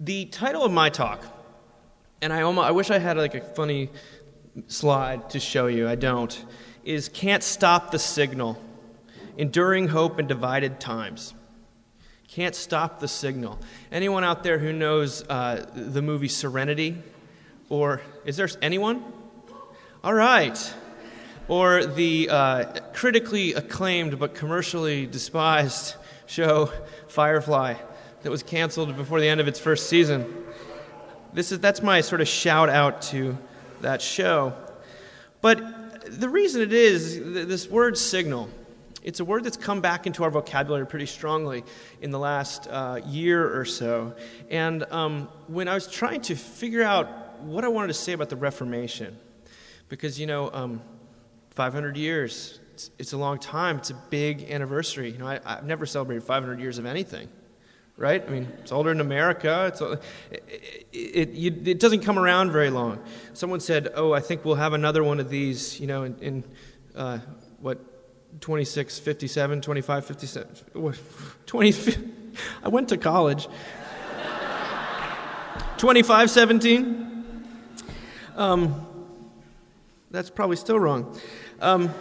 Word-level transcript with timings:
The 0.00 0.26
title 0.26 0.62
of 0.62 0.70
my 0.70 0.90
talk, 0.90 1.24
and 2.22 2.32
I, 2.32 2.42
almost, 2.42 2.68
I 2.68 2.70
wish 2.70 2.88
I 2.88 3.00
had 3.00 3.16
like 3.16 3.34
a 3.34 3.40
funny 3.40 3.90
slide 4.68 5.30
to 5.30 5.40
show 5.40 5.66
you, 5.66 5.88
I 5.88 5.96
don't, 5.96 6.44
is 6.84 7.08
Can't 7.08 7.42
Stop 7.42 7.90
the 7.90 7.98
Signal 7.98 8.62
Enduring 9.36 9.88
Hope 9.88 10.20
in 10.20 10.28
Divided 10.28 10.78
Times. 10.78 11.34
Can't 12.28 12.54
Stop 12.54 13.00
the 13.00 13.08
Signal. 13.08 13.58
Anyone 13.90 14.22
out 14.22 14.44
there 14.44 14.60
who 14.60 14.72
knows 14.72 15.28
uh, 15.28 15.68
the 15.74 16.00
movie 16.00 16.28
Serenity? 16.28 16.96
Or 17.68 18.00
is 18.24 18.36
there 18.36 18.48
anyone? 18.62 19.02
All 20.04 20.14
right. 20.14 20.74
Or 21.48 21.84
the 21.84 22.28
uh, 22.30 22.64
critically 22.94 23.54
acclaimed 23.54 24.20
but 24.20 24.36
commercially 24.36 25.06
despised 25.06 25.96
show 26.26 26.70
Firefly 27.08 27.74
that 28.22 28.30
was 28.30 28.42
canceled 28.42 28.96
before 28.96 29.20
the 29.20 29.28
end 29.28 29.40
of 29.40 29.48
its 29.48 29.60
first 29.60 29.88
season. 29.88 30.44
This 31.32 31.52
is, 31.52 31.60
that's 31.60 31.82
my 31.82 32.00
sort 32.00 32.20
of 32.20 32.28
shout 32.28 32.68
out 32.68 33.02
to 33.02 33.36
that 33.80 34.02
show. 34.02 34.54
But 35.40 36.20
the 36.20 36.28
reason 36.28 36.62
it 36.62 36.72
is, 36.72 37.20
this 37.22 37.68
word 37.68 37.96
signal, 37.96 38.48
it's 39.02 39.20
a 39.20 39.24
word 39.24 39.44
that's 39.44 39.56
come 39.56 39.80
back 39.80 40.06
into 40.06 40.24
our 40.24 40.30
vocabulary 40.30 40.86
pretty 40.86 41.06
strongly 41.06 41.64
in 42.00 42.10
the 42.10 42.18
last 42.18 42.66
uh, 42.68 43.00
year 43.06 43.56
or 43.58 43.64
so. 43.64 44.14
And 44.50 44.84
um, 44.90 45.28
when 45.46 45.68
I 45.68 45.74
was 45.74 45.86
trying 45.86 46.22
to 46.22 46.34
figure 46.34 46.82
out 46.82 47.40
what 47.42 47.64
I 47.64 47.68
wanted 47.68 47.88
to 47.88 47.94
say 47.94 48.12
about 48.12 48.30
the 48.30 48.36
Reformation, 48.36 49.16
because, 49.88 50.18
you 50.18 50.26
know, 50.26 50.50
um, 50.52 50.82
500 51.50 51.96
years, 51.96 52.58
it's, 52.74 52.90
it's, 52.98 53.12
a 53.12 53.18
long 53.18 53.38
time, 53.38 53.78
it's 53.78 53.90
a 53.90 54.02
big 54.10 54.50
anniversary. 54.50 55.10
You 55.10 55.18
know, 55.18 55.26
I, 55.26 55.40
I've 55.44 55.64
never 55.64 55.86
celebrated 55.86 56.24
500 56.24 56.60
years 56.60 56.78
of 56.78 56.86
anything 56.86 57.28
right? 57.98 58.24
I 58.24 58.30
mean, 58.30 58.48
it's 58.60 58.70
older 58.70 58.92
in 58.92 59.00
America. 59.00 59.66
It's, 59.66 59.80
it, 59.80 60.02
it, 60.92 61.28
it, 61.34 61.68
it, 61.68 61.80
doesn't 61.80 62.00
come 62.00 62.16
around 62.16 62.52
very 62.52 62.70
long. 62.70 63.02
Someone 63.34 63.58
said, 63.58 63.88
oh, 63.94 64.12
I 64.12 64.20
think 64.20 64.44
we'll 64.44 64.54
have 64.54 64.72
another 64.72 65.02
one 65.02 65.18
of 65.18 65.28
these, 65.28 65.80
you 65.80 65.88
know, 65.88 66.04
in, 66.04 66.16
in 66.20 66.44
uh, 66.94 67.18
what, 67.60 67.80
26, 68.40 69.00
57, 69.00 69.60
25, 69.60 70.06
57, 70.06 70.56
20, 71.46 71.74
I 72.62 72.68
went 72.68 72.88
to 72.90 72.96
college. 72.96 73.48
25, 75.78 76.30
17? 76.30 77.44
Um, 78.36 78.86
that's 80.12 80.30
probably 80.30 80.56
still 80.56 80.78
wrong. 80.78 81.18
Um, 81.60 81.92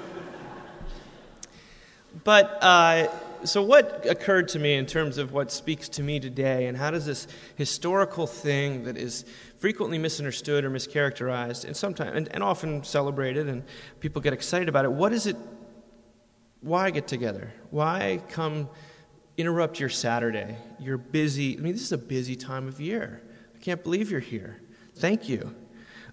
but, 2.24 2.60
uh, 2.62 3.08
so, 3.44 3.62
what 3.62 4.06
occurred 4.06 4.48
to 4.50 4.60
me 4.60 4.76
in 4.76 4.86
terms 4.86 5.18
of 5.18 5.32
what 5.32 5.52
speaks 5.52 5.90
to 5.90 6.04
me 6.04 6.20
today, 6.20 6.68
and 6.68 6.78
how 6.78 6.92
does 6.92 7.06
this 7.06 7.28
historical 7.56 8.28
thing 8.28 8.84
that 8.84 8.98
is 8.98 9.26
frequently 9.60 9.98
misunderstood 9.98 10.64
or 10.64 10.70
mischaracterized, 10.70 11.66
and 11.66 11.76
sometimes 11.76 12.16
and, 12.16 12.28
and 12.34 12.44
often 12.44 12.84
celebrated, 12.84 13.48
and 13.48 13.64
people 14.00 14.22
get 14.22 14.34
excited 14.34 14.70
about 14.70 14.86
it, 14.86 14.92
what 14.92 15.14
is 15.14 15.28
it? 15.28 15.36
Why 16.62 16.90
get 16.90 17.08
together? 17.08 17.54
Why 17.70 18.22
come 18.30 18.70
interrupt 19.38 19.80
your 19.80 19.90
Saturday? 19.90 20.58
You're 20.80 20.98
busy. 20.98 21.58
I 21.58 21.62
mean, 21.62 21.74
this 21.74 21.84
is 21.84 21.92
a 21.92 21.98
busy 21.98 22.36
time 22.36 22.68
of 22.68 22.82
year. 22.82 23.22
I 23.56 23.60
can't 23.60 23.84
believe 23.84 24.12
you're 24.12 24.20
here. 24.20 24.60
Thank 24.96 25.30
you. 25.30 25.56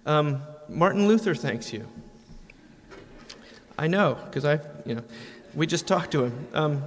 Um, 0.06 0.42
Martin 0.68 1.08
Luther 1.08 1.34
thanks 1.34 1.72
you. 1.72 1.88
I 3.78 3.88
know, 3.88 4.16
because 4.26 4.44
I, 4.44 4.60
you 4.84 4.94
know, 4.94 5.04
we 5.54 5.66
just 5.66 5.86
talked 5.86 6.12
to 6.12 6.24
him. 6.24 6.46
Um, 6.52 6.84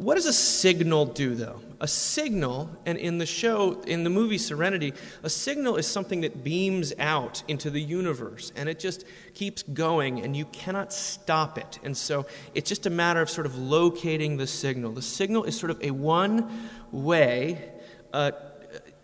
what 0.00 0.14
does 0.14 0.24
a 0.24 0.32
signal 0.32 1.04
do, 1.04 1.34
though? 1.34 1.60
A 1.80 1.86
signal, 1.86 2.70
and 2.86 2.96
in 2.96 3.18
the 3.18 3.26
show, 3.26 3.82
in 3.82 4.02
the 4.02 4.08
movie 4.08 4.38
Serenity, 4.38 4.94
a 5.22 5.28
signal 5.28 5.76
is 5.76 5.86
something 5.86 6.22
that 6.22 6.42
beams 6.42 6.94
out 6.98 7.42
into 7.48 7.68
the 7.68 7.82
universe 7.82 8.50
and 8.56 8.66
it 8.66 8.78
just 8.78 9.04
keeps 9.34 9.62
going 9.62 10.20
and 10.22 10.34
you 10.34 10.46
cannot 10.46 10.90
stop 10.94 11.58
it. 11.58 11.78
And 11.84 11.94
so 11.94 12.24
it's 12.54 12.66
just 12.66 12.86
a 12.86 12.90
matter 12.90 13.20
of 13.20 13.28
sort 13.28 13.46
of 13.46 13.58
locating 13.58 14.38
the 14.38 14.46
signal. 14.46 14.92
The 14.92 15.02
signal 15.02 15.44
is 15.44 15.58
sort 15.58 15.70
of 15.70 15.82
a 15.82 15.90
one 15.90 16.70
way 16.92 17.70
uh, 18.14 18.30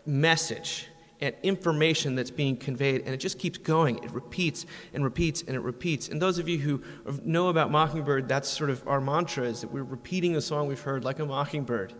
message 0.06 0.88
and 1.20 1.34
information 1.42 2.14
that's 2.14 2.30
being 2.30 2.56
conveyed, 2.56 3.02
and 3.02 3.14
it 3.14 3.18
just 3.18 3.38
keeps 3.38 3.58
going. 3.58 4.02
It 4.04 4.10
repeats 4.10 4.66
and 4.92 5.02
repeats 5.02 5.42
and 5.42 5.56
it 5.56 5.60
repeats. 5.60 6.08
And 6.08 6.20
those 6.20 6.38
of 6.38 6.48
you 6.48 6.58
who 6.58 6.82
know 7.24 7.48
about 7.48 7.70
Mockingbird, 7.70 8.28
that's 8.28 8.48
sort 8.48 8.70
of 8.70 8.86
our 8.86 9.00
mantra 9.00 9.44
is 9.44 9.62
that 9.62 9.72
we're 9.72 9.82
repeating 9.82 10.36
a 10.36 10.40
song 10.40 10.68
we've 10.68 10.80
heard 10.80 11.04
like 11.04 11.18
a 11.18 11.26
mockingbird. 11.26 11.94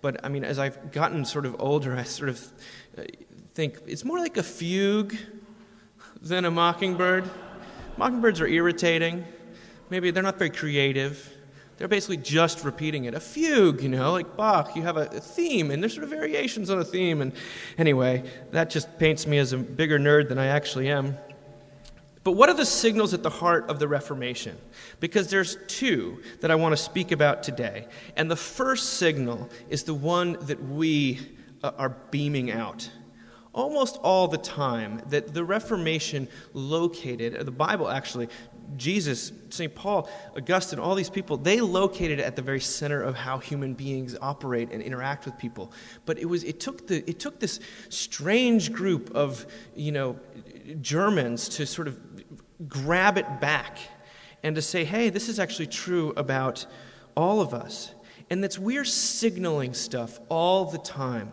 But 0.00 0.24
I 0.24 0.28
mean, 0.28 0.44
as 0.44 0.58
I've 0.58 0.92
gotten 0.92 1.24
sort 1.24 1.46
of 1.46 1.56
older, 1.58 1.96
I 1.96 2.04
sort 2.04 2.30
of 2.30 2.52
uh, 2.96 3.02
think 3.54 3.78
it's 3.86 4.04
more 4.04 4.18
like 4.18 4.36
a 4.36 4.42
fugue 4.42 5.16
than 6.22 6.44
a 6.44 6.50
mockingbird. 6.50 7.28
Mockingbirds 7.96 8.40
are 8.40 8.46
irritating. 8.46 9.24
Maybe 9.90 10.10
they're 10.10 10.22
not 10.22 10.38
very 10.38 10.50
creative. 10.50 11.36
They're 11.80 11.88
basically 11.88 12.18
just 12.18 12.62
repeating 12.62 13.06
it. 13.06 13.14
A 13.14 13.20
fugue, 13.20 13.80
you 13.80 13.88
know, 13.88 14.12
like 14.12 14.36
Bach, 14.36 14.76
you 14.76 14.82
have 14.82 14.98
a, 14.98 15.06
theme, 15.06 15.70
and 15.70 15.82
there's 15.82 15.94
sort 15.94 16.04
of 16.04 16.10
variations 16.10 16.68
on 16.68 16.78
a 16.78 16.84
theme. 16.84 17.22
And 17.22 17.32
anyway, 17.78 18.22
that 18.50 18.68
just 18.68 18.98
paints 18.98 19.26
me 19.26 19.38
as 19.38 19.54
a 19.54 19.56
bigger 19.56 19.98
nerd 19.98 20.28
than 20.28 20.38
I 20.38 20.48
actually 20.48 20.90
am. 20.90 21.16
But 22.22 22.32
what 22.32 22.50
are 22.50 22.54
the 22.54 22.66
signals 22.66 23.14
at 23.14 23.22
the 23.22 23.30
heart 23.30 23.70
of 23.70 23.78
the 23.78 23.88
Reformation? 23.88 24.58
Because 25.00 25.30
there's 25.30 25.56
two 25.68 26.22
that 26.40 26.50
I 26.50 26.54
want 26.54 26.74
to 26.74 26.76
speak 26.76 27.12
about 27.12 27.42
today. 27.42 27.86
And 28.14 28.30
the 28.30 28.36
first 28.36 28.98
signal 28.98 29.48
is 29.70 29.84
the 29.84 29.94
one 29.94 30.36
that 30.42 30.62
we 30.62 31.18
uh, 31.62 31.72
are 31.78 31.96
beaming 32.10 32.50
out 32.50 32.90
almost 33.52 33.96
all 34.02 34.28
the 34.28 34.38
time 34.38 35.02
that 35.08 35.34
the 35.34 35.44
Reformation 35.44 36.28
located, 36.52 37.34
the 37.44 37.50
Bible 37.50 37.88
actually 37.88 38.28
Jesus, 38.76 39.32
St. 39.50 39.74
Paul, 39.74 40.08
Augustine, 40.36 40.78
all 40.78 40.94
these 40.94 41.10
people, 41.10 41.36
they 41.36 41.60
located 41.60 42.20
at 42.20 42.36
the 42.36 42.42
very 42.42 42.60
center 42.60 43.02
of 43.02 43.14
how 43.14 43.38
human 43.38 43.74
beings 43.74 44.16
operate 44.20 44.70
and 44.72 44.82
interact 44.82 45.24
with 45.24 45.36
people. 45.38 45.72
But 46.06 46.18
it, 46.18 46.26
was, 46.26 46.44
it, 46.44 46.60
took, 46.60 46.86
the, 46.86 47.08
it 47.08 47.18
took 47.18 47.40
this 47.40 47.60
strange 47.88 48.72
group 48.72 49.10
of, 49.14 49.46
you 49.74 49.92
know, 49.92 50.18
Germans 50.80 51.48
to 51.50 51.66
sort 51.66 51.88
of 51.88 51.98
grab 52.68 53.18
it 53.18 53.40
back 53.40 53.78
and 54.42 54.56
to 54.56 54.62
say, 54.62 54.84
hey, 54.84 55.10
this 55.10 55.28
is 55.28 55.38
actually 55.38 55.66
true 55.66 56.12
about 56.16 56.66
all 57.16 57.40
of 57.40 57.54
us. 57.54 57.94
And 58.30 58.42
that's 58.42 58.58
we're 58.58 58.84
signaling 58.84 59.74
stuff 59.74 60.20
all 60.28 60.64
the 60.64 60.78
time. 60.78 61.32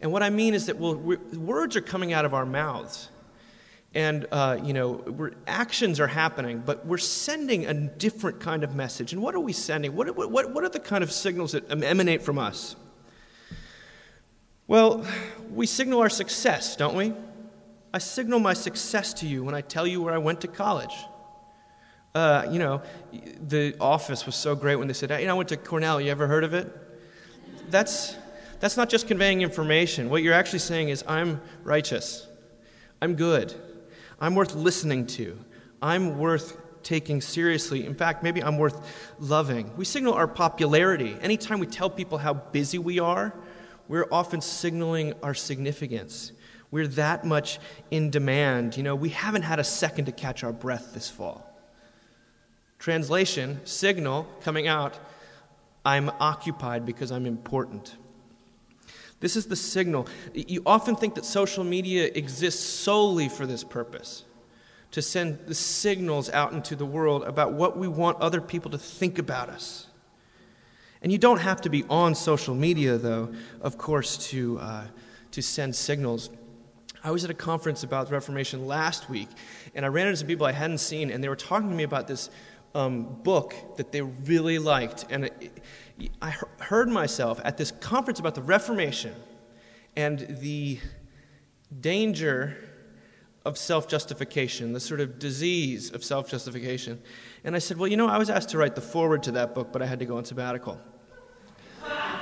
And 0.00 0.12
what 0.12 0.22
I 0.22 0.30
mean 0.30 0.54
is 0.54 0.66
that 0.66 0.78
well, 0.78 0.94
words 0.94 1.76
are 1.76 1.80
coming 1.80 2.12
out 2.12 2.24
of 2.24 2.32
our 2.34 2.46
mouths 2.46 3.08
and 3.94 4.26
uh, 4.30 4.58
you 4.62 4.72
know 4.72 5.30
actions 5.46 5.98
are 5.98 6.06
happening 6.06 6.62
but 6.64 6.86
we're 6.86 6.98
sending 6.98 7.66
a 7.66 7.74
different 7.74 8.40
kind 8.40 8.62
of 8.62 8.74
message. 8.74 9.12
And 9.12 9.22
what 9.22 9.34
are 9.34 9.40
we 9.40 9.52
sending? 9.52 9.96
What, 9.96 10.14
what, 10.16 10.52
what 10.52 10.64
are 10.64 10.68
the 10.68 10.80
kind 10.80 11.02
of 11.02 11.10
signals 11.10 11.52
that 11.52 11.70
emanate 11.70 12.22
from 12.22 12.38
us? 12.38 12.76
Well 14.66 15.04
we 15.50 15.66
signal 15.66 16.00
our 16.00 16.10
success 16.10 16.76
don't 16.76 16.96
we? 16.96 17.12
I 17.92 17.98
signal 17.98 18.38
my 18.38 18.54
success 18.54 19.12
to 19.14 19.26
you 19.26 19.42
when 19.42 19.54
i 19.54 19.60
tell 19.60 19.86
you 19.86 20.00
where 20.02 20.14
i 20.14 20.18
went 20.18 20.40
to 20.42 20.48
college. 20.48 20.94
Uh, 22.14 22.46
you 22.50 22.58
know 22.58 22.82
the 23.40 23.76
office 23.80 24.26
was 24.26 24.34
so 24.34 24.54
great 24.54 24.76
when 24.76 24.88
they 24.88 24.94
said 24.94 25.10
you 25.20 25.26
know, 25.26 25.34
i 25.34 25.36
went 25.36 25.48
to 25.48 25.56
cornell. 25.56 26.00
You 26.00 26.10
ever 26.10 26.28
heard 26.28 26.44
of 26.44 26.54
it? 26.54 26.72
That's 27.70 28.16
that's 28.60 28.76
not 28.76 28.88
just 28.88 29.08
conveying 29.08 29.42
information. 29.42 30.10
What 30.10 30.22
you're 30.22 30.34
actually 30.34 30.60
saying 30.60 30.90
is 30.90 31.02
i'm 31.08 31.40
righteous. 31.64 32.28
I'm 33.02 33.16
good 33.16 33.54
I'm 34.20 34.34
worth 34.34 34.54
listening 34.54 35.06
to. 35.08 35.38
I'm 35.80 36.18
worth 36.18 36.56
taking 36.82 37.20
seriously. 37.20 37.86
In 37.86 37.94
fact, 37.94 38.22
maybe 38.22 38.42
I'm 38.42 38.58
worth 38.58 39.14
loving. 39.18 39.74
We 39.76 39.84
signal 39.84 40.14
our 40.14 40.28
popularity. 40.28 41.16
Anytime 41.20 41.58
we 41.58 41.66
tell 41.66 41.90
people 41.90 42.18
how 42.18 42.34
busy 42.34 42.78
we 42.78 42.98
are, 42.98 43.32
we're 43.88 44.06
often 44.12 44.40
signaling 44.40 45.14
our 45.22 45.34
significance. 45.34 46.32
We're 46.70 46.86
that 46.88 47.24
much 47.24 47.58
in 47.90 48.10
demand. 48.10 48.76
You 48.76 48.82
know, 48.82 48.94
we 48.94 49.08
haven't 49.08 49.42
had 49.42 49.58
a 49.58 49.64
second 49.64 50.04
to 50.04 50.12
catch 50.12 50.44
our 50.44 50.52
breath 50.52 50.94
this 50.94 51.10
fall. 51.10 51.46
Translation, 52.78 53.60
signal 53.64 54.26
coming 54.42 54.68
out, 54.68 54.98
I'm 55.84 56.10
occupied 56.20 56.86
because 56.86 57.10
I'm 57.10 57.26
important. 57.26 57.96
This 59.20 59.36
is 59.36 59.46
the 59.46 59.56
signal. 59.56 60.08
You 60.34 60.62
often 60.64 60.96
think 60.96 61.14
that 61.14 61.24
social 61.24 61.62
media 61.62 62.10
exists 62.14 62.64
solely 62.64 63.28
for 63.28 63.46
this 63.46 63.62
purpose 63.62 64.24
to 64.92 65.02
send 65.02 65.38
the 65.46 65.54
signals 65.54 66.30
out 66.30 66.52
into 66.52 66.74
the 66.74 66.86
world 66.86 67.22
about 67.22 67.52
what 67.52 67.76
we 67.76 67.86
want 67.86 68.20
other 68.20 68.40
people 68.40 68.70
to 68.72 68.78
think 68.78 69.18
about 69.18 69.48
us. 69.48 69.86
And 71.02 71.12
you 71.12 71.18
don't 71.18 71.38
have 71.38 71.60
to 71.62 71.70
be 71.70 71.84
on 71.88 72.14
social 72.14 72.54
media, 72.54 72.98
though, 72.98 73.32
of 73.60 73.78
course, 73.78 74.16
to, 74.30 74.58
uh, 74.58 74.84
to 75.30 75.42
send 75.42 75.74
signals. 75.74 76.30
I 77.02 77.10
was 77.10 77.24
at 77.24 77.30
a 77.30 77.34
conference 77.34 77.82
about 77.84 78.08
the 78.08 78.12
Reformation 78.12 78.66
last 78.66 79.08
week, 79.08 79.28
and 79.74 79.84
I 79.84 79.88
ran 79.88 80.08
into 80.08 80.18
some 80.18 80.26
people 80.26 80.44
I 80.44 80.52
hadn't 80.52 80.78
seen, 80.78 81.10
and 81.10 81.24
they 81.24 81.28
were 81.28 81.36
talking 81.36 81.70
to 81.70 81.74
me 81.74 81.84
about 81.84 82.06
this 82.06 82.28
um, 82.74 83.04
book 83.22 83.54
that 83.76 83.92
they 83.92 84.02
really 84.02 84.58
liked. 84.58 85.06
And 85.08 85.26
it, 85.26 85.62
I 86.22 86.34
heard 86.58 86.88
myself 86.88 87.40
at 87.44 87.56
this 87.56 87.70
conference 87.70 88.20
about 88.20 88.34
the 88.34 88.42
Reformation 88.42 89.14
and 89.96 90.18
the 90.40 90.78
danger 91.80 92.56
of 93.44 93.56
self 93.56 93.88
justification, 93.88 94.72
the 94.72 94.80
sort 94.80 95.00
of 95.00 95.18
disease 95.18 95.90
of 95.90 96.04
self 96.04 96.30
justification. 96.30 97.00
And 97.44 97.56
I 97.56 97.58
said, 97.58 97.78
Well, 97.78 97.88
you 97.88 97.96
know, 97.96 98.08
I 98.08 98.18
was 98.18 98.30
asked 98.30 98.50
to 98.50 98.58
write 98.58 98.74
the 98.74 98.80
foreword 98.80 99.22
to 99.24 99.32
that 99.32 99.54
book, 99.54 99.72
but 99.72 99.82
I 99.82 99.86
had 99.86 99.98
to 100.00 100.04
go 100.04 100.16
on 100.16 100.24
sabbatical. 100.24 100.80
I 101.86 102.20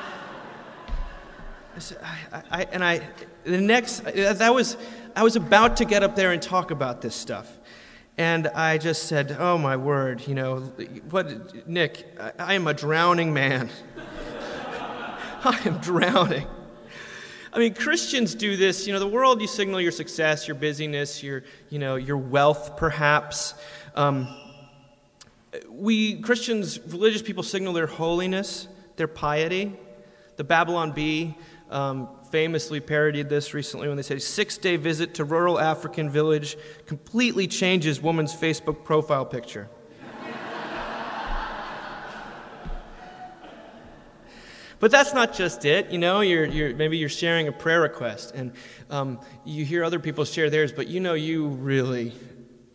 said, 1.79 1.99
I, 2.33 2.43
I, 2.51 2.63
and 2.73 2.85
I, 2.85 3.01
the 3.45 3.61
next, 3.61 4.01
that 4.01 4.55
was, 4.55 4.77
I 5.15 5.23
was 5.23 5.37
about 5.37 5.77
to 5.79 5.85
get 5.85 6.03
up 6.03 6.17
there 6.17 6.33
and 6.33 6.43
talk 6.43 6.71
about 6.71 7.03
this 7.03 7.15
stuff. 7.15 7.58
And 8.19 8.49
I 8.49 8.79
just 8.79 9.05
said, 9.05 9.37
Oh 9.39 9.57
my 9.57 9.77
word, 9.77 10.27
you 10.27 10.35
know, 10.35 10.59
what, 11.11 11.69
Nick, 11.69 12.17
I, 12.21 12.33
I 12.39 12.55
am 12.55 12.67
a 12.67 12.75
drowning 12.75 13.33
man. 13.33 13.71
I 15.45 15.61
am 15.65 15.79
drowning. 15.79 16.47
I 17.53 17.61
mean, 17.61 17.75
Christians 17.75 18.35
do 18.35 18.57
this. 18.57 18.89
You 18.89 18.93
know, 18.93 18.99
the 18.99 19.07
world, 19.07 19.41
you 19.41 19.47
signal 19.47 19.81
your 19.81 19.93
success, 19.93 20.49
your 20.49 20.57
busyness, 20.57 21.23
your, 21.23 21.45
you 21.71 21.79
know, 21.79 21.95
your 21.95 22.17
wealth, 22.17 22.77
perhaps. 22.77 23.55
Um, 23.95 24.29
we, 25.71 26.21
Christians, 26.21 26.81
religious 26.89 27.23
people, 27.23 27.45
signal 27.45 27.73
their 27.73 27.87
holiness, 27.87 28.67
their 28.97 29.09
piety. 29.09 29.77
The 30.37 30.45
Babylon 30.45 30.91
Bee 30.91 31.37
um, 31.71 32.09
famously 32.31 32.81
parodied 32.81 33.29
this 33.29 33.55
recently 33.55 33.89
when 33.89 33.97
they 33.97 34.03
said, 34.03 34.21
six 34.23 34.59
day 34.59 34.77
visit 34.77 35.15
to 35.15 35.25
rural 35.25 35.59
African 35.59 36.11
village 36.11 36.57
completely 36.87 37.47
changes 37.47 38.01
woman's 38.01 38.35
Facebook 38.35 38.85
profile 38.85 39.25
picture. 39.25 39.69
But 44.81 44.93
that's 44.93 45.13
not 45.13 45.35
just 45.35 45.65
it. 45.65 45.91
You 45.91 45.99
know, 45.99 46.21
you're, 46.21 46.45
you're, 46.45 46.75
maybe 46.77 46.99
you're 46.99 47.09
sharing 47.09 47.49
a 47.49 47.53
prayer 47.53 47.81
request 47.81 48.33
and 48.35 48.53
um, 48.91 49.21
you 49.45 49.65
hear 49.65 49.83
other 49.83 49.99
people 49.99 50.25
share 50.25 50.51
theirs, 50.51 50.71
but 50.71 50.87
you 50.87 51.01
know 51.01 51.15
you 51.15 51.49
really, 51.49 52.13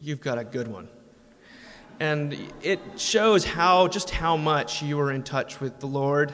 you've 0.02 0.20
got 0.20 0.38
a 0.38 0.44
good 0.44 0.68
one. 0.68 0.90
And 2.02 2.38
it 2.62 2.82
shows 2.98 3.46
how, 3.46 3.88
just 3.88 4.10
how 4.10 4.36
much 4.36 4.82
you 4.82 5.00
are 5.00 5.12
in 5.12 5.24
touch 5.24 5.62
with 5.62 5.80
the 5.80 5.86
Lord, 5.86 6.34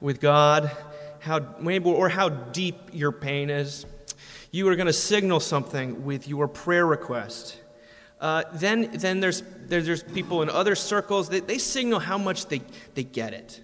with 0.00 0.20
God, 0.20 0.74
how, 1.28 1.40
or 1.84 2.08
how 2.08 2.28
deep 2.28 2.76
your 2.92 3.12
pain 3.12 3.50
is. 3.50 3.86
You 4.50 4.66
are 4.68 4.76
going 4.76 4.86
to 4.86 4.92
signal 4.92 5.40
something 5.40 6.04
with 6.04 6.26
your 6.26 6.48
prayer 6.48 6.86
request. 6.86 7.56
Uh, 8.20 8.42
then, 8.54 8.90
then 8.94 9.20
there's, 9.20 9.42
there's 9.66 10.02
people 10.02 10.42
in 10.42 10.50
other 10.50 10.74
circles, 10.74 11.28
they, 11.28 11.40
they 11.40 11.58
signal 11.58 12.00
how 12.00 12.18
much 12.18 12.46
they, 12.46 12.62
they 12.94 13.04
get 13.04 13.32
it 13.32 13.60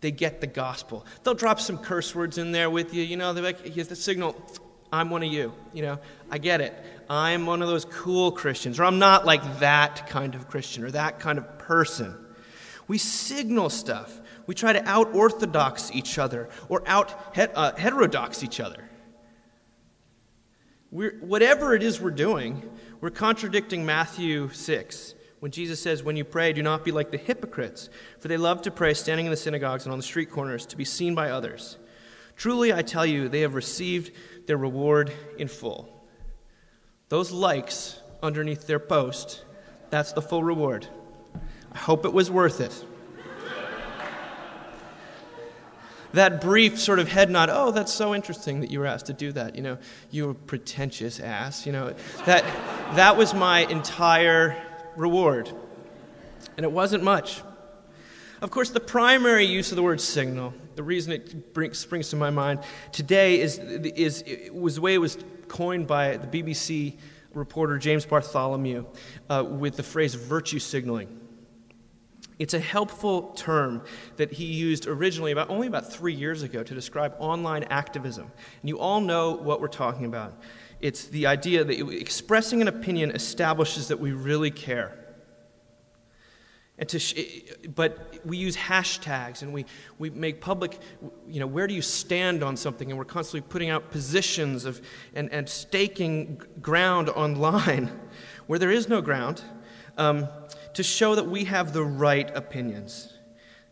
they 0.00 0.10
get 0.10 0.40
the 0.40 0.46
gospel. 0.46 1.06
They'll 1.22 1.34
drop 1.34 1.60
some 1.60 1.78
curse 1.78 2.14
words 2.14 2.38
in 2.38 2.52
there 2.52 2.70
with 2.70 2.94
you. 2.94 3.02
You 3.02 3.16
know, 3.16 3.32
they're 3.32 3.42
like, 3.42 3.66
here's 3.66 3.88
the 3.88 3.96
signal. 3.96 4.36
I'm 4.92 5.10
one 5.10 5.22
of 5.22 5.32
you. 5.32 5.52
You 5.72 5.82
know, 5.82 5.98
I 6.30 6.38
get 6.38 6.60
it. 6.60 6.74
I'm 7.08 7.46
one 7.46 7.62
of 7.62 7.68
those 7.68 7.84
cool 7.84 8.30
Christians, 8.32 8.78
or 8.78 8.84
I'm 8.84 8.98
not 8.98 9.26
like 9.26 9.60
that 9.60 10.08
kind 10.08 10.34
of 10.34 10.48
Christian 10.48 10.84
or 10.84 10.90
that 10.92 11.18
kind 11.18 11.38
of 11.38 11.58
person. 11.58 12.14
We 12.88 12.98
signal 12.98 13.70
stuff. 13.70 14.20
We 14.46 14.54
try 14.54 14.72
to 14.72 14.88
out 14.88 15.14
orthodox 15.14 15.90
each 15.92 16.18
other 16.18 16.48
or 16.68 16.82
out 16.86 17.36
uh, 17.36 17.74
heterodox 17.76 18.42
each 18.42 18.60
other. 18.60 18.88
We're, 20.90 21.18
whatever 21.18 21.74
it 21.74 21.82
is 21.82 22.00
we're 22.00 22.10
doing, 22.10 22.62
we're 23.00 23.10
contradicting 23.10 23.84
Matthew 23.84 24.48
6 24.50 25.14
when 25.40 25.50
Jesus 25.50 25.80
says, 25.80 26.02
When 26.02 26.16
you 26.16 26.24
pray, 26.24 26.52
do 26.52 26.62
not 26.62 26.84
be 26.84 26.92
like 26.92 27.10
the 27.10 27.18
hypocrites, 27.18 27.90
for 28.18 28.28
they 28.28 28.36
love 28.36 28.62
to 28.62 28.70
pray 28.70 28.94
standing 28.94 29.26
in 29.26 29.30
the 29.30 29.36
synagogues 29.36 29.84
and 29.84 29.92
on 29.92 29.98
the 29.98 30.04
street 30.04 30.30
corners 30.30 30.64
to 30.66 30.76
be 30.76 30.84
seen 30.84 31.14
by 31.14 31.30
others. 31.30 31.76
Truly, 32.36 32.72
I 32.72 32.82
tell 32.82 33.06
you, 33.06 33.28
they 33.28 33.40
have 33.40 33.54
received 33.54 34.12
their 34.46 34.56
reward 34.56 35.12
in 35.38 35.48
full. 35.48 35.92
Those 37.08 37.32
likes 37.32 38.00
underneath 38.22 38.66
their 38.66 38.78
post, 38.78 39.44
that's 39.90 40.12
the 40.12 40.22
full 40.22 40.42
reward. 40.42 40.86
I 41.72 41.78
hope 41.78 42.04
it 42.04 42.12
was 42.12 42.30
worth 42.30 42.60
it. 42.60 42.84
That 46.16 46.40
brief 46.40 46.78
sort 46.78 46.98
of 46.98 47.08
head 47.08 47.30
nod, 47.30 47.48
oh, 47.50 47.70
that's 47.70 47.92
so 47.92 48.14
interesting 48.14 48.60
that 48.60 48.70
you 48.70 48.80
were 48.80 48.86
asked 48.86 49.06
to 49.06 49.12
do 49.12 49.32
that. 49.32 49.54
You 49.54 49.62
know, 49.62 49.78
you 50.10 50.34
pretentious 50.46 51.20
ass. 51.20 51.66
You 51.66 51.72
know, 51.72 51.94
that, 52.24 52.44
that 52.96 53.16
was 53.16 53.34
my 53.34 53.60
entire 53.60 54.56
reward. 54.96 55.50
And 56.56 56.64
it 56.64 56.72
wasn't 56.72 57.04
much. 57.04 57.42
Of 58.40 58.50
course, 58.50 58.70
the 58.70 58.80
primary 58.80 59.44
use 59.44 59.72
of 59.72 59.76
the 59.76 59.82
word 59.82 60.00
signal, 60.00 60.52
the 60.74 60.82
reason 60.82 61.12
it 61.12 61.54
brings, 61.54 61.78
springs 61.78 62.10
to 62.10 62.16
my 62.16 62.30
mind 62.30 62.60
today 62.92 63.40
is, 63.40 63.58
is 63.58 64.24
was 64.52 64.76
the 64.76 64.80
way 64.80 64.94
it 64.94 64.98
was 64.98 65.18
coined 65.48 65.86
by 65.86 66.16
the 66.16 66.26
BBC 66.26 66.96
reporter 67.32 67.78
James 67.78 68.04
Bartholomew 68.04 68.86
uh, 69.28 69.44
with 69.46 69.76
the 69.76 69.82
phrase 69.82 70.14
virtue 70.14 70.58
signaling. 70.58 71.25
It's 72.38 72.52
a 72.52 72.58
helpful 72.58 73.32
term 73.34 73.82
that 74.16 74.32
he 74.32 74.44
used 74.44 74.86
originally 74.86 75.32
about 75.32 75.48
only 75.48 75.66
about 75.66 75.90
three 75.90 76.12
years 76.12 76.42
ago 76.42 76.62
to 76.62 76.74
describe 76.74 77.14
online 77.18 77.64
activism. 77.64 78.30
And 78.60 78.68
you 78.68 78.78
all 78.78 79.00
know 79.00 79.32
what 79.32 79.60
we're 79.60 79.68
talking 79.68 80.04
about. 80.04 80.34
It's 80.80 81.06
the 81.06 81.26
idea 81.26 81.64
that 81.64 81.90
expressing 81.92 82.60
an 82.60 82.68
opinion 82.68 83.10
establishes 83.12 83.88
that 83.88 83.98
we 83.98 84.12
really 84.12 84.50
care. 84.50 84.98
And 86.78 86.86
to 86.90 86.98
sh- 86.98 87.14
but 87.74 88.20
we 88.26 88.36
use 88.36 88.54
hashtags 88.54 89.40
and 89.40 89.54
we, 89.54 89.64
we 89.98 90.10
make 90.10 90.42
public, 90.42 90.78
you 91.26 91.40
know, 91.40 91.46
where 91.46 91.66
do 91.66 91.72
you 91.72 91.80
stand 91.80 92.42
on 92.42 92.54
something? 92.54 92.90
And 92.90 92.98
we're 92.98 93.06
constantly 93.06 93.48
putting 93.48 93.70
out 93.70 93.90
positions 93.90 94.66
of, 94.66 94.82
and, 95.14 95.32
and 95.32 95.48
staking 95.48 96.42
ground 96.60 97.08
online 97.08 97.98
where 98.46 98.58
there 98.58 98.70
is 98.70 98.90
no 98.90 99.00
ground 99.00 99.42
um, 99.96 100.28
to 100.76 100.82
show 100.82 101.14
that 101.14 101.26
we 101.26 101.44
have 101.44 101.72
the 101.72 101.82
right 101.82 102.30
opinions. 102.36 103.14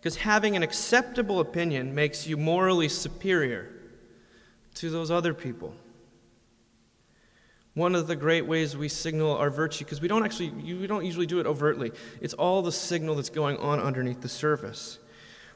Because 0.01 0.17
having 0.17 0.57
an 0.57 0.63
acceptable 0.63 1.41
opinion 1.41 1.95
makes 1.95 2.27
you 2.27 2.39
morally 2.39 2.89
superior 2.89 3.71
to 4.77 4.89
those 4.89 5.11
other 5.11 5.35
people. 5.35 5.75
One 7.75 7.95
of 7.95 8.07
the 8.07 8.17
great 8.17 8.47
ways 8.47 8.75
we 8.75 8.89
signal 8.89 9.37
our 9.37 9.51
virtue, 9.51 9.85
because 9.85 10.01
we 10.01 10.09
don't 10.09 10.25
actually, 10.25 10.49
we 10.49 10.87
don't 10.87 11.05
usually 11.05 11.27
do 11.27 11.41
it 11.41 11.47
overtly, 11.47 11.93
it's 12.23 12.33
all 12.33 12.63
the 12.63 12.73
signal 12.73 13.17
that's 13.17 13.29
going 13.29 13.59
on 13.59 13.81
underneath 13.81 14.23
the 14.23 14.29
surface. 14.29 14.99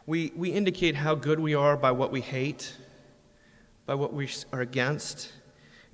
We, 0.04 0.32
we 0.36 0.50
indicate 0.50 0.96
how 0.96 1.14
good 1.14 1.40
we 1.40 1.54
are 1.54 1.78
by 1.78 1.92
what 1.92 2.12
we 2.12 2.20
hate, 2.20 2.76
by 3.86 3.94
what 3.94 4.12
we 4.12 4.28
are 4.52 4.60
against, 4.60 5.32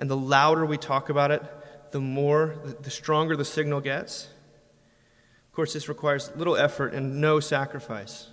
and 0.01 0.11
the 0.11 0.17
louder 0.17 0.67
we 0.67 0.79
talk 0.79 1.11
about 1.11 1.31
it, 1.31 1.45
the 1.93 2.01
more, 2.01 2.57
the 2.81 2.91
stronger 2.91 3.37
the 3.37 3.45
signal 3.45 3.81
gets. 3.81 4.27
Of 5.55 5.57
course, 5.57 5.73
this 5.73 5.89
requires 5.89 6.33
little 6.35 6.57
effort 6.57 6.95
and 6.95 7.21
no 7.21 7.39
sacrifice. 7.39 8.27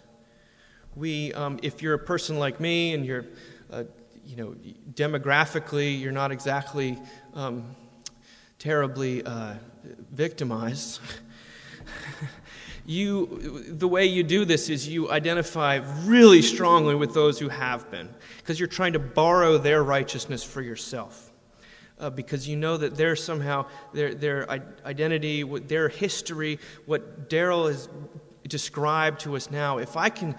We, 0.96 1.32
um, 1.34 1.60
if 1.62 1.84
you're 1.84 1.94
a 1.94 2.00
person 2.00 2.40
like 2.40 2.60
me 2.60 2.96
and 2.96 3.06
you're, 3.06 3.26
uh, 3.72 3.84
you 4.26 4.38
know, 4.38 4.56
demographically, 4.96 6.02
you're 6.02 6.12
not 6.12 6.32
exactly 6.32 6.98
um, 7.36 7.76
terribly 8.58 9.24
uh, 9.24 9.54
victimized. 10.12 11.00
you, 12.88 13.66
the 13.68 13.88
way 13.88 14.08
you 14.08 14.24
do 14.24 14.44
this 14.44 14.68
is 14.68 14.88
you 14.88 15.12
identify 15.12 15.76
really 16.06 16.42
strongly 16.42 16.96
with 16.96 17.14
those 17.14 17.38
who 17.38 17.50
have 17.50 17.92
been, 17.92 18.10
because 18.38 18.60
you're 18.60 18.68
trying 18.68 18.94
to 18.94 19.00
borrow 19.00 19.60
their 19.60 19.84
righteousness 19.84 20.44
for 20.44 20.64
yourself. 20.64 21.31
Uh, 22.02 22.10
because 22.10 22.48
you 22.48 22.56
know 22.56 22.78
that 22.78 22.96
their 22.98 23.16
somehow 23.16 23.64
their 23.94 24.16
their 24.16 24.50
identity, 24.84 25.44
their 25.44 25.88
history, 25.88 26.58
what 26.88 27.30
Daryl 27.30 27.68
has 27.68 27.88
described 28.48 29.20
to 29.22 29.36
us 29.36 29.52
now. 29.52 29.78
If 29.78 29.96
I 29.96 30.10
can 30.10 30.36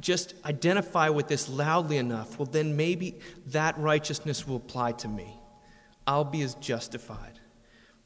just 0.00 0.34
identify 0.44 1.10
with 1.10 1.28
this 1.28 1.48
loudly 1.48 1.98
enough, 1.98 2.38
well, 2.38 2.46
then 2.46 2.76
maybe 2.76 3.18
that 3.48 3.78
righteousness 3.78 4.46
will 4.46 4.56
apply 4.56 4.92
to 4.92 5.08
me. 5.08 5.38
I'll 6.06 6.24
be 6.24 6.42
as 6.42 6.54
justified 6.54 7.38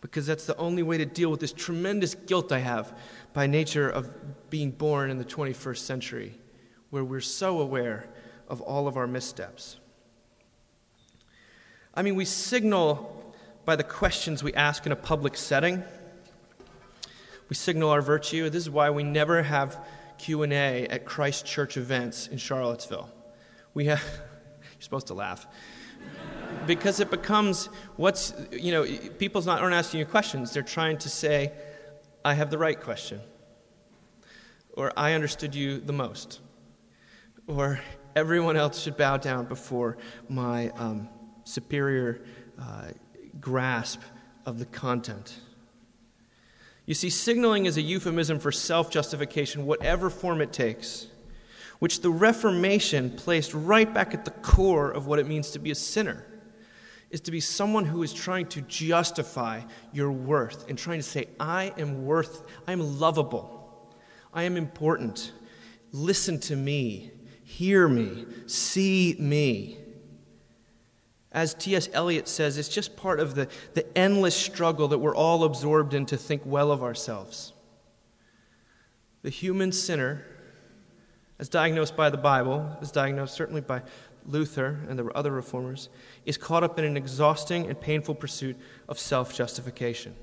because 0.00 0.26
that's 0.26 0.46
the 0.46 0.56
only 0.56 0.82
way 0.82 0.98
to 0.98 1.06
deal 1.06 1.30
with 1.30 1.40
this 1.40 1.52
tremendous 1.52 2.14
guilt 2.14 2.52
I 2.52 2.58
have 2.58 2.96
by 3.32 3.46
nature 3.46 3.88
of 3.88 4.10
being 4.50 4.70
born 4.70 5.10
in 5.10 5.18
the 5.18 5.24
21st 5.24 5.78
century, 5.78 6.38
where 6.90 7.04
we're 7.04 7.20
so 7.20 7.60
aware 7.60 8.08
of 8.48 8.60
all 8.60 8.86
of 8.86 8.96
our 8.96 9.06
missteps. 9.06 9.78
I 11.96 12.02
mean, 12.02 12.14
we 12.14 12.26
signal 12.26 13.34
by 13.64 13.74
the 13.74 13.82
questions 13.82 14.42
we 14.42 14.52
ask 14.52 14.84
in 14.84 14.92
a 14.92 14.96
public 14.96 15.36
setting. 15.36 15.82
We 17.48 17.56
signal 17.56 17.88
our 17.88 18.02
virtue. 18.02 18.50
This 18.50 18.64
is 18.64 18.70
why 18.70 18.90
we 18.90 19.02
never 19.02 19.42
have 19.42 19.82
Q&A 20.18 20.86
at 20.88 21.06
Christ 21.06 21.46
Church 21.46 21.78
events 21.78 22.26
in 22.26 22.36
Charlottesville. 22.36 23.10
We 23.72 23.86
have 23.86 24.02
You're 24.76 24.82
supposed 24.82 25.06
to 25.06 25.14
laugh 25.14 25.46
because 26.66 27.00
it 27.00 27.10
becomes 27.10 27.66
what's, 27.96 28.34
you 28.52 28.72
know, 28.72 28.84
people's 29.18 29.46
not 29.46 29.62
aren't 29.62 29.74
asking 29.74 30.00
you 30.00 30.06
questions. 30.06 30.52
They're 30.52 30.62
trying 30.62 30.98
to 30.98 31.08
say, 31.08 31.52
I 32.24 32.34
have 32.34 32.50
the 32.50 32.58
right 32.58 32.78
question. 32.78 33.20
Or 34.74 34.92
I 34.96 35.14
understood 35.14 35.54
you 35.54 35.80
the 35.80 35.92
most. 35.94 36.40
Or 37.46 37.80
everyone 38.14 38.56
else 38.56 38.82
should 38.82 38.96
bow 38.96 39.16
down 39.16 39.46
before 39.46 39.96
my 40.28 40.68
um, 40.70 41.08
superior 41.46 42.20
uh, 42.60 42.88
grasp 43.40 44.00
of 44.44 44.58
the 44.58 44.66
content. 44.66 45.38
You 46.84 46.94
see, 46.94 47.10
signaling 47.10 47.66
is 47.66 47.76
a 47.76 47.82
euphemism 47.82 48.38
for 48.38 48.52
self 48.52 48.90
justification, 48.90 49.66
whatever 49.66 50.10
form 50.10 50.40
it 50.40 50.52
takes, 50.52 51.06
which 51.78 52.00
the 52.00 52.10
Reformation 52.10 53.10
placed 53.10 53.54
right 53.54 53.92
back 53.92 54.14
at 54.14 54.24
the 54.24 54.30
core 54.30 54.90
of 54.90 55.06
what 55.06 55.18
it 55.18 55.26
means 55.26 55.50
to 55.52 55.58
be 55.58 55.70
a 55.70 55.74
sinner 55.74 56.24
is 57.10 57.20
to 57.20 57.30
be 57.30 57.40
someone 57.40 57.84
who 57.84 58.02
is 58.02 58.12
trying 58.12 58.46
to 58.46 58.60
justify 58.62 59.60
your 59.92 60.10
worth 60.10 60.68
and 60.68 60.76
trying 60.76 60.98
to 60.98 61.04
say, 61.04 61.28
I 61.38 61.72
am 61.78 62.04
worth, 62.04 62.42
I 62.66 62.72
am 62.72 62.98
lovable, 62.98 63.94
I 64.34 64.42
am 64.42 64.56
important. 64.56 65.32
Listen 65.92 66.40
to 66.40 66.56
me, 66.56 67.12
hear 67.44 67.88
me, 67.88 68.26
see 68.46 69.14
me. 69.18 69.78
As 71.36 71.52
T.S. 71.52 71.90
Eliot 71.92 72.28
says, 72.28 72.56
it's 72.56 72.70
just 72.70 72.96
part 72.96 73.20
of 73.20 73.34
the, 73.34 73.46
the 73.74 73.86
endless 73.96 74.34
struggle 74.34 74.88
that 74.88 74.98
we're 74.98 75.14
all 75.14 75.44
absorbed 75.44 75.92
in 75.92 76.06
to 76.06 76.16
think 76.16 76.40
well 76.46 76.72
of 76.72 76.82
ourselves. 76.82 77.52
The 79.20 79.28
human 79.28 79.70
sinner, 79.70 80.24
as 81.38 81.50
diagnosed 81.50 81.94
by 81.94 82.08
the 82.08 82.16
Bible, 82.16 82.74
as 82.80 82.90
diagnosed 82.90 83.34
certainly 83.34 83.60
by 83.60 83.82
Luther 84.24 84.80
and 84.88 84.98
the 84.98 85.04
other 85.08 85.30
reformers, 85.30 85.90
is 86.24 86.38
caught 86.38 86.64
up 86.64 86.78
in 86.78 86.86
an 86.86 86.96
exhausting 86.96 87.66
and 87.66 87.78
painful 87.78 88.14
pursuit 88.14 88.56
of 88.88 88.98
self 88.98 89.34
justification. 89.34 90.14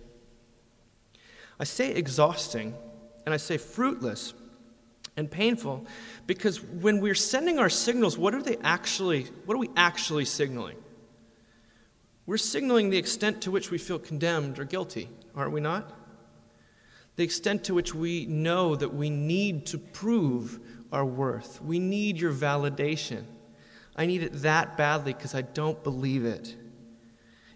I 1.59 1.65
say 1.65 1.91
exhausting 1.91 2.73
and 3.27 3.35
I 3.35 3.37
say 3.37 3.57
fruitless 3.57 4.33
and 5.15 5.29
painful 5.29 5.85
because 6.25 6.59
when 6.63 7.01
we're 7.01 7.13
sending 7.13 7.59
our 7.59 7.69
signals, 7.69 8.17
what 8.17 8.33
are 8.33 8.41
they 8.41 8.57
actually 8.63 9.25
what 9.45 9.53
are 9.53 9.59
we 9.59 9.69
actually 9.75 10.25
signaling? 10.25 10.77
We're 12.25 12.37
signaling 12.37 12.89
the 12.89 12.97
extent 12.97 13.41
to 13.41 13.51
which 13.51 13.69
we 13.69 13.77
feel 13.77 13.99
condemned 13.99 14.57
or 14.57 14.63
guilty, 14.63 15.09
aren't 15.35 15.51
we 15.51 15.59
not? 15.59 15.91
The 17.17 17.23
extent 17.23 17.65
to 17.65 17.73
which 17.73 17.93
we 17.93 18.25
know 18.25 18.75
that 18.75 18.93
we 18.93 19.09
need 19.09 19.65
to 19.67 19.77
prove 19.77 20.59
our 20.91 21.05
worth. 21.05 21.61
We 21.61 21.79
need 21.79 22.17
your 22.17 22.31
validation. 22.31 23.25
I 23.95 24.05
need 24.05 24.23
it 24.23 24.41
that 24.41 24.77
badly 24.77 25.13
because 25.13 25.35
I 25.35 25.41
don't 25.41 25.83
believe 25.83 26.23
it. 26.23 26.55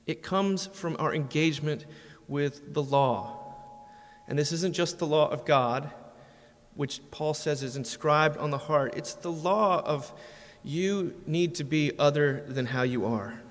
It 0.05 0.21
comes 0.21 0.67
from 0.67 0.97
our 0.99 1.13
engagement 1.13 1.85
with 2.27 2.73
the 2.73 2.83
law. 2.83 3.35
And 4.27 4.37
this 4.37 4.51
isn't 4.51 4.75
just 4.75 4.99
the 4.99 5.07
law 5.07 5.29
of 5.29 5.45
God, 5.45 5.89
which 6.75 6.99
Paul 7.09 7.33
says 7.33 7.63
is 7.63 7.77
inscribed 7.77 8.37
on 8.37 8.51
the 8.51 8.57
heart, 8.57 8.95
it's 8.97 9.13
the 9.13 9.31
law 9.31 9.81
of 9.83 10.13
you 10.61 11.15
need 11.25 11.55
to 11.55 11.63
be 11.63 11.97
other 11.97 12.43
than 12.47 12.65
how 12.65 12.83
you 12.83 13.05
are 13.05 13.41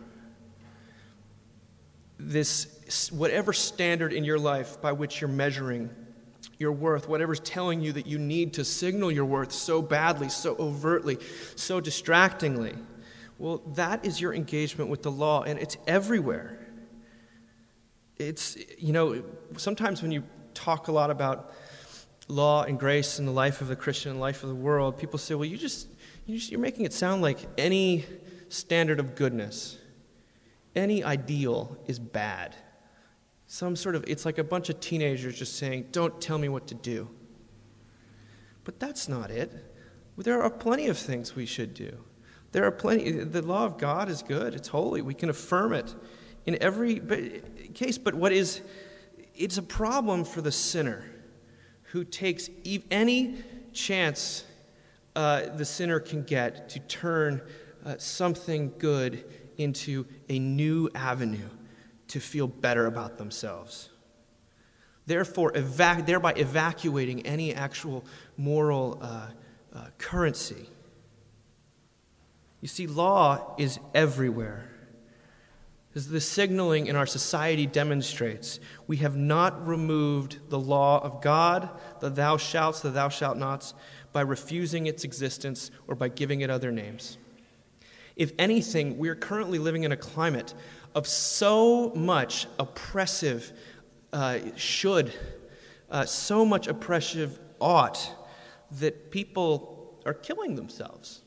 this 2.19 3.11
whatever 3.13 3.53
standard 3.53 4.13
in 4.13 4.25
your 4.25 4.39
life 4.39 4.81
by 4.81 4.93
which 4.93 5.21
you're 5.21 5.29
measuring 5.29 5.91
your 6.59 6.73
worth, 6.73 7.09
whatever's 7.09 7.41
telling 7.41 7.81
you 7.81 7.93
that 7.93 8.07
you 8.07 8.19
need 8.19 8.55
to 8.55 8.65
signal 8.65 9.13
your 9.13 9.27
worth 9.27 9.53
so 9.53 9.83
badly, 9.83 10.29
so 10.29 10.57
overtly, 10.59 11.19
so 11.55 11.81
distractingly, 11.81 12.75
well, 13.39 13.59
that 13.75 14.05
is 14.05 14.21
your 14.21 14.33
engagement 14.33 14.89
with 14.89 15.03
the 15.03 15.11
law, 15.11 15.43
and 15.43 15.59
it's 15.59 15.77
everywhere. 15.87 16.59
It's, 18.17 18.57
you 18.79 18.95
know, 18.95 19.23
sometimes 19.59 20.01
when 20.01 20.11
you 20.11 20.23
talk 20.55 20.89
a 20.89 20.93
lot 20.93 21.11
about 21.11 21.53
law 22.29 22.63
and 22.63 22.81
grace 22.81 23.19
and 23.19 23.29
the 23.29 23.33
life 23.33 23.61
of 23.61 23.69
the 23.69 23.77
Christian 23.77 24.13
and 24.13 24.21
life 24.21 24.43
of 24.43 24.49
the 24.49 24.55
world, 24.55 24.97
people 24.97 25.19
say, 25.19 25.35
well, 25.35 25.45
you 25.45 25.59
just, 25.59 25.89
you 26.25 26.39
just, 26.39 26.51
you're 26.51 26.61
making 26.61 26.87
it 26.87 26.95
sound 26.95 27.21
like 27.21 27.39
any 27.59 28.07
standard 28.49 28.99
of 28.99 29.15
goodness 29.15 29.77
any 30.77 31.03
ideal 31.03 31.77
is 31.87 31.99
bad. 31.99 32.55
Some 33.47 33.77
sort 33.77 33.95
of, 33.95 34.05
it's 34.07 34.25
like 34.25 34.39
a 34.39 34.45
bunch 34.45 34.69
of 34.69 34.81
teenagers 34.81 35.39
just 35.39 35.57
saying, 35.57 35.87
Don't 35.93 36.21
tell 36.21 36.39
me 36.39 36.49
what 36.49 36.67
to 36.69 36.75
do. 36.75 37.09
But 38.65 38.79
that's 38.81 39.09
not 39.09 39.31
it. 39.31 39.53
There 40.17 40.43
are 40.43 40.51
plenty 40.51 40.87
of 40.87 40.99
things 40.99 41.37
we 41.37 41.47
should 41.47 41.75
do. 41.75 42.05
There 42.53 42.65
are 42.65 42.71
plenty, 42.71 43.11
the 43.11 43.43
law 43.43 43.65
of 43.65 43.79
God 43.79 44.09
is 44.09 44.23
good, 44.23 44.55
it's 44.55 44.69
holy. 44.69 45.03
We 45.03 45.15
can 45.15 45.29
affirm 45.29 45.73
it 45.73 45.95
in 46.47 46.61
every 46.63 47.43
case. 47.75 47.99
But 47.99 48.15
what 48.15 48.33
is, 48.33 48.63
it's 49.35 49.59
a 49.59 49.63
problem 49.63 50.25
for 50.25 50.41
the 50.41 50.53
sinner 50.53 51.05
who 51.83 52.03
takes 52.03 52.49
any 52.91 53.37
chance 53.73 54.45
uh, 55.15 55.57
the 55.57 55.65
sinner 55.65 56.01
can 56.01 56.23
get 56.23 56.69
to 56.71 56.81
turn 56.81 57.41
uh, 57.85 57.97
something 57.99 58.73
good 58.79 59.25
into 59.59 60.07
a 60.29 60.39
new 60.39 60.89
avenue 60.95 61.49
to 62.09 62.21
feel 62.21 62.47
better 62.47 62.87
about 62.87 63.19
themselves. 63.19 63.91
Therefore, 65.07 65.53
evac- 65.53 66.07
thereby 66.07 66.33
evacuating 66.33 67.25
any 67.27 67.55
actual 67.55 68.05
moral 68.37 68.99
uh, 69.01 69.29
uh, 69.73 69.87
currency. 69.99 70.69
You 72.61 72.69
see, 72.69 72.87
law 72.87 73.55
is 73.59 73.79
everywhere. 73.95 74.71
As 75.95 76.09
the 76.09 76.21
signaling 76.21 76.89
in 76.89 76.97
our 76.97 77.07
society 77.07 77.67
demonstrates, 77.67 78.61
we 78.87 78.99
have 78.99 79.17
not 79.17 79.67
removed 79.67 80.39
the 80.51 80.59
law 80.59 81.03
of 81.03 81.23
God, 81.23 81.71
the 82.01 82.11
thou 82.11 82.37
shalt, 82.37 82.83
the 82.83 82.91
thou 82.91 83.09
shalt 83.09 83.39
nots, 83.39 83.73
by 84.13 84.21
refusing 84.21 84.87
its 84.87 85.05
existence 85.05 85.71
or 85.87 85.95
by 85.95 86.09
giving 86.09 86.43
it 86.43 86.51
other 86.51 86.71
names. 86.71 87.17
If 88.17 88.33
anything, 88.39 88.97
we 88.97 89.11
are 89.11 89.15
currently 89.15 89.59
living 89.59 89.85
in 89.85 89.93
a 89.93 89.97
climate 89.97 90.55
of 90.95 91.07
so 91.07 91.93
much 91.95 92.47
oppressive 92.59 93.53
uh, 94.13 94.39
should, 94.57 95.13
uh, 95.91 96.07
so 96.07 96.45
much 96.45 96.67
oppressive 96.67 97.39
ought, 97.61 98.11
that 98.81 99.11
people 99.11 100.01
are 100.07 100.15
killing 100.15 100.57
themselves. 100.57 101.21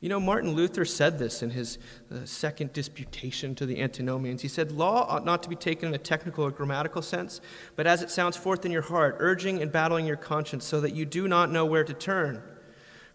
You 0.00 0.08
know, 0.08 0.20
Martin 0.20 0.52
Luther 0.52 0.84
said 0.84 1.18
this 1.18 1.42
in 1.42 1.50
his 1.50 1.78
uh, 2.12 2.24
second 2.24 2.72
disputation 2.72 3.54
to 3.56 3.66
the 3.66 3.80
antinomians. 3.80 4.42
He 4.42 4.48
said, 4.48 4.70
Law 4.70 5.06
ought 5.08 5.24
not 5.24 5.42
to 5.42 5.48
be 5.48 5.56
taken 5.56 5.88
in 5.88 5.94
a 5.94 5.98
technical 5.98 6.44
or 6.44 6.52
grammatical 6.52 7.02
sense, 7.02 7.40
but 7.74 7.86
as 7.86 8.02
it 8.02 8.10
sounds 8.10 8.36
forth 8.36 8.64
in 8.64 8.70
your 8.70 8.82
heart, 8.82 9.16
urging 9.18 9.60
and 9.60 9.72
battling 9.72 10.06
your 10.06 10.16
conscience 10.16 10.64
so 10.64 10.80
that 10.80 10.94
you 10.94 11.04
do 11.04 11.26
not 11.26 11.50
know 11.50 11.64
where 11.64 11.82
to 11.82 11.94
turn. 11.94 12.42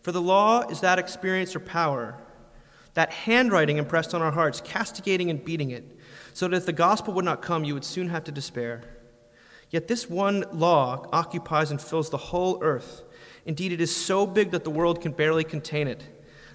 For 0.04 0.12
the 0.12 0.22
law 0.22 0.68
is 0.68 0.82
that 0.82 1.00
experience 1.00 1.56
or 1.56 1.62
power, 1.62 2.16
that 2.94 3.12
handwriting 3.12 3.78
impressed 3.78 4.14
on 4.14 4.22
our 4.22 4.32
hearts, 4.32 4.62
castigating 4.62 5.30
and 5.30 5.44
beating 5.44 5.72
it, 5.72 5.98
so 6.34 6.48
that 6.48 6.58
if 6.58 6.66
the 6.66 6.74
gospel 6.74 7.14
would 7.14 7.26
not 7.26 7.42
come, 7.42 7.64
you 7.64 7.74
would 7.74 7.86
soon 7.86 8.10
have 8.10 8.26
to 8.26 8.32
despair. 8.32 8.84
Yet 9.70 9.88
this 9.88 10.10
one 10.10 10.46
law 10.52 11.08
occupies 11.12 11.72
and 11.72 11.82
fills 11.82 12.10
the 12.10 12.18
whole 12.18 12.60
earth. 12.62 13.02
Indeed, 13.46 13.72
it 13.72 13.82
is 13.82 13.96
so 13.96 14.28
big 14.28 14.52
that 14.52 14.64
the 14.64 14.70
world 14.70 15.02
can 15.02 15.14
barely 15.14 15.44
contain 15.44 15.88
it. 15.88 16.04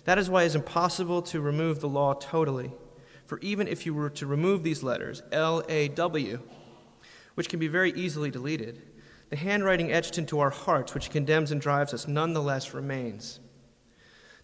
That 0.04 0.18
is 0.18 0.30
why 0.30 0.42
it 0.42 0.46
is 0.46 0.54
impossible 0.54 1.22
to 1.22 1.40
remove 1.40 1.80
the 1.80 1.88
law 1.88 2.14
totally. 2.14 2.70
For 3.26 3.38
even 3.40 3.66
if 3.66 3.84
you 3.84 3.92
were 3.94 4.10
to 4.10 4.26
remove 4.26 4.62
these 4.62 4.82
letters, 4.82 5.22
L 5.32 5.62
A 5.68 5.88
W, 5.88 6.40
which 7.34 7.48
can 7.48 7.58
be 7.58 7.68
very 7.68 7.92
easily 7.92 8.30
deleted, 8.30 8.82
the 9.30 9.36
handwriting 9.36 9.92
etched 9.92 10.18
into 10.18 10.40
our 10.40 10.50
hearts, 10.50 10.94
which 10.94 11.10
condemns 11.10 11.50
and 11.52 11.60
drives 11.60 11.92
us, 11.92 12.08
nonetheless 12.08 12.74
remains. 12.74 13.40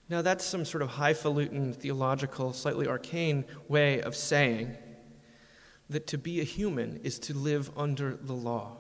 Now, 0.09 0.21
that's 0.21 0.45
some 0.45 0.65
sort 0.65 0.83
of 0.83 0.91
highfalutin, 0.91 1.73
theological, 1.73 2.53
slightly 2.53 2.87
arcane 2.87 3.45
way 3.69 4.03
of 4.03 4.15
saying 4.15 4.77
that 5.89 6.07
to 6.09 6.19
be 6.19 6.41
a 6.41 6.45
human 6.45 7.01
is 7.03 7.19
to 7.21 7.35
live 7.35 7.71
under 7.77 8.17
the 8.17 8.35
law. 8.35 8.77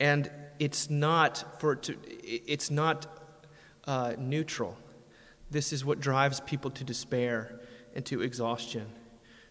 And 0.00 0.30
it's 0.58 0.90
not, 0.90 1.60
for 1.60 1.76
to, 1.76 1.96
it's 2.24 2.70
not 2.70 3.06
uh, 3.86 4.14
neutral. 4.18 4.76
This 5.50 5.72
is 5.72 5.84
what 5.84 6.00
drives 6.00 6.40
people 6.40 6.70
to 6.72 6.82
despair 6.82 7.60
and 7.94 8.04
to 8.06 8.22
exhaustion. 8.22 8.90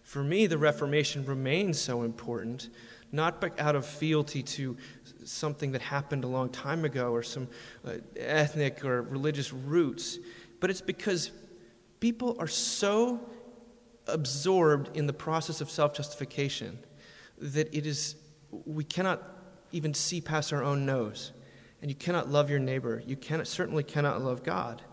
For 0.03 0.23
me, 0.23 0.47
the 0.47 0.57
Reformation 0.57 1.25
remains 1.25 1.79
so 1.79 2.01
important 2.01 2.69
not 3.11 3.43
out 3.59 3.75
of 3.75 3.85
fealty 3.85 4.41
to 4.41 4.77
something 5.23 5.71
that 5.71 5.81
happened 5.81 6.23
a 6.23 6.27
long 6.27 6.49
time 6.49 6.85
ago 6.85 7.11
or 7.11 7.23
some 7.23 7.47
uh, 7.85 7.93
ethnic 8.15 8.83
or 8.85 9.01
religious 9.03 9.53
roots, 9.53 10.19
but 10.59 10.69
it's 10.69 10.81
because 10.81 11.31
people 11.99 12.35
are 12.39 12.47
so 12.47 13.19
absorbed 14.07 14.95
in 14.95 15.07
the 15.07 15.13
process 15.13 15.61
of 15.61 15.69
self 15.69 15.93
justification 15.93 16.77
that 17.37 17.73
it 17.75 17.85
is, 17.85 18.15
we 18.65 18.83
cannot 18.83 19.21
even 19.71 19.93
see 19.93 20.21
past 20.21 20.53
our 20.53 20.63
own 20.63 20.85
nose. 20.85 21.31
And 21.81 21.89
you 21.89 21.95
cannot 21.95 22.29
love 22.29 22.49
your 22.49 22.59
neighbor. 22.59 23.01
You 23.07 23.15
cannot, 23.15 23.47
certainly 23.47 23.83
cannot 23.83 24.21
love 24.21 24.43
God. 24.43 24.83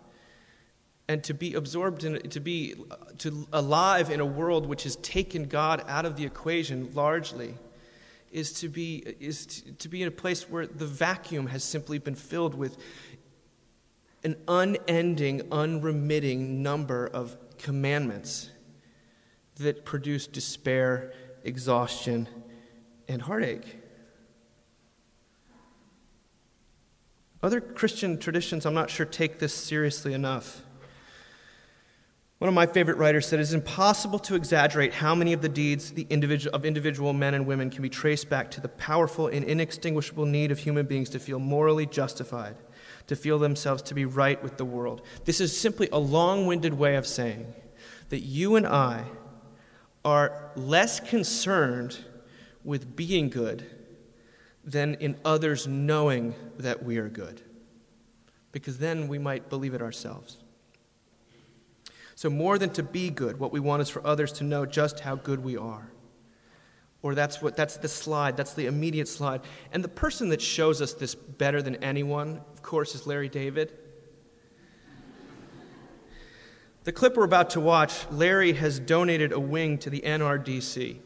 And 1.06 1.22
to 1.24 1.34
be 1.34 1.54
absorbed 1.54 2.04
in, 2.04 2.18
to 2.30 2.40
be 2.40 2.74
to 3.18 3.46
alive 3.52 4.10
in 4.10 4.20
a 4.20 4.26
world 4.26 4.66
which 4.66 4.84
has 4.84 4.96
taken 4.96 5.44
God 5.44 5.84
out 5.86 6.06
of 6.06 6.16
the 6.16 6.24
equation 6.24 6.90
largely 6.94 7.54
is 8.30 8.52
to 8.60 8.68
be, 8.68 8.96
is 9.20 9.46
to, 9.46 9.72
to 9.72 9.88
be 9.88 10.02
in 10.02 10.08
a 10.08 10.12
place 10.12 10.48
where 10.48 10.66
the 10.66 10.86
vacuum 10.86 11.46
has 11.46 11.64
simply 11.64 11.98
been 11.98 12.14
filled 12.14 12.54
with 12.54 12.76
an 14.24 14.36
unending, 14.48 15.42
unremitting 15.52 16.62
number 16.62 17.06
of 17.06 17.36
commandments 17.58 18.50
that 19.56 19.84
produce 19.84 20.26
despair, 20.26 21.12
exhaustion, 21.44 22.28
and 23.08 23.22
heartache. 23.22 23.76
Other 27.42 27.60
Christian 27.60 28.18
traditions, 28.18 28.66
I'm 28.66 28.74
not 28.74 28.90
sure, 28.90 29.06
take 29.06 29.38
this 29.38 29.54
seriously 29.54 30.12
enough. 30.12 30.62
One 32.38 32.48
of 32.48 32.54
my 32.54 32.66
favorite 32.66 32.98
writers 32.98 33.26
said 33.26 33.40
it's 33.40 33.52
impossible 33.52 34.20
to 34.20 34.36
exaggerate 34.36 34.94
how 34.94 35.12
many 35.12 35.32
of 35.32 35.42
the 35.42 35.48
deeds 35.48 35.90
of 35.90 36.64
individual 36.64 37.12
men 37.12 37.34
and 37.34 37.46
women 37.46 37.68
can 37.68 37.82
be 37.82 37.88
traced 37.88 38.30
back 38.30 38.48
to 38.52 38.60
the 38.60 38.68
powerful 38.68 39.26
and 39.26 39.44
inextinguishable 39.44 40.24
need 40.24 40.52
of 40.52 40.60
human 40.60 40.86
beings 40.86 41.10
to 41.10 41.18
feel 41.18 41.40
morally 41.40 41.84
justified, 41.84 42.54
to 43.08 43.16
feel 43.16 43.40
themselves 43.40 43.82
to 43.82 43.94
be 43.94 44.04
right 44.04 44.40
with 44.40 44.56
the 44.56 44.64
world. 44.64 45.02
This 45.24 45.40
is 45.40 45.58
simply 45.58 45.88
a 45.90 45.98
long 45.98 46.46
winded 46.46 46.74
way 46.74 46.94
of 46.94 47.08
saying 47.08 47.52
that 48.10 48.20
you 48.20 48.54
and 48.54 48.68
I 48.68 49.04
are 50.04 50.52
less 50.54 51.00
concerned 51.00 51.98
with 52.62 52.94
being 52.94 53.30
good 53.30 53.66
than 54.62 54.94
in 54.94 55.16
others 55.24 55.66
knowing 55.66 56.36
that 56.58 56.84
we 56.84 56.98
are 56.98 57.08
good, 57.08 57.42
because 58.52 58.78
then 58.78 59.08
we 59.08 59.18
might 59.18 59.50
believe 59.50 59.74
it 59.74 59.82
ourselves. 59.82 60.38
So, 62.18 62.28
more 62.28 62.58
than 62.58 62.70
to 62.70 62.82
be 62.82 63.10
good, 63.10 63.38
what 63.38 63.52
we 63.52 63.60
want 63.60 63.80
is 63.80 63.88
for 63.88 64.04
others 64.04 64.32
to 64.32 64.44
know 64.44 64.66
just 64.66 64.98
how 64.98 65.14
good 65.14 65.44
we 65.44 65.56
are. 65.56 65.88
Or 67.00 67.14
that's 67.14 67.40
what 67.40 67.56
that's 67.56 67.76
the 67.76 67.86
slide, 67.86 68.36
that's 68.36 68.54
the 68.54 68.66
immediate 68.66 69.06
slide. 69.06 69.42
And 69.70 69.84
the 69.84 69.88
person 69.88 70.28
that 70.30 70.42
shows 70.42 70.82
us 70.82 70.94
this 70.94 71.14
better 71.14 71.62
than 71.62 71.76
anyone, 71.76 72.40
of 72.52 72.60
course, 72.60 72.96
is 72.96 73.06
Larry 73.06 73.28
David. 73.28 73.72
The 76.82 76.90
clip 76.90 77.16
we're 77.16 77.22
about 77.22 77.50
to 77.50 77.60
watch, 77.60 78.10
Larry 78.10 78.52
has 78.54 78.80
donated 78.80 79.30
a 79.30 79.38
wing 79.38 79.78
to 79.78 79.88
the 79.88 80.00
NRDC, 80.00 80.96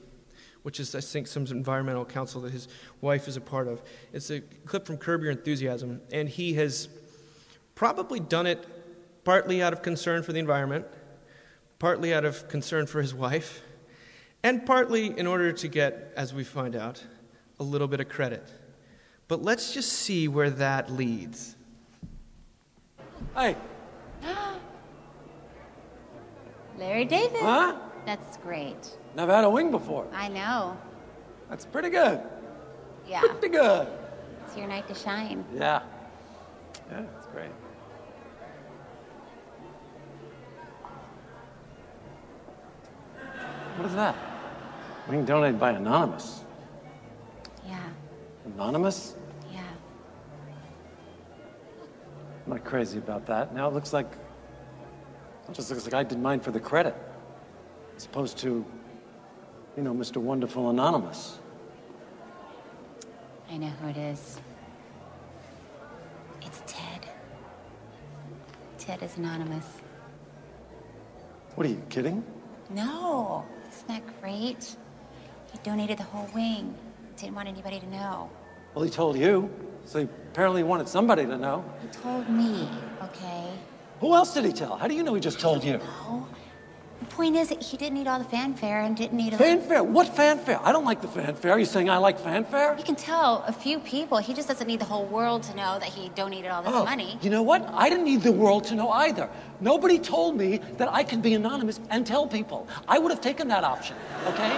which 0.62 0.81
is, 0.81 0.95
I 0.95 1.02
think, 1.02 1.26
some 1.26 1.45
environmental 1.45 2.07
council 2.07 2.40
that 2.40 2.52
his 2.52 2.69
wife 3.02 3.28
is 3.28 3.37
a 3.37 3.42
part 3.42 3.69
of. 3.69 3.83
It's 4.14 4.31
a 4.31 4.40
clip 4.40 4.87
from 4.87 4.97
Curb 4.97 5.21
Your 5.21 5.33
Enthusiasm, 5.33 6.00
and 6.11 6.26
he 6.26 6.54
has 6.54 6.88
probably 7.75 8.19
done 8.19 8.47
it 8.47 8.66
partly 9.25 9.62
out 9.62 9.75
of 9.75 9.83
concern 9.83 10.23
for 10.23 10.33
the 10.33 10.38
environment, 10.38 10.87
partly 11.82 12.14
out 12.14 12.24
of 12.24 12.46
concern 12.46 12.86
for 12.86 13.02
his 13.02 13.12
wife, 13.12 13.60
and 14.44 14.64
partly 14.64 15.18
in 15.18 15.26
order 15.26 15.50
to 15.52 15.66
get, 15.66 16.12
as 16.16 16.32
we 16.32 16.44
find 16.44 16.76
out, 16.76 17.02
a 17.58 17.62
little 17.64 17.88
bit 17.88 17.98
of 17.98 18.08
credit. 18.08 18.48
But 19.26 19.42
let's 19.42 19.74
just 19.74 19.92
see 19.92 20.28
where 20.28 20.48
that 20.48 20.92
leads. 20.92 21.56
Hey, 23.34 23.56
Larry 26.78 27.04
David. 27.04 27.40
huh? 27.40 27.74
That's 28.06 28.36
great. 28.36 28.96
Never 29.16 29.34
had 29.34 29.42
a 29.42 29.50
wing 29.50 29.72
before. 29.72 30.06
I 30.14 30.28
know. 30.28 30.78
That's 31.50 31.64
pretty 31.64 31.90
good. 31.90 32.20
Yeah. 33.08 33.22
Pretty 33.22 33.48
good. 33.48 33.88
It's 34.46 34.56
your 34.56 34.68
night 34.68 34.86
to 34.86 34.94
shine. 34.94 35.44
Yeah. 35.52 35.82
Yeah, 36.92 37.02
What 43.76 43.86
is 43.86 43.94
that? 43.94 44.14
Wing 45.08 45.24
donated 45.24 45.58
by 45.58 45.70
Anonymous. 45.70 46.44
Yeah. 47.66 47.80
Anonymous? 48.44 49.14
Yeah. 49.50 49.62
I'm 52.44 52.52
not 52.52 52.64
crazy 52.64 52.98
about 52.98 53.26
that. 53.26 53.54
Now 53.54 53.68
it 53.68 53.74
looks 53.74 53.92
like. 53.92 54.06
It 55.48 55.54
just 55.54 55.70
looks 55.70 55.84
like 55.84 55.94
I 55.94 56.02
did 56.02 56.18
mine 56.18 56.40
for 56.40 56.50
the 56.50 56.60
credit. 56.60 56.94
As 57.96 58.04
opposed 58.04 58.38
to, 58.38 58.64
you 59.76 59.82
know, 59.82 59.92
Mr. 59.92 60.18
Wonderful 60.18 60.70
Anonymous. 60.70 61.38
I 63.50 63.56
know 63.56 63.68
who 63.68 63.88
it 63.88 63.96
is. 63.96 64.38
It's 66.42 66.62
Ted. 66.66 67.08
Ted 68.78 69.02
is 69.02 69.16
anonymous. 69.16 69.66
What 71.54 71.66
are 71.66 71.70
you 71.70 71.82
kidding? 71.88 72.24
No. 72.70 73.44
Isn't 73.74 73.88
that 73.88 74.20
great? 74.20 74.76
He 75.50 75.58
donated 75.62 75.98
the 75.98 76.04
whole 76.04 76.28
wing. 76.35 76.74
Didn't 77.16 77.35
want 77.35 77.48
anybody 77.48 77.80
to 77.80 77.88
know. 77.90 78.30
Well, 78.74 78.85
he 78.85 78.90
told 78.90 79.16
you, 79.16 79.50
so 79.85 80.00
he 80.00 80.04
apparently 80.30 80.62
wanted 80.62 80.88
somebody 80.88 81.24
to 81.24 81.37
know. 81.37 81.64
He 81.80 81.88
told 81.88 82.28
me, 82.28 82.68
okay? 83.02 83.50
Who 84.00 84.14
else 84.14 84.35
did 84.35 84.44
he 84.44 84.52
tell? 84.52 84.76
How 84.76 84.88
do 84.88 84.94
you 84.94 85.02
know 85.02 85.14
he 85.14 85.20
just 85.20 85.40
told 85.40 85.64
you? 85.64 85.80
Oh. 85.82 86.26
The 87.12 87.16
point 87.16 87.37
is 87.37 87.51
that 87.51 87.62
he 87.62 87.77
didn't 87.77 87.98
need 87.98 88.07
all 88.09 88.18
the 88.18 88.25
fanfare 88.25 88.81
and 88.81 88.96
didn't 88.96 89.18
need 89.18 89.35
a 89.35 89.37
Fanfare? 89.37 89.85
What 89.85 90.16
fanfare? 90.16 90.59
I 90.62 90.72
don't 90.72 90.87
like 90.87 91.03
the 91.03 91.09
fanfare. 91.09 91.53
Are 91.53 91.59
you 91.59 91.66
saying 91.66 91.90
I 91.90 91.98
like 91.98 92.18
fanfare? 92.18 92.75
You 92.79 92.85
can 92.85 92.96
tell 92.96 93.44
a 93.46 93.53
few 93.53 93.81
people. 93.81 94.16
He 94.16 94.33
just 94.33 94.48
doesn't 94.48 94.66
need 94.66 94.81
the 94.81 94.87
whole 94.87 95.05
world 95.05 95.42
to 95.42 95.55
know 95.55 95.79
that 95.79 95.90
he 95.90 96.09
donated 96.14 96.51
all 96.51 96.62
this 96.62 96.72
Oh, 96.75 96.87
money. 96.87 97.18
You 97.20 97.29
know 97.29 97.42
what? 97.42 97.68
I 97.75 97.90
didn't 97.90 98.07
need 98.07 98.22
the 98.22 98.33
world 98.33 98.64
to 98.68 98.75
know 98.75 98.88
either. 98.88 99.29
Nobody 99.61 99.98
told 99.98 100.38
me 100.38 100.61
that 100.79 100.90
I 100.90 101.05
could 101.05 101.20
be 101.20 101.35
anonymous 101.35 101.81
and 101.90 102.07
tell 102.07 102.27
people. 102.27 102.66
I 102.88 102.98
would 102.98 103.11
have 103.12 103.20
taken 103.20 103.46
that 103.48 103.62
option, 103.62 103.94
okay? 104.29 104.48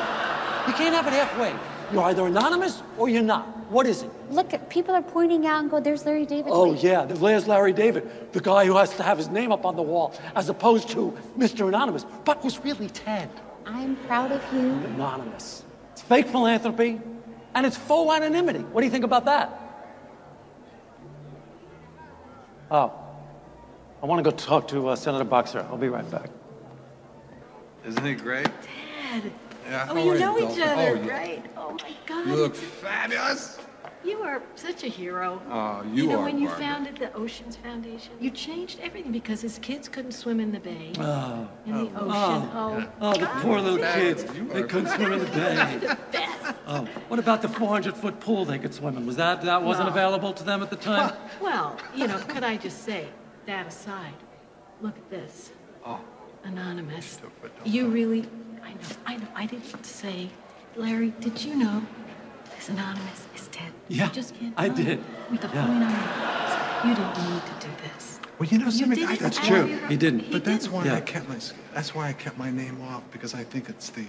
You 0.68 0.74
can't 0.74 0.94
have 0.94 1.08
it 1.08 1.12
halfway. 1.12 1.52
You're 1.92 2.02
either 2.04 2.26
anonymous 2.26 2.82
or 2.98 3.08
you're 3.08 3.22
not. 3.22 3.46
What 3.70 3.86
is 3.86 4.02
it? 4.02 4.10
Look, 4.30 4.68
people 4.68 4.94
are 4.94 5.02
pointing 5.02 5.46
out 5.46 5.60
and 5.60 5.70
go, 5.70 5.80
there's 5.80 6.04
Larry 6.04 6.26
David. 6.26 6.52
Oh, 6.54 6.74
yeah, 6.74 7.04
there's 7.04 7.48
Larry 7.48 7.72
David, 7.72 8.32
the 8.32 8.40
guy 8.40 8.66
who 8.66 8.76
has 8.76 8.94
to 8.96 9.02
have 9.02 9.18
his 9.18 9.28
name 9.28 9.52
up 9.52 9.64
on 9.64 9.76
the 9.76 9.82
wall, 9.82 10.14
as 10.34 10.48
opposed 10.48 10.88
to 10.90 11.16
Mr. 11.38 11.68
Anonymous, 11.68 12.04
but 12.24 12.42
was 12.44 12.58
really 12.64 12.88
Ted. 12.88 13.30
I'm 13.66 13.96
proud 14.06 14.32
of 14.32 14.42
you. 14.52 14.72
Anonymous. 14.94 15.64
It's 15.92 16.02
fake 16.02 16.26
philanthropy, 16.26 17.00
and 17.54 17.66
it's 17.66 17.76
faux 17.76 18.14
anonymity. 18.14 18.60
What 18.60 18.82
do 18.82 18.86
you 18.86 18.90
think 18.90 19.04
about 19.04 19.24
that? 19.24 19.60
Oh, 22.70 22.92
I 24.02 24.06
want 24.06 24.22
to 24.22 24.30
go 24.30 24.36
talk 24.36 24.68
to 24.68 24.88
uh, 24.88 24.96
Senator 24.96 25.24
Boxer. 25.24 25.66
I'll 25.70 25.78
be 25.78 25.88
right 25.88 26.08
back. 26.10 26.28
Isn't 27.86 28.06
it 28.06 28.16
great? 28.16 28.44
Dad. 28.44 29.32
Yeah, 29.64 29.86
Oh, 29.90 30.12
you 30.12 30.18
know 30.20 30.38
you, 30.38 30.50
each 30.52 30.60
other, 30.60 31.00
Oh, 31.02 31.08
right? 31.08 31.44
Oh 31.56 31.72
my 31.72 31.92
God. 32.06 32.26
You 32.26 32.34
look 32.36 32.54
fabulous. 32.54 33.58
You 34.04 34.18
are 34.18 34.42
such 34.54 34.84
a 34.84 34.86
hero. 34.88 35.40
Oh, 35.50 35.82
you 35.90 36.02
you 36.04 36.08
know, 36.10 36.18
are, 36.20 36.24
when 36.24 36.38
you 36.38 36.48
Barbara. 36.48 36.66
founded 36.66 36.96
the 36.98 37.12
Oceans 37.14 37.56
Foundation, 37.56 38.12
you 38.20 38.30
changed 38.30 38.78
everything 38.82 39.12
because 39.12 39.40
his 39.40 39.58
kids 39.60 39.88
couldn't 39.88 40.12
swim 40.12 40.40
in 40.40 40.52
the 40.52 40.60
bay, 40.60 40.92
Oh, 40.98 41.48
in 41.64 41.72
the 41.72 41.90
oh. 41.96 42.04
ocean. 42.04 42.50
Oh, 42.52 42.86
oh, 43.00 43.10
oh 43.12 43.18
the 43.18 43.26
poor 43.40 43.60
little 43.60 43.78
kids. 43.78 44.24
You 44.36 44.46
They 44.48 44.62
couldn't 44.64 44.88
swim 44.90 45.12
in 45.14 45.18
the 45.20 45.24
bay. 45.26 45.78
the 45.80 45.98
best. 46.12 46.54
Oh, 46.66 46.84
what 47.08 47.18
about 47.18 47.40
the 47.40 47.48
400 47.48 47.96
foot 47.96 48.20
pool 48.20 48.44
they 48.44 48.58
could 48.58 48.74
swim 48.74 48.98
in? 48.98 49.06
Was 49.06 49.16
that 49.16 49.40
that 49.42 49.62
wasn't 49.62 49.86
No. 49.86 49.92
available 49.92 50.34
to 50.34 50.44
them 50.44 50.62
at 50.62 50.68
the 50.68 50.76
time? 50.76 51.14
Well, 51.40 51.78
you 51.94 52.06
know, 52.06 52.18
could 52.28 52.44
I 52.44 52.58
just 52.58 52.84
say, 52.84 53.06
that 53.46 53.66
aside, 53.66 54.14
look 54.82 54.96
at 54.98 55.08
this. 55.10 55.50
Oh, 55.84 56.00
Anonymous. 56.44 57.16
Don't 57.16 57.40
put- 57.40 57.56
don't 57.56 57.66
You 57.66 57.84
put- 57.86 57.94
really, 57.94 58.28
I 58.64 58.72
know, 58.72 58.78
I 59.06 59.16
know, 59.16 59.26
I 59.34 59.46
didn't 59.46 59.84
say, 59.84 60.30
Larry, 60.76 61.12
did 61.20 61.42
you 61.44 61.54
know 61.56 61.82
this 62.56 62.68
Anonymous 62.68 63.26
is 63.36 63.48
Ted? 63.48 63.72
Yeah, 63.88 64.06
You 64.06 64.12
just 64.12 64.34
can't 64.34 64.54
I 64.56 64.68
know. 64.68 64.74
did. 64.74 65.04
With 65.30 65.40
the 65.42 65.48
Yeah. 65.48 65.66
point 65.66 65.82
on 65.84 65.92
it, 65.92 66.88
you 66.88 66.94
didn't 66.94 67.30
need 67.32 67.42
to 67.46 67.66
do 67.68 67.72
this. 67.84 68.20
Well, 68.38 68.48
you 68.48 68.58
know 68.58 68.64
You 68.66 68.70
something. 68.72 69.04
I, 69.04 69.16
that's 69.16 69.38
true. 69.38 69.66
you- 69.66 69.76
He 69.88 69.96
didn't. 69.96 70.20
He 70.20 70.32
But 70.32 70.44
that's 70.44 70.64
didn't. 70.64 70.74
why 70.74 70.84
Yeah. 70.86 70.94
I 70.96 71.00
kept 71.02 71.28
my. 71.28 71.36
That's 71.72 71.94
why 71.94 72.08
I 72.08 72.12
kept 72.14 72.36
my 72.38 72.50
name 72.50 72.80
off 72.82 73.02
because 73.12 73.34
I 73.34 73.44
think 73.44 73.68
it's 73.68 73.90
the, 73.90 74.04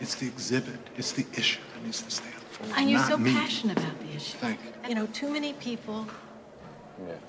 it's 0.00 0.14
the 0.16 0.26
exhibit. 0.26 0.78
It's 0.96 1.12
the 1.12 1.26
issue 1.36 1.60
that 1.74 1.84
needs 1.84 2.02
to 2.02 2.10
stand 2.10 2.34
forward. 2.34 2.74
And 2.76 2.90
you're 2.90 3.00
so 3.04 3.16
me. 3.18 3.32
passionate 3.32 3.78
about 3.78 3.98
the 4.00 4.16
issue. 4.16 4.36
Thank 4.38 4.58
you. 4.64 4.88
You 4.88 4.94
know, 4.96 5.06
too 5.06 5.30
many 5.30 5.52
people 5.54 6.06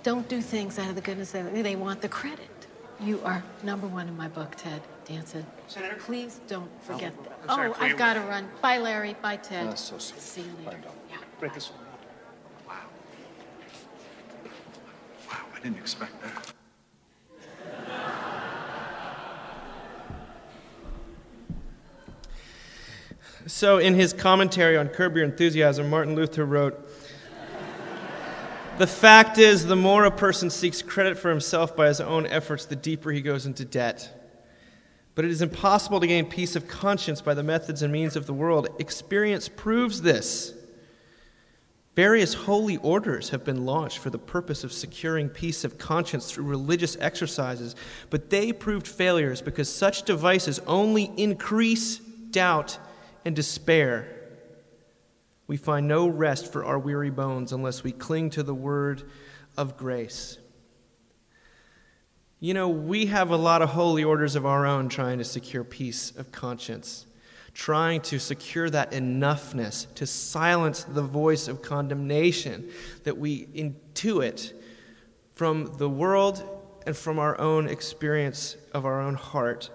don't 0.03 0.27
do 0.27 0.41
things 0.41 0.79
out 0.79 0.89
of 0.89 0.95
the 0.95 1.01
goodness 1.01 1.33
of 1.35 1.53
their 1.53 1.61
they 1.63 1.75
want 1.75 2.01
the 2.01 2.09
credit. 2.09 2.49
You 2.99 3.21
are 3.23 3.43
number 3.63 3.87
one 3.87 4.07
in 4.07 4.17
my 4.17 4.27
book, 4.27 4.55
Ted 4.57 4.81
Danson. 5.09 5.43
Senator? 5.67 5.95
Please 5.95 6.39
don't 6.47 6.69
forget 6.83 7.11
that. 7.23 7.39
I'm 7.43 7.49
sorry, 7.49 7.69
Oh, 7.69 7.75
I've 7.79 7.97
got 7.97 8.13
to 8.13 8.21
run. 8.21 8.47
Bye, 8.61 8.77
Larry. 8.77 9.15
Bye, 9.21 9.37
Ted. 9.37 9.67
That's 9.67 9.81
so 9.81 9.97
sweet. 9.97 10.21
See 10.21 10.41
you 10.41 10.47
Bye, 10.63 10.71
later. 10.71 10.83
Dom. 10.83 10.91
Yeah. 11.09 11.17
Break 11.39 11.53
this 11.55 11.71
one. 11.71 11.79
Wow. 12.67 12.75
Wow, 15.31 15.37
I 15.55 15.59
didn't 15.61 15.77
expect 15.79 16.21
that. 16.21 16.53
So, 23.47 23.77
in 23.79 23.95
his 23.95 24.13
commentary 24.13 24.77
on 24.77 24.89
Curb 24.89 25.15
Your 25.15 25.25
Enthusiasm, 25.25 25.89
Martin 25.89 26.13
Luther 26.13 26.45
wrote 26.45 26.87
The 28.77 28.85
fact 28.85 29.37
is, 29.37 29.65
the 29.65 29.75
more 29.75 30.05
a 30.05 30.11
person 30.11 30.49
seeks 30.49 30.81
credit 30.81 31.17
for 31.17 31.29
himself 31.29 31.75
by 31.75 31.87
his 31.87 31.99
own 31.99 32.27
efforts, 32.27 32.65
the 32.65 32.75
deeper 32.75 33.11
he 33.11 33.21
goes 33.21 33.45
into 33.45 33.65
debt. 33.65 34.18
But 35.15 35.25
it 35.25 35.31
is 35.31 35.41
impossible 35.41 35.99
to 35.99 36.07
gain 36.07 36.25
peace 36.25 36.55
of 36.55 36.67
conscience 36.67 37.21
by 37.21 37.33
the 37.33 37.43
methods 37.43 37.81
and 37.81 37.91
means 37.91 38.15
of 38.15 38.25
the 38.25 38.33
world. 38.33 38.69
Experience 38.79 39.49
proves 39.49 40.01
this. 40.01 40.53
Various 41.95 42.33
holy 42.33 42.77
orders 42.77 43.29
have 43.31 43.43
been 43.43 43.65
launched 43.65 43.97
for 43.97 44.09
the 44.09 44.17
purpose 44.17 44.63
of 44.63 44.71
securing 44.71 45.27
peace 45.27 45.65
of 45.65 45.77
conscience 45.77 46.31
through 46.31 46.45
religious 46.45 46.95
exercises, 47.01 47.75
but 48.09 48.29
they 48.29 48.53
proved 48.53 48.87
failures 48.87 49.41
because 49.41 49.67
such 49.67 50.03
devices 50.03 50.59
only 50.65 51.11
increase 51.17 51.97
doubt 51.97 52.77
and 53.25 53.35
despair. 53.35 54.07
We 55.47 55.57
find 55.57 55.87
no 55.87 56.07
rest 56.07 56.53
for 56.53 56.63
our 56.63 56.79
weary 56.79 57.09
bones 57.09 57.51
unless 57.51 57.83
we 57.83 57.91
cling 57.91 58.29
to 58.29 58.43
the 58.43 58.53
word 58.53 59.03
of 59.57 59.75
grace. 59.75 60.37
You 62.39 62.53
know, 62.53 62.69
we 62.69 63.07
have 63.07 63.31
a 63.31 63.35
lot 63.35 63.61
of 63.61 63.69
holy 63.69 64.03
orders 64.03 64.35
of 64.35 64.45
our 64.45 64.65
own 64.65 64.89
trying 64.89 65.17
to 65.17 65.25
secure 65.25 65.63
peace 65.63 66.11
of 66.17 66.31
conscience 66.31 67.05
trying 67.53 67.99
to 67.99 68.19
secure 68.19 68.69
that 68.69 68.91
enoughness 68.91 69.93
to 69.95 70.05
silence 70.05 70.83
the 70.83 71.01
voice 71.01 71.47
of 71.47 71.61
condemnation 71.61 72.69
that 73.03 73.17
we 73.17 73.47
intuit 73.47 74.53
from 75.35 75.65
the 75.77 75.89
world 75.89 76.41
and 76.85 76.95
from 76.95 77.19
our 77.19 77.37
own 77.39 77.67
experience 77.67 78.55
of 78.73 78.85
our 78.85 79.01
own 79.01 79.15
heart. 79.15 79.69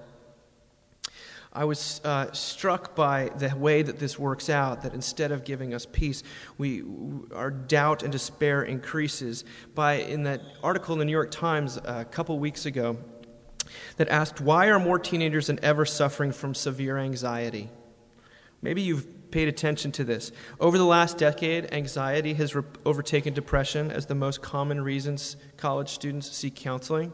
I 1.55 1.65
was 1.65 2.01
uh, 2.05 2.33
struck 2.33 2.97
by 2.97 3.31
the 3.39 3.55
way 3.57 3.83
that 3.83 4.01
this 4.01 4.19
works 4.19 4.51
out, 4.51 4.83
that 4.83 4.93
instead 4.93 5.31
of 5.31 5.45
giving 5.45 5.73
us 5.73 5.87
peace, 5.87 6.25
we, 6.59 6.83
our 7.33 7.51
doubt 7.51 8.03
and 8.03 8.11
despair 8.11 8.65
increases. 8.65 9.45
By, 9.75 9.95
in 9.95 10.25
that 10.25 10.41
article 10.65 10.95
in 10.95 10.99
the 10.99 11.05
New 11.05 11.13
York 11.13 11.31
Times 11.31 11.77
a 11.85 12.05
couple 12.05 12.39
weeks 12.41 12.67
ago, 12.67 12.99
that 13.97 14.09
asked, 14.09 14.41
Why 14.41 14.67
are 14.67 14.81
more 14.81 14.99
teenagers 14.99 15.47
than 15.47 15.63
ever 15.63 15.85
suffering 15.85 16.33
from 16.33 16.55
severe 16.55 16.99
anxiety? 16.99 17.71
Maybe 18.61 18.83
you've 18.83 19.31
paid 19.31 19.47
attention 19.47 19.93
to 19.93 20.05
this. 20.05 20.33
Over 20.59 20.79
the 20.79 20.85
last 20.85 21.19
decade, 21.19 21.73
anxiety 21.73 22.35
has 22.35 22.55
re- 22.55 22.63
overtaken 22.85 23.35
depression 23.35 23.91
as 23.91 24.07
the 24.07 24.15
most 24.15 24.43
common 24.43 24.81
reasons 24.81 25.37
college 25.57 25.91
students 25.91 26.31
seek 26.31 26.55
counseling. 26.57 27.13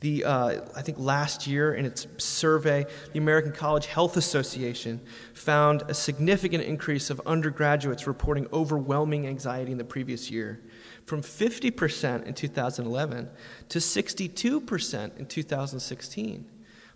The, 0.00 0.24
uh, 0.24 0.60
I 0.76 0.82
think 0.82 0.98
last 0.98 1.46
year, 1.46 1.74
in 1.74 1.84
its 1.84 2.06
survey, 2.18 2.86
the 3.12 3.18
American 3.18 3.50
College 3.50 3.86
Health 3.86 4.16
Association 4.16 5.00
found 5.34 5.82
a 5.88 5.94
significant 5.94 6.62
increase 6.64 7.10
of 7.10 7.20
undergraduates 7.26 8.06
reporting 8.06 8.46
overwhelming 8.52 9.26
anxiety 9.26 9.72
in 9.72 9.78
the 9.78 9.84
previous 9.84 10.30
year 10.30 10.60
from 11.04 11.20
50% 11.22 12.26
in 12.26 12.34
2011 12.34 13.28
to 13.70 13.78
62% 13.78 15.18
in 15.18 15.26
2016. 15.26 16.46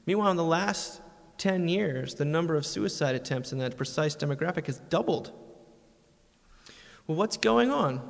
Meanwhile, 0.06 0.30
in 0.30 0.36
the 0.36 0.44
last 0.44 1.00
10 1.38 1.66
years, 1.66 2.14
the 2.14 2.24
number 2.24 2.54
of 2.54 2.64
suicide 2.64 3.16
attempts 3.16 3.52
in 3.52 3.58
that 3.58 3.76
precise 3.76 4.14
demographic 4.14 4.66
has 4.66 4.78
doubled. 4.90 5.32
Well, 7.06 7.16
what's 7.16 7.36
going 7.36 7.70
on? 7.70 8.00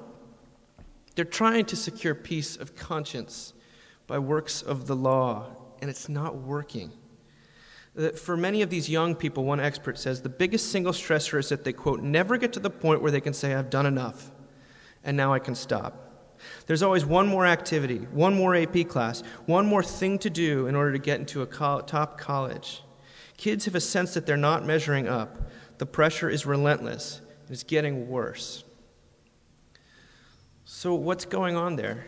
They're 1.15 1.25
trying 1.25 1.65
to 1.67 1.77
secure 1.77 2.15
peace 2.15 2.57
of 2.57 2.77
conscience 2.77 3.55
by 4.13 4.19
works 4.19 4.61
of 4.61 4.87
the 4.87 4.95
law, 4.95 5.47
and 5.81 5.89
it's 5.89 6.07
not 6.07 6.37
working. 6.37 6.93
Uh, 7.97 8.11
for 8.11 8.37
many 8.37 8.61
of 8.61 8.69
these 8.69 8.87
young 8.87 9.15
people, 9.15 9.43
one 9.43 9.59
expert 9.59 9.99
says 9.99 10.21
the 10.21 10.29
biggest 10.29 10.71
single 10.71 10.93
stressor 10.93 11.39
is 11.39 11.49
that 11.49 11.65
they, 11.65 11.73
quote, 11.73 12.03
never 12.03 12.37
get 12.37 12.53
to 12.53 12.61
the 12.61 12.69
point 12.69 13.01
where 13.01 13.11
they 13.11 13.23
can 13.23 13.33
say, 13.33 13.55
I've 13.55 13.71
done 13.71 13.87
enough 13.87 14.31
and 15.03 15.17
now 15.17 15.33
I 15.33 15.39
can 15.39 15.55
stop. 15.55 16.37
There's 16.67 16.83
always 16.83 17.07
one 17.07 17.27
more 17.27 17.47
activity, 17.47 18.01
one 18.13 18.35
more 18.35 18.55
AP 18.55 18.87
class, 18.87 19.23
one 19.47 19.65
more 19.65 19.83
thing 19.83 20.19
to 20.19 20.29
do 20.29 20.67
in 20.67 20.75
order 20.75 20.93
to 20.93 20.99
get 20.99 21.19
into 21.19 21.41
a 21.41 21.47
top 21.47 22.19
college. 22.19 22.83
Kids 23.39 23.65
have 23.65 23.75
a 23.75 23.81
sense 23.81 24.13
that 24.13 24.27
they're 24.27 24.37
not 24.37 24.67
measuring 24.67 25.09
up. 25.09 25.51
The 25.79 25.87
pressure 25.87 26.29
is 26.29 26.45
relentless, 26.45 27.23
and 27.47 27.51
it's 27.51 27.63
getting 27.63 28.11
worse. 28.11 28.63
So, 30.67 30.95
what's 30.95 31.25
going 31.25 31.57
on 31.57 31.77
there? 31.77 32.05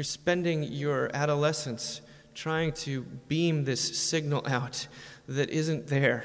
You're 0.00 0.04
spending 0.04 0.62
your 0.62 1.10
adolescence 1.12 2.00
trying 2.34 2.72
to 2.72 3.02
beam 3.28 3.64
this 3.64 3.98
signal 3.98 4.42
out 4.46 4.88
that 5.28 5.50
isn't 5.50 5.88
there, 5.88 6.24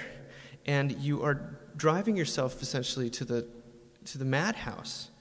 and 0.65 0.93
you 0.93 1.21
are 1.23 1.59
driving 1.75 2.15
yourself 2.15 2.61
essentially 2.61 3.09
to 3.09 3.25
the, 3.25 3.45
to 4.05 4.17
the 4.17 4.23
madhouse 4.23 5.11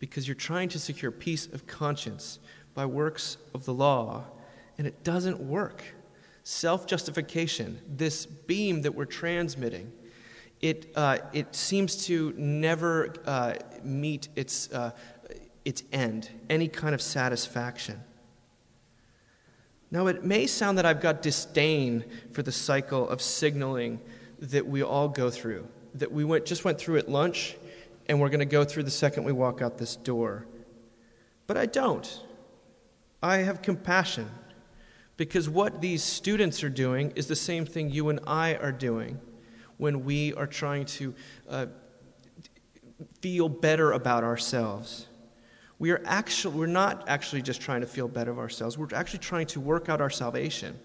because 0.00 0.26
you're 0.26 0.34
trying 0.34 0.68
to 0.70 0.80
secure 0.80 1.12
peace 1.12 1.46
of 1.46 1.68
conscience 1.68 2.40
by 2.74 2.84
works 2.84 3.36
of 3.54 3.64
the 3.66 3.72
law, 3.72 4.24
and 4.78 4.88
it 4.88 5.04
doesn't 5.04 5.38
work. 5.38 5.84
Self 6.42 6.88
justification, 6.88 7.78
this 7.86 8.26
beam 8.26 8.82
that 8.82 8.96
we're 8.96 9.04
transmitting, 9.04 9.92
it, 10.60 10.90
uh, 10.96 11.18
it 11.32 11.54
seems 11.54 12.04
to 12.06 12.34
never 12.36 13.14
uh, 13.26 13.54
meet 13.84 14.28
its, 14.34 14.72
uh, 14.72 14.90
its 15.66 15.82
end, 15.92 16.30
any 16.48 16.68
kind 16.68 16.94
of 16.94 17.02
satisfaction. 17.02 18.00
Now, 19.90 20.06
it 20.06 20.24
may 20.24 20.46
sound 20.46 20.78
that 20.78 20.86
I've 20.86 21.00
got 21.00 21.22
disdain 21.22 22.04
for 22.32 22.42
the 22.44 22.52
cycle 22.52 23.08
of 23.08 23.20
signaling 23.20 24.00
that 24.38 24.64
we 24.64 24.82
all 24.82 25.08
go 25.08 25.28
through, 25.28 25.66
that 25.94 26.12
we 26.12 26.24
went, 26.24 26.46
just 26.46 26.64
went 26.64 26.78
through 26.78 26.98
at 26.98 27.08
lunch 27.08 27.56
and 28.08 28.20
we're 28.20 28.28
going 28.28 28.38
to 28.38 28.44
go 28.46 28.64
through 28.64 28.84
the 28.84 28.92
second 28.92 29.24
we 29.24 29.32
walk 29.32 29.60
out 29.60 29.76
this 29.76 29.96
door. 29.96 30.46
But 31.48 31.56
I 31.56 31.66
don't. 31.66 32.20
I 33.20 33.38
have 33.38 33.60
compassion 33.60 34.30
because 35.16 35.48
what 35.48 35.80
these 35.80 36.04
students 36.04 36.62
are 36.62 36.68
doing 36.68 37.12
is 37.16 37.26
the 37.26 37.34
same 37.34 37.66
thing 37.66 37.90
you 37.90 38.08
and 38.08 38.20
I 38.24 38.54
are 38.54 38.70
doing 38.70 39.20
when 39.78 40.04
we 40.04 40.32
are 40.34 40.46
trying 40.46 40.84
to 40.84 41.14
uh, 41.48 41.66
feel 43.20 43.48
better 43.48 43.90
about 43.90 44.22
ourselves. 44.22 45.08
We 45.78 45.90
are 45.90 46.00
actually, 46.04 46.56
we're 46.56 46.66
not 46.66 47.08
actually 47.08 47.42
just 47.42 47.60
trying 47.60 47.82
to 47.82 47.86
feel 47.86 48.08
better 48.08 48.30
of 48.30 48.38
ourselves, 48.38 48.78
we're 48.78 48.88
actually 48.94 49.18
trying 49.18 49.46
to 49.48 49.60
work 49.60 49.88
out 49.88 50.00
our 50.00 50.10
salvation 50.10 50.78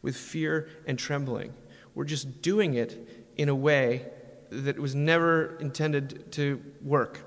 with 0.00 0.16
fear 0.16 0.68
and 0.86 0.98
trembling. 0.98 1.52
We're 1.94 2.04
just 2.04 2.42
doing 2.42 2.74
it 2.74 3.30
in 3.36 3.48
a 3.48 3.54
way 3.54 4.06
that 4.50 4.78
was 4.78 4.94
never 4.94 5.56
intended 5.58 6.32
to 6.32 6.62
work. 6.82 7.20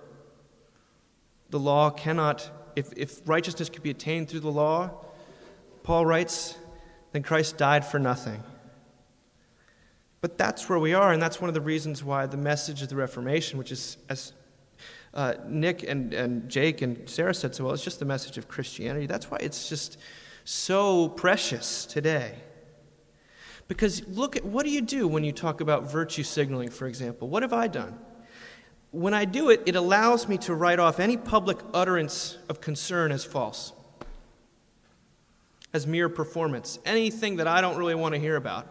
The 1.50 1.60
law 1.60 1.90
cannot, 1.90 2.50
if, 2.76 2.92
if 2.98 3.22
righteousness 3.28 3.70
could 3.70 3.84
be 3.84 3.92
attained 3.92 4.30
through 4.30 4.42
the 4.42 4.52
law, 4.52 4.92
Paul 5.84 6.06
writes, 6.06 6.58
then 7.12 7.24
Christ 7.24 7.58
died 7.58 7.86
for 7.86 8.00
nothing. 8.00 8.44
But 10.22 10.38
that's 10.38 10.68
where 10.68 10.80
we 10.80 10.94
are, 10.94 11.14
and 11.14 11.22
that's 11.22 11.40
one 11.40 11.50
of 11.50 11.54
the 11.54 11.62
reasons 11.62 12.04
why 12.04 12.26
the 12.26 12.38
message 12.38 12.82
of 12.82 12.90
the 12.90 12.96
Reformation, 12.96 13.60
which 13.60 13.72
is, 13.72 13.98
as 14.10 14.34
uh, 15.16 15.36
Nick 15.48 15.84
and, 15.84 16.14
and 16.14 16.50
Jake 16.50 16.82
and 16.82 17.10
Sarah 17.10 17.34
said 17.34 17.56
so 17.56 17.64
well, 17.64 17.74
it's 17.74 17.84
just 17.84 18.00
the 18.00 18.06
message 18.06 18.38
of 18.38 18.48
Christianity. 18.48 19.06
That's 19.06 19.32
why 19.32 19.38
it's 19.40 19.70
just 19.70 19.98
so 20.44 21.10
precious 21.10 21.86
today. 21.86 22.36
Because 23.68 24.08
look 24.08 24.36
at 24.36 24.46
what 24.46 24.66
do 24.66 24.72
you 24.72 24.82
do 24.82 25.08
when 25.08 25.24
you 25.24 25.32
talk 25.32 25.62
about 25.62 25.90
virtue 25.90 26.24
signaling, 26.24 26.70
for 26.70 26.86
example? 26.86 27.30
What 27.30 27.42
have 27.44 27.54
I 27.54 27.68
done? 27.68 27.98
When 28.92 29.14
I 29.14 29.26
do 29.26 29.50
it, 29.50 29.64
it 29.66 29.76
allows 29.76 30.28
me 30.28 30.38
to 30.40 30.54
write 30.54 30.80
off 30.80 31.00
any 31.00 31.18
public 31.18 31.58
utterance 31.74 32.38
of 32.48 32.62
concern 32.62 33.12
as 33.12 33.26
false, 33.26 33.74
as 35.74 35.88
mere 35.88 36.10
performance, 36.10 36.78
anything 36.86 37.38
that 37.38 37.48
I 37.48 37.62
don't 37.62 37.78
really 37.78 37.96
want 37.96 38.14
to 38.14 38.20
hear 38.20 38.36
about. 38.36 38.68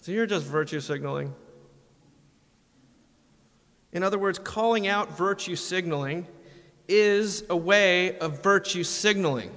So 0.00 0.12
you're 0.12 0.26
just 0.26 0.46
virtue 0.46 0.80
signaling. 0.80 1.34
In 3.94 4.02
other 4.02 4.18
words, 4.18 4.38
calling 4.38 4.88
out 4.88 5.16
virtue 5.16 5.56
signaling 5.56 6.26
is 6.88 7.44
a 7.48 7.56
way 7.56 8.18
of 8.18 8.42
virtue 8.42 8.84
signaling. 8.84 9.50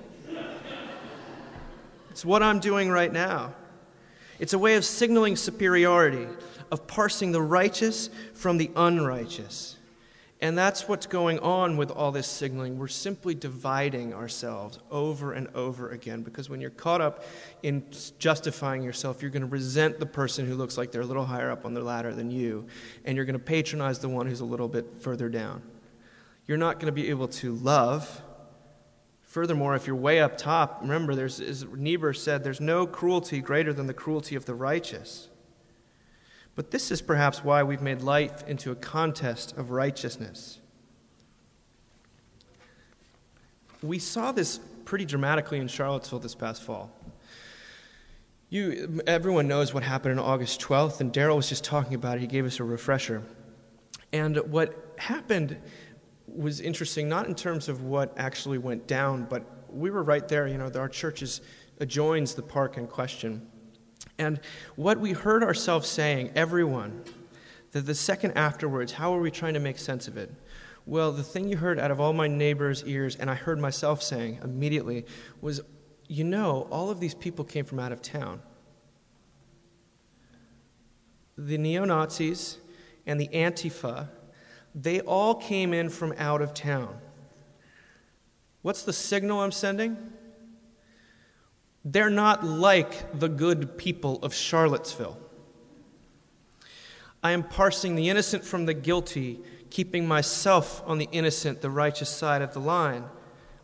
It's 2.12 2.24
what 2.24 2.42
I'm 2.42 2.60
doing 2.60 2.90
right 2.90 3.12
now. 3.12 3.54
It's 4.40 4.54
a 4.54 4.60
way 4.60 4.76
of 4.76 4.86
signaling 4.86 5.36
superiority, 5.36 6.28
of 6.72 6.86
parsing 6.88 7.32
the 7.32 7.42
righteous 7.42 8.10
from 8.34 8.58
the 8.58 8.72
unrighteous. 8.76 9.77
And 10.40 10.56
that's 10.56 10.88
what's 10.88 11.08
going 11.08 11.40
on 11.40 11.78
with 11.78 11.90
all 11.90 12.12
this 12.12 12.28
signaling. 12.28 12.78
We're 12.78 12.88
simply 12.88 13.34
dividing 13.34 14.14
ourselves 14.14 14.78
over 14.92 15.34
and 15.34 15.48
over 15.56 15.90
again 15.90 16.22
because 16.22 16.48
when 16.48 16.62
you're 16.62 16.70
caught 16.70 17.02
up 17.02 17.26
in 17.64 17.84
justifying 18.20 18.84
yourself, 18.84 19.22
you're 19.22 19.32
going 19.32 19.42
to 19.42 19.48
resent 19.48 20.00
the 20.00 20.06
person 20.06 20.46
who 20.46 20.54
looks 20.54 20.78
like 20.78 20.92
they're 20.92 21.02
a 21.02 21.06
little 21.06 21.26
higher 21.26 21.50
up 21.50 21.66
on 21.66 21.74
the 21.74 21.82
ladder 21.82 22.14
than 22.14 22.30
you, 22.30 22.68
and 23.04 23.16
you're 23.16 23.26
going 23.26 23.34
to 23.34 23.44
patronize 23.44 23.98
the 23.98 24.10
one 24.10 24.28
who's 24.28 24.42
a 24.42 24.46
little 24.46 24.68
bit 24.68 24.86
further 25.00 25.28
down. 25.28 25.64
You're 26.46 26.58
not 26.58 26.76
going 26.76 26.86
to 26.86 26.92
be 26.92 27.10
able 27.10 27.30
to 27.30 27.56
love 27.56 28.22
Furthermore, 29.28 29.76
if 29.76 29.86
you're 29.86 29.96
way 29.96 30.20
up 30.22 30.36
top, 30.36 30.80
remember, 30.82 31.14
there's, 31.14 31.40
as 31.40 31.66
Niebuhr 31.66 32.14
said, 32.14 32.44
there's 32.44 32.62
no 32.62 32.88
cruelty 32.88 33.40
greater 33.42 33.74
than 33.74 33.86
the 33.86 33.94
cruelty 33.94 34.36
of 34.36 34.46
the 34.46 34.56
righteous. 34.56 35.28
But 36.58 36.72
this 36.72 36.90
is 36.90 37.04
perhaps 37.04 37.44
why 37.44 37.62
we've 37.62 37.84
made 37.84 38.02
life 38.02 38.44
into 38.48 38.72
a 38.72 38.76
contest 38.76 39.56
of 39.58 39.70
righteousness. 39.70 40.60
We 43.84 44.00
saw 44.00 44.32
this 44.32 44.60
pretty 44.84 45.06
dramatically 45.06 45.60
in 45.60 45.68
Charlottesville 45.68 46.18
this 46.18 46.34
past 46.34 46.64
fall. 46.64 46.92
You, 48.50 49.02
everyone 49.06 49.48
knows 49.48 49.72
what 49.72 49.84
happened 49.84 50.20
on 50.20 50.26
August 50.26 50.60
12th, 50.60 51.00
and 51.00 51.14
Daryl 51.14 51.36
was 51.36 51.48
just 51.48 51.64
talking 51.64 51.94
about 51.94 52.18
it. 52.18 52.22
He 52.22 52.28
gave 52.28 52.44
us 52.46 52.60
a 52.60 52.64
refresher. 52.64 53.22
And 54.12 54.38
what 54.52 54.96
happened 54.98 55.58
was 56.26 56.60
interesting, 56.60 57.08
not 57.08 57.28
in 57.28 57.36
terms 57.36 57.70
of 57.70 57.84
what 57.84 58.18
actually 58.18 58.58
went 58.58 58.88
down, 58.88 59.28
but 59.30 59.44
we 59.70 59.92
were 59.92 60.02
right 60.02 60.28
there. 60.28 60.48
You 60.48 60.58
know, 60.58 60.72
our 60.74 60.90
church 60.90 61.22
is, 61.22 61.42
adjoins 61.80 62.34
the 62.34 62.42
park 62.42 62.78
in 62.78 62.88
question. 62.88 63.48
And 64.20 64.40
what 64.76 65.00
we 65.00 65.12
heard 65.12 65.44
ourselves 65.44 65.88
saying, 65.88 66.32
everyone, 66.36 67.04
that 67.72 67.86
the 67.86 67.96
second 67.96 68.32
afterwards, 68.32 68.94
how 68.94 69.14
are 69.14 69.20
we 69.20 69.32
trying 69.32 69.54
to 69.54 69.60
make 69.60 69.78
sense 69.78 70.08
of 70.08 70.18
it? 70.18 70.32
Well, 70.86 71.12
the 71.12 71.24
thing 71.24 71.50
you 71.50 71.58
heard 71.58 71.80
out 71.80 71.92
of 71.92 72.00
all 72.00 72.14
my 72.14 72.28
neighbors' 72.28 72.84
ears, 72.86 73.16
and 73.16 73.30
I 73.30 73.36
heard 73.36 73.60
myself 73.60 74.02
saying 74.02 74.40
immediately, 74.44 75.06
was 75.42 75.62
you 76.08 76.24
know, 76.24 76.68
all 76.72 76.90
of 76.90 77.00
these 77.00 77.14
people 77.14 77.44
came 77.44 77.66
from 77.66 77.80
out 77.80 77.92
of 77.92 78.02
town. 78.02 78.42
The 81.38 81.58
neo 81.58 81.84
Nazis 81.84 82.58
and 83.06 83.20
the 83.20 83.28
Antifa, 83.28 84.08
they 84.74 85.02
all 85.02 85.36
came 85.36 85.74
in 85.74 85.90
from 85.90 86.14
out 86.18 86.42
of 86.42 86.54
town. 86.54 86.98
What's 88.62 88.84
the 88.84 88.94
signal 88.94 89.42
I'm 89.42 89.52
sending? 89.52 89.98
They're 91.90 92.10
not 92.10 92.44
like 92.44 93.18
the 93.18 93.30
good 93.30 93.78
people 93.78 94.20
of 94.22 94.34
Charlottesville. 94.34 95.18
I 97.24 97.32
am 97.32 97.44
parsing 97.44 97.96
the 97.96 98.10
innocent 98.10 98.44
from 98.44 98.66
the 98.66 98.74
guilty, 98.74 99.40
keeping 99.70 100.06
myself 100.06 100.84
on 100.86 100.98
the 100.98 101.08
innocent, 101.14 101.62
the 101.62 101.70
righteous 101.70 102.10
side 102.10 102.42
of 102.42 102.54
the 102.54 102.60
line. 102.60 103.06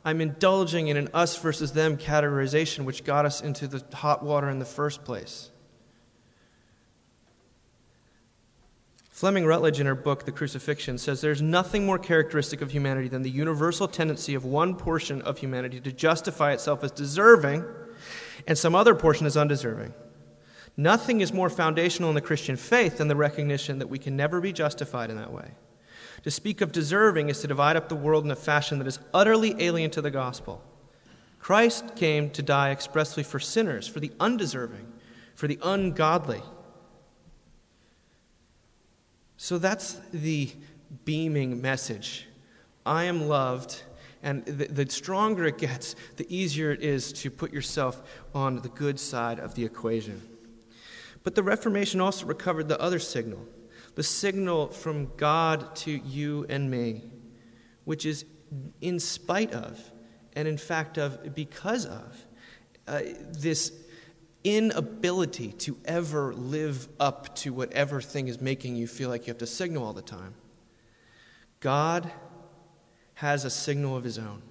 I'm 0.05 0.21
indulging 0.21 0.87
in 0.87 0.95
an 0.95 1.09
us 1.13 1.37
versus 1.37 1.73
them 1.73 1.97
categorization, 1.97 2.85
which 2.85 3.03
got 3.03 3.25
us 3.25 3.41
into 3.41 3.67
the 3.67 3.83
hot 3.93 4.23
water 4.23 4.49
in 4.49 4.59
the 4.59 4.65
first 4.65 5.03
place. 5.03 5.49
Fleming 9.09 9.45
Rutledge, 9.45 9.81
in 9.81 9.85
her 9.85 9.95
book, 9.95 10.23
The 10.23 10.31
Crucifixion, 10.31 10.97
says 10.97 11.19
there's 11.19 11.41
nothing 11.41 11.85
more 11.85 11.99
characteristic 11.99 12.61
of 12.61 12.71
humanity 12.71 13.09
than 13.09 13.21
the 13.21 13.29
universal 13.29 13.89
tendency 13.89 14.33
of 14.33 14.45
one 14.45 14.75
portion 14.75 15.21
of 15.23 15.39
humanity 15.39 15.81
to 15.81 15.91
justify 15.91 16.53
itself 16.53 16.85
as 16.85 16.91
deserving 16.91 17.65
and 18.47 18.57
some 18.57 18.75
other 18.75 18.95
portion 18.95 19.25
is 19.25 19.37
undeserving. 19.37 19.93
Nothing 20.75 21.21
is 21.21 21.31
more 21.31 21.49
foundational 21.49 22.09
in 22.09 22.15
the 22.15 22.21
Christian 22.21 22.55
faith 22.55 22.97
than 22.97 23.07
the 23.07 23.15
recognition 23.15 23.79
that 23.79 23.87
we 23.87 23.99
can 23.99 24.15
never 24.15 24.41
be 24.41 24.51
justified 24.51 25.09
in 25.09 25.17
that 25.17 25.31
way. 25.31 25.51
To 26.23 26.31
speak 26.31 26.61
of 26.61 26.71
deserving 26.71 27.29
is 27.29 27.41
to 27.41 27.47
divide 27.47 27.75
up 27.75 27.89
the 27.89 27.95
world 27.95 28.23
in 28.25 28.31
a 28.31 28.35
fashion 28.35 28.79
that 28.79 28.87
is 28.87 28.99
utterly 29.13 29.55
alien 29.61 29.91
to 29.91 30.01
the 30.01 30.11
gospel. 30.11 30.63
Christ 31.39 31.95
came 31.95 32.29
to 32.31 32.41
die 32.41 32.71
expressly 32.71 33.23
for 33.23 33.39
sinners, 33.39 33.87
for 33.87 33.99
the 33.99 34.11
undeserving, 34.19 34.87
for 35.35 35.47
the 35.47 35.59
ungodly. 35.61 36.41
So 39.35 39.57
that's 39.57 39.99
the 40.13 40.49
beaming 41.03 41.61
message. 41.61 42.27
I 42.85 43.03
am 43.03 43.27
loved, 43.27 43.83
and 44.23 44.45
the, 44.45 44.67
the, 44.67 44.89
stronger 44.89 45.45
it 45.45 45.57
gets, 45.57 45.95
the 46.15 46.25
easier 46.35 46.71
it 46.71 46.81
is 46.81 47.11
to 47.13 47.29
put 47.29 47.51
yourself 47.51 48.01
on 48.33 48.61
the 48.61 48.69
good 48.69 48.99
side 48.99 49.37
of 49.37 49.53
the 49.53 49.65
equation. 49.65 50.21
But 51.23 51.35
the 51.35 51.43
Reformation 51.43 52.01
also 52.01 52.25
recovered 52.25 52.67
the 52.67 52.79
other 52.81 52.99
signal 52.99 53.45
the 53.95 54.01
signal 54.01 54.69
from 54.69 55.11
God 55.17 55.75
to 55.75 55.91
you 55.91 56.47
and 56.49 56.71
me, 56.71 57.03
which 57.83 58.07
is 58.07 58.25
in 58.81 58.99
spite 58.99 59.51
of, 59.53 59.79
and 60.35 60.47
in 60.47 60.57
fact 60.57 60.97
of 60.97 61.35
because 61.35 61.85
of, 61.85 62.25
uh, 62.87 63.01
this 63.29 63.71
inability 64.43 65.51
to 65.51 65.77
ever 65.85 66.33
live 66.33 66.87
up 66.99 67.35
to 67.35 67.53
whatever 67.53 68.01
thing 68.01 68.27
is 68.27 68.41
making 68.41 68.75
you 68.75 68.87
feel 68.87 69.09
like 69.09 69.27
you 69.27 69.31
have 69.31 69.37
to 69.37 69.47
signal 69.47 69.83
all 69.83 69.93
the 69.93 70.01
time. 70.01 70.33
God 71.59 72.11
has 73.15 73.45
a 73.45 73.49
signal 73.49 73.95
of 73.95 74.03
his 74.03 74.17
own. 74.17 74.41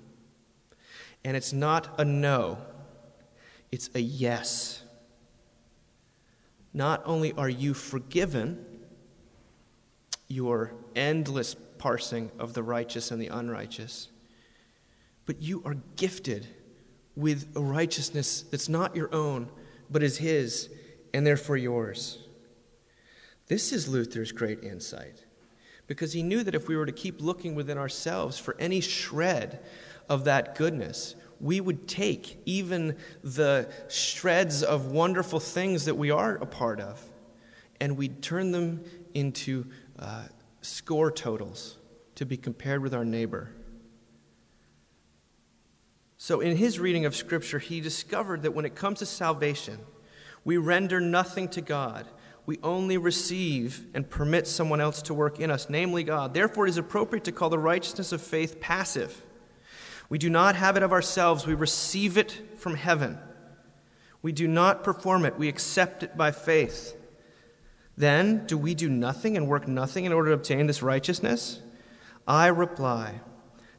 And 1.24 1.36
it's 1.36 1.52
not 1.52 1.94
a 1.98 2.04
no, 2.04 2.58
it's 3.70 3.90
a 3.94 4.00
yes. 4.00 4.82
Not 6.74 7.02
only 7.04 7.32
are 7.32 7.48
you 7.48 7.74
forgiven, 7.74 8.64
your 10.28 10.72
endless 10.96 11.54
parsing 11.78 12.30
of 12.38 12.54
the 12.54 12.62
righteous 12.62 13.10
and 13.10 13.20
the 13.20 13.28
unrighteous, 13.28 14.08
but 15.26 15.40
you 15.42 15.62
are 15.64 15.76
gifted 15.96 16.46
with 17.14 17.52
a 17.54 17.60
righteousness 17.60 18.42
that's 18.42 18.68
not 18.68 18.96
your 18.96 19.14
own, 19.14 19.50
but 19.90 20.02
is 20.02 20.18
His, 20.18 20.70
and 21.12 21.26
therefore 21.26 21.56
yours. 21.56 22.18
This 23.48 23.72
is 23.72 23.88
Luther's 23.88 24.32
great 24.32 24.62
insight, 24.64 25.24
because 25.86 26.12
he 26.12 26.22
knew 26.22 26.42
that 26.42 26.54
if 26.54 26.68
we 26.68 26.76
were 26.76 26.86
to 26.86 26.92
keep 26.92 27.20
looking 27.20 27.54
within 27.54 27.78
ourselves 27.78 28.38
for 28.38 28.56
any 28.58 28.80
shred 28.80 29.60
of 30.08 30.24
that 30.24 30.54
goodness, 30.54 31.14
we 31.40 31.60
would 31.60 31.88
take 31.88 32.40
even 32.46 32.96
the 33.24 33.68
shreds 33.88 34.62
of 34.62 34.86
wonderful 34.86 35.40
things 35.40 35.86
that 35.86 35.96
we 35.96 36.10
are 36.10 36.36
a 36.36 36.46
part 36.46 36.80
of, 36.80 37.02
and 37.80 37.96
we'd 37.96 38.22
turn 38.22 38.52
them 38.52 38.84
into 39.14 39.66
uh, 39.98 40.24
score 40.60 41.10
totals 41.10 41.78
to 42.14 42.24
be 42.24 42.36
compared 42.36 42.80
with 42.80 42.94
our 42.94 43.04
neighbor. 43.04 43.50
So, 46.16 46.38
in 46.40 46.56
his 46.56 46.78
reading 46.78 47.04
of 47.04 47.16
Scripture, 47.16 47.58
he 47.58 47.80
discovered 47.80 48.42
that 48.42 48.52
when 48.52 48.64
it 48.64 48.76
comes 48.76 49.00
to 49.00 49.06
salvation, 49.06 49.80
we 50.44 50.56
render 50.56 51.00
nothing 51.00 51.48
to 51.48 51.60
God. 51.60 52.06
We 52.44 52.58
only 52.62 52.98
receive 52.98 53.86
and 53.94 54.08
permit 54.08 54.46
someone 54.46 54.80
else 54.80 55.02
to 55.02 55.14
work 55.14 55.38
in 55.38 55.50
us, 55.50 55.70
namely 55.70 56.02
God. 56.02 56.34
Therefore, 56.34 56.66
it 56.66 56.70
is 56.70 56.76
appropriate 56.76 57.24
to 57.24 57.32
call 57.32 57.50
the 57.50 57.58
righteousness 57.58 58.12
of 58.12 58.20
faith 58.20 58.60
passive. 58.60 59.22
We 60.08 60.18
do 60.18 60.28
not 60.28 60.56
have 60.56 60.76
it 60.76 60.82
of 60.82 60.92
ourselves, 60.92 61.46
we 61.46 61.54
receive 61.54 62.18
it 62.18 62.58
from 62.58 62.74
heaven. 62.74 63.18
We 64.20 64.32
do 64.32 64.46
not 64.46 64.84
perform 64.84 65.24
it, 65.24 65.38
we 65.38 65.48
accept 65.48 66.02
it 66.02 66.16
by 66.16 66.32
faith. 66.32 66.96
Then, 67.96 68.46
do 68.46 68.58
we 68.58 68.74
do 68.74 68.88
nothing 68.88 69.36
and 69.36 69.48
work 69.48 69.68
nothing 69.68 70.04
in 70.04 70.12
order 70.12 70.30
to 70.30 70.34
obtain 70.34 70.66
this 70.66 70.82
righteousness? 70.82 71.60
I 72.26 72.48
reply, 72.48 73.20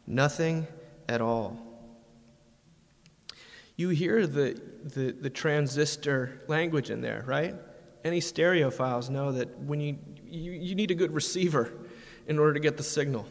nothing 0.05 0.67
at 1.09 1.21
all. 1.21 1.59
You 3.75 3.89
hear 3.89 4.27
the, 4.27 4.59
the, 4.83 5.11
the, 5.11 5.29
transistor 5.29 6.41
language 6.47 6.91
in 6.91 7.01
there, 7.01 7.23
right? 7.25 7.55
Any 8.03 8.19
stereophiles 8.19 9.09
know 9.09 9.31
that 9.31 9.57
when 9.59 9.79
you, 9.79 9.97
you, 10.25 10.51
you 10.51 10.75
need 10.75 10.91
a 10.91 10.95
good 10.95 11.13
receiver 11.13 11.71
in 12.27 12.39
order 12.39 12.53
to 12.53 12.59
get 12.59 12.77
the 12.77 12.83
signal. 12.83 13.25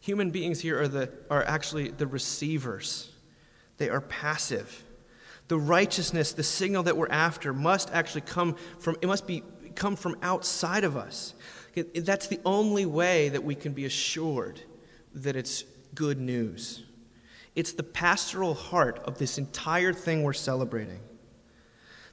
Human 0.00 0.30
beings 0.30 0.60
here 0.60 0.80
are, 0.80 0.88
the, 0.88 1.10
are 1.30 1.44
actually 1.44 1.90
the 1.90 2.06
receivers, 2.06 3.10
they 3.78 3.88
are 3.88 4.00
passive. 4.00 4.84
The 5.48 5.58
righteousness, 5.58 6.32
the 6.32 6.42
signal 6.42 6.84
that 6.84 6.96
we're 6.96 7.10
after, 7.10 7.52
must 7.52 7.90
actually 7.90 8.22
come 8.22 8.56
from, 8.78 8.96
it 9.02 9.06
must 9.06 9.26
be 9.26 9.42
come 9.74 9.96
from 9.96 10.16
outside 10.22 10.84
of 10.84 10.96
us. 10.96 11.34
That's 11.94 12.26
the 12.26 12.40
only 12.44 12.86
way 12.86 13.28
that 13.30 13.42
we 13.42 13.54
can 13.54 13.72
be 13.72 13.84
assured 13.84 14.60
that 15.14 15.36
it's 15.36 15.64
good 15.94 16.20
news. 16.20 16.84
It's 17.54 17.72
the 17.72 17.82
pastoral 17.82 18.54
heart 18.54 19.00
of 19.04 19.18
this 19.18 19.36
entire 19.38 19.92
thing 19.92 20.22
we're 20.22 20.32
celebrating. 20.32 21.00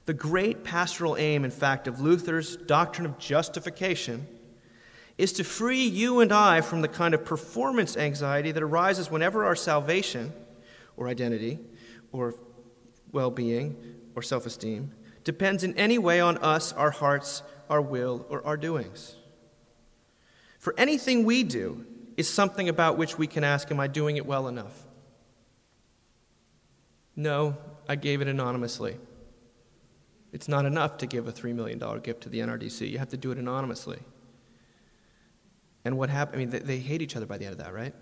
The 0.10 0.16
great 0.16 0.64
pastoral 0.64 1.18
aim, 1.18 1.46
in 1.46 1.52
fact, 1.52 1.88
of 1.88 2.02
Luther's 2.02 2.58
doctrine 2.58 3.06
of 3.06 3.20
justification 3.20 4.26
is 5.20 5.32
to 5.34 5.44
free 5.44 5.84
you 5.86 6.22
and 6.22 6.32
I 6.32 6.62
from 6.62 6.82
the 6.82 6.88
kind 6.88 7.14
of 7.14 7.24
performance 7.24 7.96
anxiety 7.96 8.52
that 8.52 8.64
arises 8.64 9.12
whenever 9.12 9.46
our 9.46 9.56
salvation 9.56 10.34
or 10.98 11.08
identity 11.08 11.60
or 12.12 12.34
well 13.12 13.30
being 13.30 13.78
or 14.16 14.24
self 14.24 14.48
esteem 14.48 14.94
depends 15.24 15.64
in 15.64 15.78
any 15.78 16.00
way 16.00 16.20
on 16.20 16.40
us, 16.40 16.74
our 16.74 16.90
hearts, 16.90 17.44
our 17.70 17.80
will, 17.80 18.26
or 18.30 18.44
our 18.48 18.58
doings. 18.58 19.16
For 20.58 20.74
anything 20.76 21.24
we 21.24 21.44
do 21.44 21.86
is 22.18 22.28
something 22.28 22.68
about 22.68 22.98
which 22.98 23.20
we 23.20 23.28
can 23.28 23.44
ask, 23.44 23.70
Am 23.70 23.80
I 23.80 23.86
doing 23.86 24.18
it 24.18 24.26
well 24.26 24.48
enough? 24.48 24.88
No, 27.16 27.56
I 27.88 27.96
gave 27.96 28.22
it 28.22 28.28
anonymously. 28.28 28.98
It's 30.32 30.48
not 30.48 30.66
enough 30.66 30.98
to 31.00 31.08
give 31.08 31.28
a 31.28 31.32
$3 31.32 31.56
million 31.56 31.80
gift 32.02 32.22
to 32.22 32.30
the 32.30 32.40
NRDC. 32.40 32.90
You 32.90 33.00
have 33.00 33.10
to 33.10 33.18
do 33.18 33.32
it 33.32 33.38
anonymously. 33.38 34.00
And 35.86 35.98
what 35.98 36.10
happened? 36.10 36.36
I 36.36 36.40
mean, 36.40 36.50
they, 36.50 36.60
they 36.60 36.80
hate 36.80 37.02
each 37.02 37.16
other 37.16 37.26
by 37.26 37.38
the 37.38 37.46
end 37.46 37.54
of 37.54 37.60
that, 37.60 37.74
right? 37.74 37.94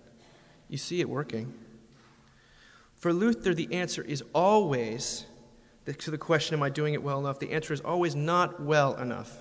You 0.68 0.78
see 0.78 1.00
it 1.00 1.08
working. 1.08 1.54
For 2.96 3.14
Luther, 3.14 3.54
the 3.54 3.72
answer 3.74 4.02
is 4.02 4.24
always 4.34 5.26
to 5.86 6.12
the 6.12 6.18
question, 6.18 6.56
Am 6.56 6.64
I 6.64 6.70
doing 6.70 6.94
it 6.94 7.02
well 7.02 7.20
enough? 7.20 7.40
The 7.40 7.52
answer 7.52 7.74
is 7.74 7.82
always 7.82 8.16
not 8.16 8.62
well 8.62 8.96
enough. 8.96 9.32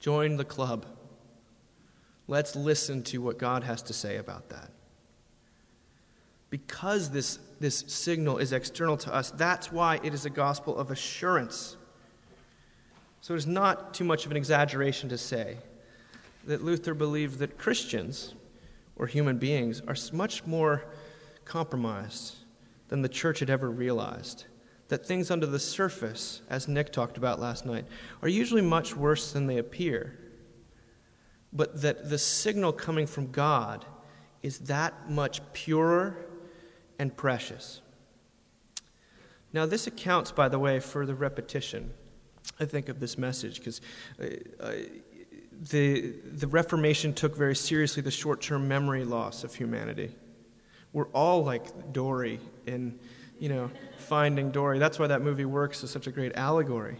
Join 0.00 0.36
the 0.36 0.44
club. 0.44 0.86
Let's 2.26 2.56
listen 2.56 3.02
to 3.04 3.18
what 3.18 3.38
God 3.38 3.62
has 3.62 3.82
to 3.82 3.92
say 3.92 4.16
about 4.16 4.48
that. 4.48 4.70
Because 6.50 7.10
this, 7.10 7.38
this 7.62 7.84
signal 7.86 8.38
is 8.38 8.52
external 8.52 8.96
to 8.96 9.14
us, 9.14 9.30
that's 9.30 9.70
why 9.70 10.00
it 10.02 10.12
is 10.12 10.26
a 10.26 10.30
gospel 10.30 10.76
of 10.76 10.90
assurance. 10.90 11.76
So 13.20 13.34
it 13.34 13.36
is 13.36 13.46
not 13.46 13.94
too 13.94 14.02
much 14.02 14.26
of 14.26 14.32
an 14.32 14.36
exaggeration 14.36 15.08
to 15.10 15.16
say 15.16 15.58
that 16.44 16.64
Luther 16.64 16.92
believed 16.92 17.38
that 17.38 17.58
Christians, 17.58 18.34
or 18.96 19.06
human 19.06 19.38
beings, 19.38 19.80
are 19.86 19.94
much 20.12 20.44
more 20.44 20.84
compromised 21.44 22.34
than 22.88 23.00
the 23.00 23.08
church 23.08 23.38
had 23.38 23.48
ever 23.48 23.70
realized. 23.70 24.46
That 24.88 25.06
things 25.06 25.30
under 25.30 25.46
the 25.46 25.60
surface, 25.60 26.42
as 26.50 26.66
Nick 26.66 26.92
talked 26.92 27.16
about 27.16 27.38
last 27.38 27.64
night, 27.64 27.84
are 28.22 28.28
usually 28.28 28.60
much 28.60 28.96
worse 28.96 29.32
than 29.32 29.46
they 29.46 29.58
appear. 29.58 30.18
But 31.52 31.80
that 31.82 32.10
the 32.10 32.18
signal 32.18 32.72
coming 32.72 33.06
from 33.06 33.30
God 33.30 33.84
is 34.42 34.58
that 34.58 35.08
much 35.08 35.40
purer 35.52 36.26
and 37.02 37.14
precious. 37.16 37.80
Now, 39.52 39.66
this 39.66 39.88
accounts, 39.88 40.30
by 40.30 40.48
the 40.48 40.58
way, 40.58 40.78
for 40.78 41.04
the 41.04 41.16
repetition, 41.16 41.92
I 42.60 42.64
think, 42.64 42.88
of 42.88 43.00
this 43.00 43.18
message, 43.18 43.58
because 43.58 43.80
uh, 44.20 44.26
uh, 44.60 44.72
the, 45.68 46.12
the 46.32 46.46
Reformation 46.46 47.12
took 47.12 47.36
very 47.36 47.56
seriously 47.56 48.02
the 48.02 48.10
short 48.12 48.40
term 48.40 48.68
memory 48.68 49.04
loss 49.04 49.42
of 49.42 49.52
humanity. 49.52 50.14
We're 50.92 51.08
all 51.08 51.42
like 51.42 51.92
Dory 51.92 52.38
in, 52.66 53.00
you 53.40 53.48
know, 53.48 53.68
Finding 53.98 54.52
Dory. 54.52 54.78
That's 54.78 55.00
why 55.00 55.08
that 55.08 55.22
movie 55.22 55.44
works 55.44 55.82
as 55.82 55.90
such 55.90 56.06
a 56.06 56.12
great 56.12 56.36
allegory. 56.36 56.98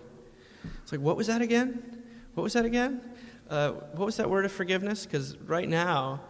It's 0.82 0.90
like, 0.90 1.00
what 1.00 1.16
was 1.16 1.28
that 1.28 1.42
again? 1.42 2.02
What 2.34 2.42
was 2.42 2.54
that 2.54 2.64
again? 2.64 3.02
Uh, 3.48 3.70
what 3.70 4.06
was 4.06 4.16
that 4.16 4.28
word 4.28 4.46
of 4.46 4.50
forgiveness? 4.50 5.06
Because 5.06 5.36
right 5.38 5.68
now, 5.68 6.22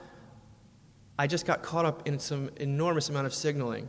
I 1.18 1.26
just 1.26 1.46
got 1.46 1.62
caught 1.62 1.84
up 1.84 2.06
in 2.08 2.18
some 2.18 2.50
enormous 2.56 3.08
amount 3.08 3.26
of 3.26 3.34
signaling 3.34 3.88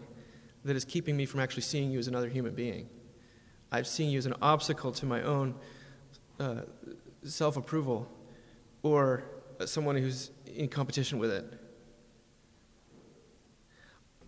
that 0.66 0.76
is 0.76 0.86
keeping 0.86 1.16
me 1.16 1.26
from 1.26 1.40
actually 1.40 1.64
seeing 1.64 1.92
you 1.92 2.00
as 2.00 2.08
another 2.08 2.30
human 2.30 2.54
being. 2.54 2.90
I've 3.72 3.88
seen 3.88 4.10
you 4.12 4.18
as 4.18 4.26
an 4.26 4.36
obstacle 4.42 4.92
to 4.94 5.06
my 5.06 5.22
own 5.24 5.56
uh, 6.40 6.62
self 7.24 7.58
approval 7.58 8.08
or 8.84 9.24
someone 9.66 9.96
who's 9.96 10.32
in 10.46 10.68
competition 10.68 11.18
with 11.18 11.32
it. 11.32 11.60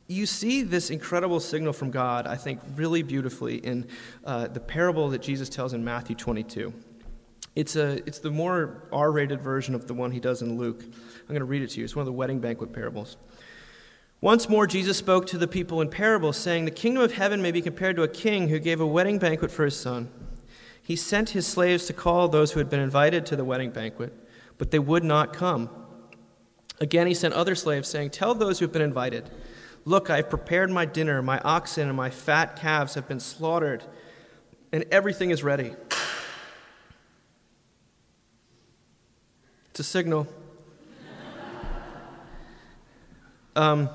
You 0.08 0.26
see 0.26 0.62
this 0.62 0.92
incredible 0.92 1.40
signal 1.40 1.74
from 1.74 1.90
God, 1.90 2.28
I 2.28 2.36
think, 2.36 2.60
really 2.76 3.02
beautifully 3.02 3.58
in 3.58 3.88
uh, 4.24 4.48
the 4.48 4.60
parable 4.60 5.10
that 5.10 5.22
Jesus 5.22 5.50
tells 5.50 5.74
in 5.74 5.84
Matthew 5.84 6.16
22. 6.16 6.74
It's, 7.56 7.76
a, 7.76 8.06
it's 8.08 8.20
the 8.20 8.32
more 8.32 8.84
R 8.92 9.12
rated 9.12 9.42
version 9.42 9.76
of 9.76 9.88
the 9.88 9.94
one 9.94 10.12
he 10.12 10.20
does 10.20 10.42
in 10.42 10.58
Luke. 10.58 10.84
I'm 10.84 11.28
going 11.28 11.40
to 11.40 11.46
read 11.46 11.62
it 11.62 11.70
to 11.72 11.80
you. 11.80 11.86
It's 11.86 11.96
one 11.96 12.02
of 12.02 12.08
the 12.08 12.14
wedding 12.14 12.40
banquet 12.40 12.74
parables. 12.74 13.18
Once 14.22 14.50
more, 14.50 14.68
Jesus 14.68 14.98
spoke 14.98 15.28
to 15.28 15.38
the 15.38 15.48
people 15.48 15.82
in 15.82 15.90
parables, 15.90 16.38
saying, 16.38 16.66
The 16.66 16.72
kingdom 16.72 17.04
of 17.04 17.14
heaven 17.14 17.42
may 17.42 17.52
be 17.52 17.62
compared 17.62 17.96
to 17.96 18.04
a 18.04 18.08
king 18.08 18.50
who 18.50 18.60
gave 18.60 18.82
a 18.82 18.88
wedding 18.88 19.20
banquet 19.20 19.52
for 19.52 19.66
his 19.66 19.80
son. 19.80 20.10
He 20.82 20.96
sent 20.96 21.30
his 21.30 21.48
slaves 21.48 21.86
to 21.88 21.94
call 21.94 22.28
those 22.28 22.52
who 22.52 22.60
had 22.60 22.70
been 22.70 22.80
invited 22.80 23.26
to 23.28 23.36
the 23.36 23.46
wedding 23.46 23.72
banquet 23.72 24.14
but 24.58 24.72
they 24.72 24.80
would 24.80 25.04
not 25.04 25.34
come. 25.34 25.70
Again, 26.80 27.08
he 27.08 27.14
sent 27.14 27.34
other 27.34 27.56
slaves, 27.56 27.88
saying, 27.88 28.12
Tell 28.12 28.36
those 28.36 28.60
who 28.60 28.66
have 28.66 28.74
been 28.74 28.82
invited, 28.82 29.30
Look, 29.86 30.10
I 30.10 30.18
have 30.18 30.30
prepared 30.30 30.72
my 30.72 30.86
dinner, 30.86 31.22
my 31.22 31.40
oxen 31.40 31.88
and 31.88 31.96
my 31.96 32.10
fat 32.10 32.56
calves 32.56 32.96
have 32.96 33.08
been 33.08 33.20
slaughtered, 33.20 33.84
and 34.72 34.84
everything 34.92 35.30
is 35.30 35.44
ready. 35.44 35.76
A 39.78 39.84
signal. 39.84 40.26
Um, 43.58 43.90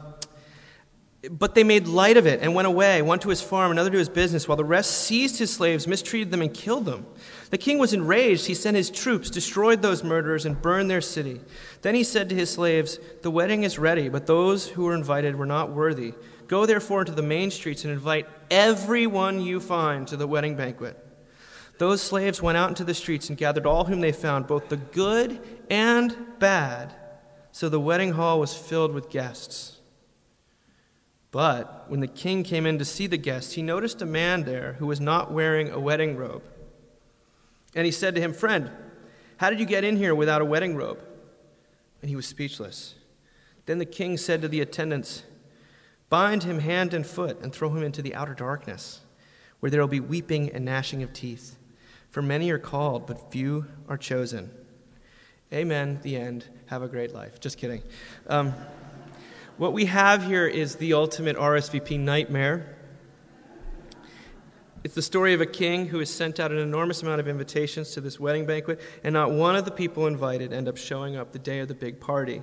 but 1.30 1.54
they 1.54 1.64
made 1.64 1.86
light 1.86 2.16
of 2.16 2.26
it 2.26 2.40
and 2.42 2.54
went 2.54 2.66
away, 2.66 3.02
one 3.02 3.18
to 3.20 3.28
his 3.28 3.40
farm, 3.40 3.70
another 3.70 3.90
to 3.90 3.98
his 3.98 4.08
business, 4.08 4.46
while 4.46 4.56
the 4.56 4.64
rest 4.64 4.90
seized 4.90 5.38
his 5.38 5.52
slaves, 5.52 5.86
mistreated 5.86 6.30
them, 6.30 6.42
and 6.42 6.52
killed 6.52 6.84
them. 6.84 7.06
The 7.50 7.58
king 7.58 7.78
was 7.78 7.92
enraged. 7.92 8.46
He 8.46 8.54
sent 8.54 8.76
his 8.76 8.90
troops, 8.90 9.30
destroyed 9.30 9.82
those 9.82 10.04
murderers, 10.04 10.46
and 10.46 10.60
burned 10.60 10.90
their 10.90 11.00
city. 11.00 11.40
Then 11.82 11.94
he 11.94 12.04
said 12.04 12.28
to 12.28 12.34
his 12.34 12.50
slaves, 12.50 12.98
The 13.22 13.30
wedding 13.30 13.62
is 13.62 13.78
ready, 13.78 14.08
but 14.08 14.26
those 14.26 14.68
who 14.68 14.84
were 14.84 14.94
invited 14.94 15.36
were 15.36 15.46
not 15.46 15.72
worthy. 15.72 16.14
Go 16.46 16.66
therefore 16.66 17.00
into 17.00 17.12
the 17.12 17.22
main 17.22 17.50
streets 17.50 17.84
and 17.84 17.92
invite 17.92 18.26
everyone 18.50 19.40
you 19.40 19.60
find 19.60 20.06
to 20.08 20.16
the 20.16 20.26
wedding 20.26 20.56
banquet. 20.56 21.06
Those 21.78 22.02
slaves 22.02 22.42
went 22.42 22.58
out 22.58 22.68
into 22.68 22.84
the 22.84 22.92
streets 22.92 23.30
and 23.30 23.38
gathered 23.38 23.64
all 23.64 23.84
whom 23.84 24.02
they 24.02 24.12
found, 24.12 24.46
both 24.46 24.68
the 24.68 24.76
good 24.76 25.40
and 25.70 26.16
bad. 26.38 26.92
So 27.52 27.68
the 27.68 27.80
wedding 27.80 28.12
hall 28.12 28.40
was 28.40 28.54
filled 28.54 28.92
with 28.92 29.08
guests. 29.08 29.78
But 31.30 31.88
when 31.88 32.00
the 32.00 32.08
king 32.08 32.42
came 32.42 32.66
in 32.66 32.78
to 32.78 32.84
see 32.84 33.06
the 33.06 33.16
guests, 33.16 33.52
he 33.52 33.62
noticed 33.62 34.02
a 34.02 34.06
man 34.06 34.42
there 34.42 34.74
who 34.74 34.86
was 34.86 35.00
not 35.00 35.32
wearing 35.32 35.70
a 35.70 35.78
wedding 35.78 36.16
robe. 36.16 36.42
And 37.74 37.86
he 37.86 37.92
said 37.92 38.16
to 38.16 38.20
him, 38.20 38.32
Friend, 38.32 38.70
how 39.36 39.48
did 39.48 39.60
you 39.60 39.66
get 39.66 39.84
in 39.84 39.96
here 39.96 40.14
without 40.14 40.42
a 40.42 40.44
wedding 40.44 40.74
robe? 40.74 40.98
And 42.02 42.08
he 42.08 42.16
was 42.16 42.26
speechless. 42.26 42.94
Then 43.66 43.78
the 43.78 43.86
king 43.86 44.16
said 44.16 44.42
to 44.42 44.48
the 44.48 44.60
attendants, 44.60 45.22
Bind 46.08 46.42
him 46.42 46.58
hand 46.58 46.92
and 46.92 47.06
foot 47.06 47.40
and 47.40 47.52
throw 47.52 47.70
him 47.70 47.84
into 47.84 48.02
the 48.02 48.16
outer 48.16 48.34
darkness, 48.34 49.00
where 49.60 49.70
there 49.70 49.80
will 49.80 49.86
be 49.86 50.00
weeping 50.00 50.50
and 50.50 50.64
gnashing 50.64 51.04
of 51.04 51.12
teeth. 51.12 51.56
For 52.10 52.22
many 52.22 52.50
are 52.50 52.58
called, 52.58 53.06
but 53.06 53.30
few 53.30 53.66
are 53.88 53.96
chosen. 53.96 54.50
Amen. 55.52 55.98
The 56.02 56.16
end. 56.16 56.44
Have 56.66 56.82
a 56.82 56.88
great 56.88 57.12
life. 57.12 57.40
Just 57.40 57.58
kidding. 57.58 57.82
Um, 58.28 58.54
what 59.56 59.72
we 59.72 59.86
have 59.86 60.24
here 60.24 60.46
is 60.46 60.76
the 60.76 60.92
ultimate 60.94 61.36
RSVP 61.36 61.98
nightmare. 61.98 62.76
It's 64.84 64.94
the 64.94 65.02
story 65.02 65.34
of 65.34 65.40
a 65.40 65.46
king 65.46 65.88
who 65.88 65.98
has 65.98 66.08
sent 66.08 66.38
out 66.38 66.52
an 66.52 66.58
enormous 66.58 67.02
amount 67.02 67.18
of 67.18 67.26
invitations 67.26 67.90
to 67.94 68.00
this 68.00 68.20
wedding 68.20 68.46
banquet, 68.46 68.80
and 69.02 69.12
not 69.12 69.32
one 69.32 69.56
of 69.56 69.64
the 69.64 69.72
people 69.72 70.06
invited 70.06 70.52
end 70.52 70.68
up 70.68 70.76
showing 70.76 71.16
up 71.16 71.32
the 71.32 71.38
day 71.40 71.58
of 71.58 71.66
the 71.66 71.74
big 71.74 71.98
party. 71.98 72.42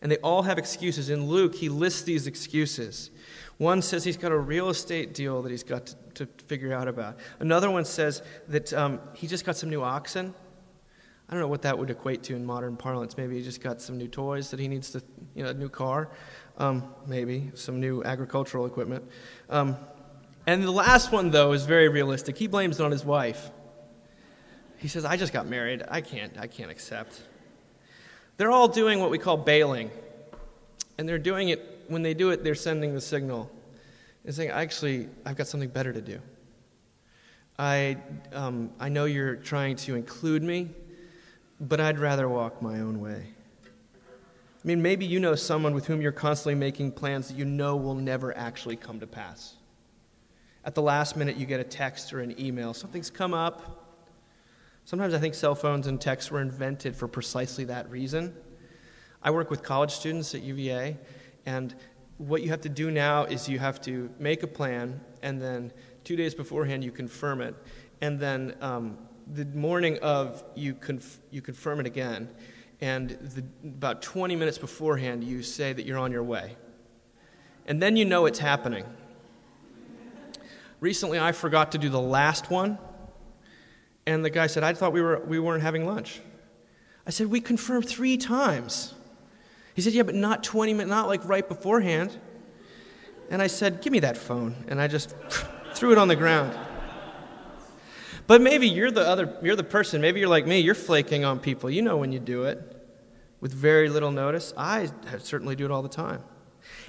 And 0.00 0.10
they 0.10 0.18
all 0.18 0.42
have 0.42 0.58
excuses. 0.58 1.10
In 1.10 1.26
Luke, 1.26 1.56
he 1.56 1.68
lists 1.68 2.02
these 2.02 2.28
excuses. 2.28 3.10
One 3.58 3.82
says 3.82 4.04
he's 4.04 4.16
got 4.16 4.30
a 4.30 4.38
real 4.38 4.70
estate 4.70 5.12
deal 5.12 5.42
that 5.42 5.50
he's 5.50 5.64
got 5.64 5.86
to, 6.14 6.26
to 6.26 6.26
figure 6.46 6.72
out 6.72 6.86
about. 6.86 7.18
Another 7.40 7.68
one 7.68 7.84
says 7.84 8.22
that 8.46 8.72
um, 8.72 9.00
he 9.12 9.26
just 9.26 9.44
got 9.44 9.56
some 9.56 9.70
new 9.70 9.82
oxen 9.82 10.34
I 11.28 11.32
don't 11.32 11.40
know 11.40 11.48
what 11.48 11.62
that 11.62 11.78
would 11.78 11.88
equate 11.90 12.22
to 12.24 12.36
in 12.36 12.44
modern 12.44 12.76
parlance. 12.76 13.16
Maybe 13.16 13.36
he 13.36 13.42
just 13.42 13.62
got 13.62 13.80
some 13.80 13.96
new 13.96 14.08
toys 14.08 14.50
that 14.50 14.60
he 14.60 14.68
needs 14.68 14.90
to, 14.90 15.02
you 15.34 15.42
know, 15.42 15.50
a 15.50 15.54
new 15.54 15.68
car, 15.68 16.10
um, 16.58 16.84
maybe 17.06 17.50
some 17.54 17.80
new 17.80 18.04
agricultural 18.04 18.66
equipment. 18.66 19.04
Um, 19.48 19.76
and 20.46 20.62
the 20.62 20.70
last 20.70 21.12
one, 21.12 21.30
though, 21.30 21.52
is 21.52 21.64
very 21.64 21.88
realistic. 21.88 22.36
He 22.36 22.48
blames 22.48 22.80
it 22.80 22.84
on 22.84 22.90
his 22.90 23.04
wife. 23.04 23.50
He 24.76 24.88
says, 24.88 25.04
"I 25.04 25.16
just 25.16 25.32
got 25.32 25.46
married. 25.46 25.84
I 25.88 26.00
can't. 26.00 26.36
I 26.38 26.48
can't 26.48 26.70
accept." 26.70 27.22
They're 28.36 28.50
all 28.50 28.68
doing 28.68 28.98
what 28.98 29.10
we 29.10 29.18
call 29.18 29.36
bailing, 29.36 29.90
and 30.98 31.08
they're 31.08 31.18
doing 31.18 31.50
it. 31.50 31.84
When 31.88 32.02
they 32.02 32.14
do 32.14 32.30
it, 32.30 32.42
they're 32.42 32.54
sending 32.54 32.92
the 32.92 33.00
signal, 33.00 33.50
and 34.24 34.34
saying, 34.34 34.50
"Actually, 34.50 35.08
I've 35.24 35.36
got 35.36 35.46
something 35.46 35.68
better 35.68 35.92
to 35.92 36.00
do." 36.00 36.20
I, 37.58 37.98
um, 38.32 38.70
I 38.80 38.88
know 38.88 39.04
you're 39.04 39.36
trying 39.36 39.76
to 39.76 39.94
include 39.94 40.42
me 40.42 40.70
but 41.62 41.80
I'd 41.80 42.00
rather 42.00 42.28
walk 42.28 42.60
my 42.60 42.80
own 42.80 43.00
way. 43.00 43.24
I 43.64 44.66
mean, 44.68 44.82
maybe 44.82 45.06
you 45.06 45.20
know 45.20 45.36
someone 45.36 45.74
with 45.74 45.86
whom 45.86 46.00
you're 46.00 46.12
constantly 46.12 46.56
making 46.56 46.92
plans 46.92 47.28
that 47.28 47.38
you 47.38 47.44
know 47.44 47.76
will 47.76 47.94
never 47.94 48.36
actually 48.36 48.76
come 48.76 48.98
to 49.00 49.06
pass. 49.06 49.54
At 50.64 50.74
the 50.74 50.82
last 50.82 51.16
minute, 51.16 51.36
you 51.36 51.46
get 51.46 51.60
a 51.60 51.64
text 51.64 52.12
or 52.12 52.20
an 52.20 52.38
email. 52.38 52.74
Something's 52.74 53.10
come 53.10 53.32
up. 53.32 53.78
Sometimes 54.84 55.14
I 55.14 55.18
think 55.18 55.34
cell 55.34 55.54
phones 55.54 55.86
and 55.86 56.00
texts 56.00 56.30
were 56.32 56.40
invented 56.40 56.96
for 56.96 57.06
precisely 57.06 57.64
that 57.64 57.88
reason. 57.90 58.34
I 59.22 59.30
work 59.30 59.48
with 59.48 59.62
college 59.62 59.92
students 59.92 60.34
at 60.34 60.42
UVA, 60.42 60.96
and 61.46 61.74
what 62.18 62.42
you 62.42 62.50
have 62.50 62.60
to 62.62 62.68
do 62.68 62.90
now 62.90 63.24
is 63.24 63.48
you 63.48 63.60
have 63.60 63.80
to 63.82 64.10
make 64.18 64.42
a 64.42 64.48
plan, 64.48 65.00
and 65.22 65.40
then 65.40 65.72
two 66.02 66.16
days 66.16 66.34
beforehand, 66.34 66.82
you 66.82 66.90
confirm 66.90 67.40
it. 67.40 67.54
And 68.00 68.18
then 68.18 68.56
um, 68.60 68.98
the 69.26 69.44
morning 69.46 69.98
of, 69.98 70.42
you, 70.54 70.74
conf- 70.74 71.20
you 71.30 71.42
confirm 71.42 71.80
it 71.80 71.86
again, 71.86 72.28
and 72.80 73.10
the, 73.10 73.44
about 73.64 74.02
20 74.02 74.36
minutes 74.36 74.58
beforehand, 74.58 75.22
you 75.22 75.42
say 75.42 75.72
that 75.72 75.86
you're 75.86 75.98
on 75.98 76.12
your 76.12 76.24
way. 76.24 76.56
And 77.66 77.80
then 77.80 77.96
you 77.96 78.04
know 78.04 78.26
it's 78.26 78.40
happening. 78.40 78.84
Recently, 80.80 81.20
I 81.20 81.30
forgot 81.32 81.72
to 81.72 81.78
do 81.78 81.88
the 81.88 82.00
last 82.00 82.50
one, 82.50 82.78
and 84.04 84.24
the 84.24 84.30
guy 84.30 84.48
said, 84.48 84.64
I 84.64 84.74
thought 84.74 84.92
we, 84.92 85.00
were, 85.00 85.20
we 85.20 85.38
weren't 85.38 85.62
having 85.62 85.86
lunch. 85.86 86.20
I 87.06 87.10
said, 87.10 87.28
We 87.28 87.40
confirmed 87.40 87.88
three 87.88 88.16
times. 88.16 88.94
He 89.74 89.82
said, 89.82 89.92
Yeah, 89.92 90.02
but 90.02 90.14
not 90.14 90.42
20 90.42 90.72
minutes, 90.72 90.90
not 90.90 91.06
like 91.06 91.24
right 91.24 91.46
beforehand. 91.48 92.18
And 93.30 93.40
I 93.40 93.46
said, 93.46 93.80
Give 93.80 93.92
me 93.92 94.00
that 94.00 94.16
phone. 94.16 94.56
And 94.68 94.80
I 94.80 94.88
just 94.88 95.14
threw 95.74 95.92
it 95.92 95.98
on 95.98 96.08
the 96.08 96.16
ground. 96.16 96.58
But 98.32 98.40
maybe 98.40 98.66
you're 98.66 98.90
the 98.90 99.06
other 99.06 99.36
you're 99.42 99.56
the 99.56 99.62
person, 99.62 100.00
maybe 100.00 100.18
you're 100.18 100.26
like 100.26 100.46
me, 100.46 100.60
you're 100.60 100.74
flaking 100.74 101.22
on 101.22 101.38
people. 101.38 101.68
You 101.68 101.82
know 101.82 101.98
when 101.98 102.12
you 102.12 102.18
do 102.18 102.44
it 102.44 102.82
with 103.42 103.52
very 103.52 103.90
little 103.90 104.10
notice. 104.10 104.54
I 104.56 104.88
certainly 105.18 105.54
do 105.54 105.66
it 105.66 105.70
all 105.70 105.82
the 105.82 105.90
time. 105.90 106.22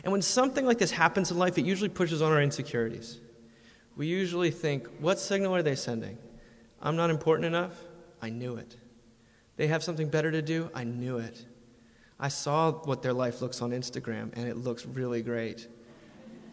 And 0.05 0.13
when 0.13 0.21
something 0.21 0.65
like 0.65 0.77
this 0.77 0.91
happens 0.91 1.31
in 1.31 1.37
life, 1.37 1.57
it 1.57 1.65
usually 1.65 1.89
pushes 1.89 2.21
on 2.21 2.31
our 2.31 2.41
insecurities. 2.41 3.19
We 3.97 4.07
usually 4.07 4.51
think, 4.51 4.87
what 5.01 5.19
signal 5.19 5.53
are 5.53 5.61
they 5.61 5.75
sending? 5.75 6.17
I'm 6.81 6.95
not 6.95 7.09
important 7.09 7.45
enough? 7.45 7.77
I 8.21 8.29
knew 8.29 8.55
it. 8.55 8.77
They 9.57 9.67
have 9.67 9.83
something 9.83 10.07
better 10.07 10.31
to 10.31 10.41
do? 10.41 10.69
I 10.73 10.85
knew 10.85 11.17
it. 11.17 11.45
I 12.21 12.29
saw 12.29 12.71
what 12.71 13.01
their 13.01 13.11
life 13.11 13.41
looks 13.41 13.61
on 13.61 13.71
Instagram, 13.71 14.31
and 14.37 14.47
it 14.47 14.55
looks 14.55 14.85
really 14.85 15.21
great. 15.21 15.67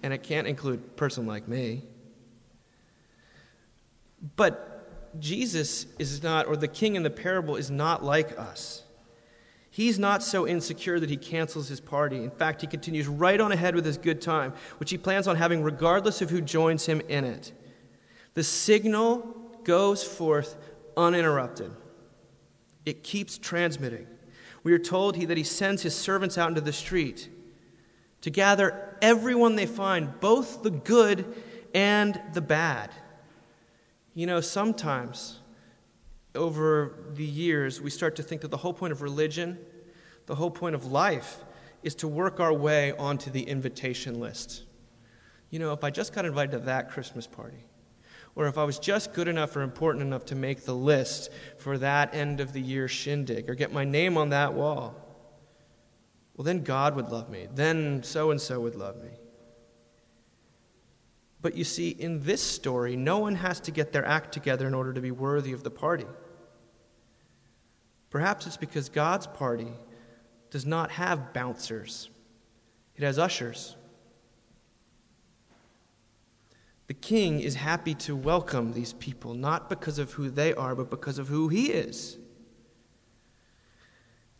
And 0.03 0.12
it 0.12 0.24
can't 0.24 0.49
include 0.49 0.80
a 0.80 0.88
person 0.97 1.28
like 1.28 1.47
me. 1.47 1.84
But 4.36 4.69
Jesus 5.18 5.86
is 5.98 6.22
not, 6.22 6.46
or 6.46 6.56
the 6.56 6.68
king 6.68 6.94
in 6.94 7.02
the 7.02 7.11
parable 7.11 7.56
is 7.56 7.70
not 7.70 8.04
like 8.04 8.38
us. 8.38 8.84
He's 9.70 9.98
not 9.98 10.22
so 10.22 10.46
insecure 10.46 10.98
that 10.98 11.11
he 11.11 11.16
cancels 11.16 11.68
his 11.68 11.80
party. 11.80 12.24
In 12.24 12.30
fact, 12.30 12.61
he 12.61 12.66
continues 12.66 13.06
right 13.06 13.40
on 13.40 13.52
ahead 13.52 13.74
with 13.74 13.84
his 13.84 13.98
good 13.98 14.20
time, 14.20 14.52
which 14.78 14.90
he 14.90 14.98
plans 14.98 15.28
on 15.28 15.36
having 15.36 15.62
regardless 15.62 16.20
of 16.20 16.30
who 16.30 16.40
joins 16.40 16.86
him 16.86 17.00
in 17.08 17.24
it. 17.24 17.52
The 18.34 18.42
signal 18.42 19.36
goes 19.64 20.02
forth 20.02 20.56
uninterrupted, 20.96 21.72
it 22.84 23.02
keeps 23.02 23.38
transmitting. 23.38 24.06
We 24.62 24.72
are 24.72 24.78
told 24.78 25.16
he, 25.16 25.24
that 25.24 25.38
he 25.38 25.44
sends 25.44 25.82
his 25.82 25.94
servants 25.94 26.36
out 26.36 26.48
into 26.48 26.61
the 26.61 26.72
street 26.72 27.30
to 28.20 28.30
gather 28.30 28.96
everyone 29.00 29.56
they 29.56 29.66
find, 29.66 30.20
both 30.20 30.62
the 30.62 30.70
good 30.70 31.24
and 31.74 32.20
the 32.34 32.42
bad. 32.42 32.90
You 34.20 34.26
know, 34.26 34.42
sometimes 34.42 35.38
over 36.34 37.06
the 37.14 37.24
years, 37.24 37.80
we 37.80 37.88
start 37.88 38.16
to 38.16 38.22
think 38.22 38.42
that 38.42 38.50
the 38.50 38.58
whole 38.58 38.74
point 38.74 38.92
of 38.92 39.00
religion, 39.00 39.56
the 40.26 40.34
whole 40.34 40.50
point 40.50 40.74
of 40.74 40.84
life, 40.84 41.42
is 41.82 41.94
to 41.94 42.06
work 42.06 42.38
our 42.38 42.52
way 42.52 42.92
onto 42.98 43.30
the 43.30 43.40
invitation 43.40 44.20
list. 44.20 44.64
You 45.48 45.58
know, 45.58 45.72
if 45.72 45.82
I 45.84 45.88
just 45.88 46.12
got 46.12 46.26
invited 46.26 46.52
to 46.52 46.58
that 46.66 46.90
Christmas 46.90 47.26
party, 47.26 47.64
or 48.34 48.46
if 48.46 48.58
I 48.58 48.64
was 48.64 48.78
just 48.78 49.14
good 49.14 49.26
enough 49.26 49.56
or 49.56 49.62
important 49.62 50.04
enough 50.04 50.26
to 50.26 50.34
make 50.34 50.66
the 50.66 50.74
list 50.74 51.30
for 51.56 51.78
that 51.78 52.14
end 52.14 52.40
of 52.40 52.52
the 52.52 52.60
year 52.60 52.88
shindig 52.88 53.48
or 53.48 53.54
get 53.54 53.72
my 53.72 53.86
name 53.86 54.18
on 54.18 54.28
that 54.28 54.52
wall, 54.52 54.96
well, 56.36 56.44
then 56.44 56.62
God 56.62 56.94
would 56.94 57.08
love 57.08 57.30
me. 57.30 57.48
Then 57.54 58.02
so 58.02 58.32
and 58.32 58.38
so 58.38 58.60
would 58.60 58.74
love 58.74 59.02
me. 59.02 59.12
But 61.43 61.57
you 61.57 61.64
see, 61.64 61.91
in 61.91 62.22
this 62.22 62.43
story, 62.43 62.97
no 62.97 63.18
one 63.18 63.34
has 63.34 63.61
to 63.61 63.70
get 63.70 63.93
their 63.93 64.05
act 64.05 64.32
together 64.32 64.66
in 64.66 64.74
order 64.74 64.93
to 64.93 65.01
be 65.01 65.11
worthy 65.11 65.53
of 65.53 65.62
the 65.62 65.70
party. 65.70 66.07
Perhaps 68.11 68.47
it's 68.47 68.57
because 68.57 68.88
God's 68.88 69.26
party 69.26 69.72
does 70.51 70.66
not 70.66 70.91
have 70.91 71.32
bouncers, 71.32 72.11
it 72.97 73.03
has 73.03 73.18
ushers. 73.18 73.76
The 76.88 76.95
king 76.95 77.38
is 77.38 77.55
happy 77.55 77.95
to 77.95 78.16
welcome 78.16 78.72
these 78.72 78.95
people, 78.95 79.32
not 79.32 79.68
because 79.68 80.01
of 80.01 80.11
who 80.14 80.28
they 80.28 80.53
are, 80.55 80.74
but 80.74 80.91
because 80.91 81.20
of 81.20 81.28
who 81.28 81.47
he 81.47 81.70
is. 81.70 82.18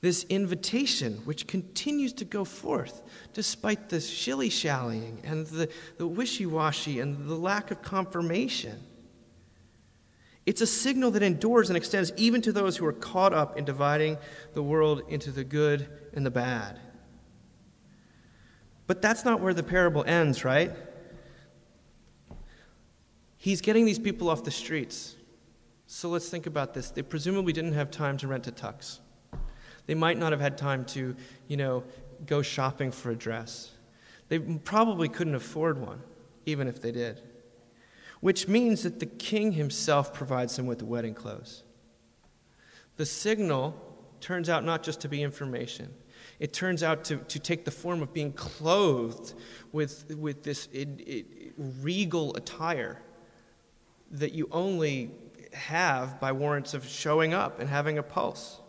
This 0.01 0.25
invitation, 0.25 1.21
which 1.25 1.47
continues 1.47 2.15
to 2.15 2.25
go 2.25 2.45
forth 2.45 3.03
despite 3.35 3.91
the 3.91 4.01
shilly 4.01 4.49
shallying 4.49 5.21
and 5.25 5.47
the, 5.47 5.69
the 5.99 6.07
wishy 6.07 6.47
washy 6.47 7.01
and 7.01 7.29
the 7.29 7.35
lack 7.35 7.71
of 7.71 7.83
confirmation. 7.83 8.81
It's 10.47 10.63
a 10.63 10.67
signal 10.67 11.11
that 11.13 11.23
endures 11.23 11.69
and 11.69 11.77
extends 11.77 12.13
even 12.17 12.41
to 12.43 12.53
those 12.53 12.79
who 12.79 12.87
are 12.87 12.95
caught 12.95 13.35
up 13.35 13.59
in 13.59 13.65
dividing 13.67 14.17
the 14.55 14.63
world 14.63 15.03
into 15.09 15.31
the 15.31 15.45
good 15.45 15.87
and 16.15 16.25
the 16.25 16.31
bad. 16.31 16.81
But 18.87 19.03
that's 19.03 19.25
not 19.25 19.41
where 19.41 19.55
the 19.55 19.63
parable 19.63 20.03
ends, 20.05 20.45
right? 20.45 20.73
He's 23.37 23.61
getting 23.61 23.85
these 23.85 23.99
people 23.99 24.31
off 24.31 24.45
the 24.45 24.51
streets. 24.51 25.15
So 25.87 26.09
let's 26.09 26.29
think 26.29 26.47
about 26.47 26.73
this. 26.73 26.91
They 26.91 27.03
presumably 27.03 27.53
didn't 27.53 27.75
have 27.75 27.91
time 27.91 28.17
to 28.19 28.27
rent 28.27 28.47
a 28.49 28.53
tux. 28.53 28.99
They 29.91 29.97
might 29.97 30.19
not 30.19 30.31
have 30.31 30.41
had 30.41 30.57
time 30.57 30.85
to, 30.85 31.17
you 31.49 31.57
know, 31.57 31.83
go 32.25 32.43
shopping 32.43 32.93
for 32.93 33.11
a 33.11 33.17
dress. 33.17 33.73
They 34.29 34.39
probably 34.39 35.09
couldn't 35.09 35.35
afford 35.35 35.79
one, 35.79 36.01
even 36.47 36.69
if 36.69 36.81
they 36.81 36.93
did. 36.93 37.21
Which 38.21 38.47
means 38.47 38.85
that 38.85 39.01
the 39.01 39.07
king 39.07 39.51
himself 39.51 40.15
provides 40.15 40.55
them 40.55 40.67
with 40.67 40.79
the 40.79 40.85
wedding 40.85 41.13
clothes. 41.13 41.65
The 42.99 43.05
signal 43.05 43.75
turns 44.21 44.49
out 44.49 44.65
not 44.65 44.85
just 44.85 45.01
to 45.01 45.09
be 45.09 45.25
information, 45.25 45.93
it 46.39 46.53
turns 46.53 46.85
out 46.85 47.03
to, 47.07 47.17
to 47.17 47.41
take 47.41 47.65
the 47.65 47.73
form 47.73 48.01
of 48.01 48.13
being 48.13 48.33
clothed 48.33 49.35
with, 49.73 50.15
with 50.17 50.45
this 50.45 50.69
it, 50.73 50.89
it, 51.01 51.27
regal 51.59 52.37
attire 52.37 53.03
that 54.13 54.35
you 54.35 54.49
only 54.53 55.11
have 55.53 56.21
by 56.21 56.31
warrants 56.31 56.75
of 56.75 56.87
showing 56.87 57.35
up 57.35 57.59
and 57.59 57.69
having 57.69 57.99
a 57.99 58.05
pulse. 58.05 58.60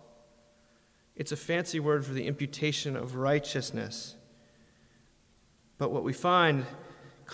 It's 1.22 1.32
a 1.32 1.38
fancy 1.38 1.80
word 1.80 2.04
for 2.04 2.14
the 2.14 2.26
imputation 2.26 2.96
of 2.96 3.14
righteousness. 3.14 4.16
But 5.78 5.92
what 5.92 6.04
we 6.04 6.14
find 6.14 6.66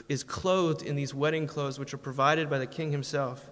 is 0.09 0.25
clothed 0.25 0.81
in 0.81 0.97
these 0.97 1.13
wedding 1.13 1.47
clothes, 1.47 1.79
which 1.79 1.93
are 1.93 1.97
provided 1.97 2.49
by 2.49 2.59
the 2.59 2.67
king 2.67 2.91
himself. 2.91 3.49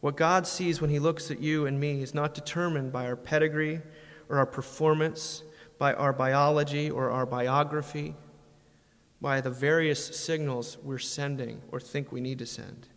What 0.00 0.16
God 0.16 0.48
sees 0.48 0.80
when 0.80 0.90
he 0.90 0.98
looks 0.98 1.30
at 1.30 1.38
you 1.40 1.66
and 1.66 1.78
me 1.78 2.02
is 2.02 2.12
not 2.12 2.34
determined 2.34 2.90
by 2.90 3.06
our 3.06 3.14
pedigree 3.14 3.80
or 4.28 4.38
our 4.38 4.46
performance, 4.46 5.44
by 5.78 5.94
our 5.94 6.12
biology 6.12 6.90
or 6.90 7.10
our 7.10 7.24
biography, 7.24 8.16
by 9.20 9.40
the 9.40 9.50
various 9.50 10.04
signals 10.18 10.76
we're 10.82 10.98
sending 10.98 11.62
or 11.70 11.78
think 11.78 12.10
we 12.10 12.20
need 12.20 12.40
to 12.40 12.46
send. 12.46 12.88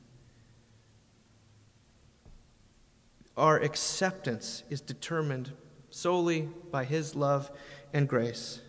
Our 3.38 3.60
acceptance 3.60 4.64
is 4.72 4.82
determined 4.82 5.52
solely 5.92 6.50
by 6.72 6.84
His 6.84 7.16
love 7.16 7.52
and 7.94 8.10
grace, 8.10 8.62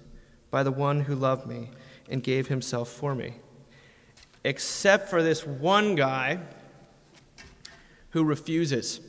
by 0.51 0.63
the 0.63 0.71
one 0.71 1.01
who 1.01 1.15
loved 1.15 1.47
me 1.47 1.71
and 2.11 2.23
gave 2.23 2.49
Himself 2.49 2.91
for 2.91 3.15
me. 3.15 3.35
Except 4.45 5.09
for 5.09 5.23
this 5.23 5.47
one 5.47 5.95
guy 5.95 6.41
who 8.13 8.25
refuses. 8.25 9.01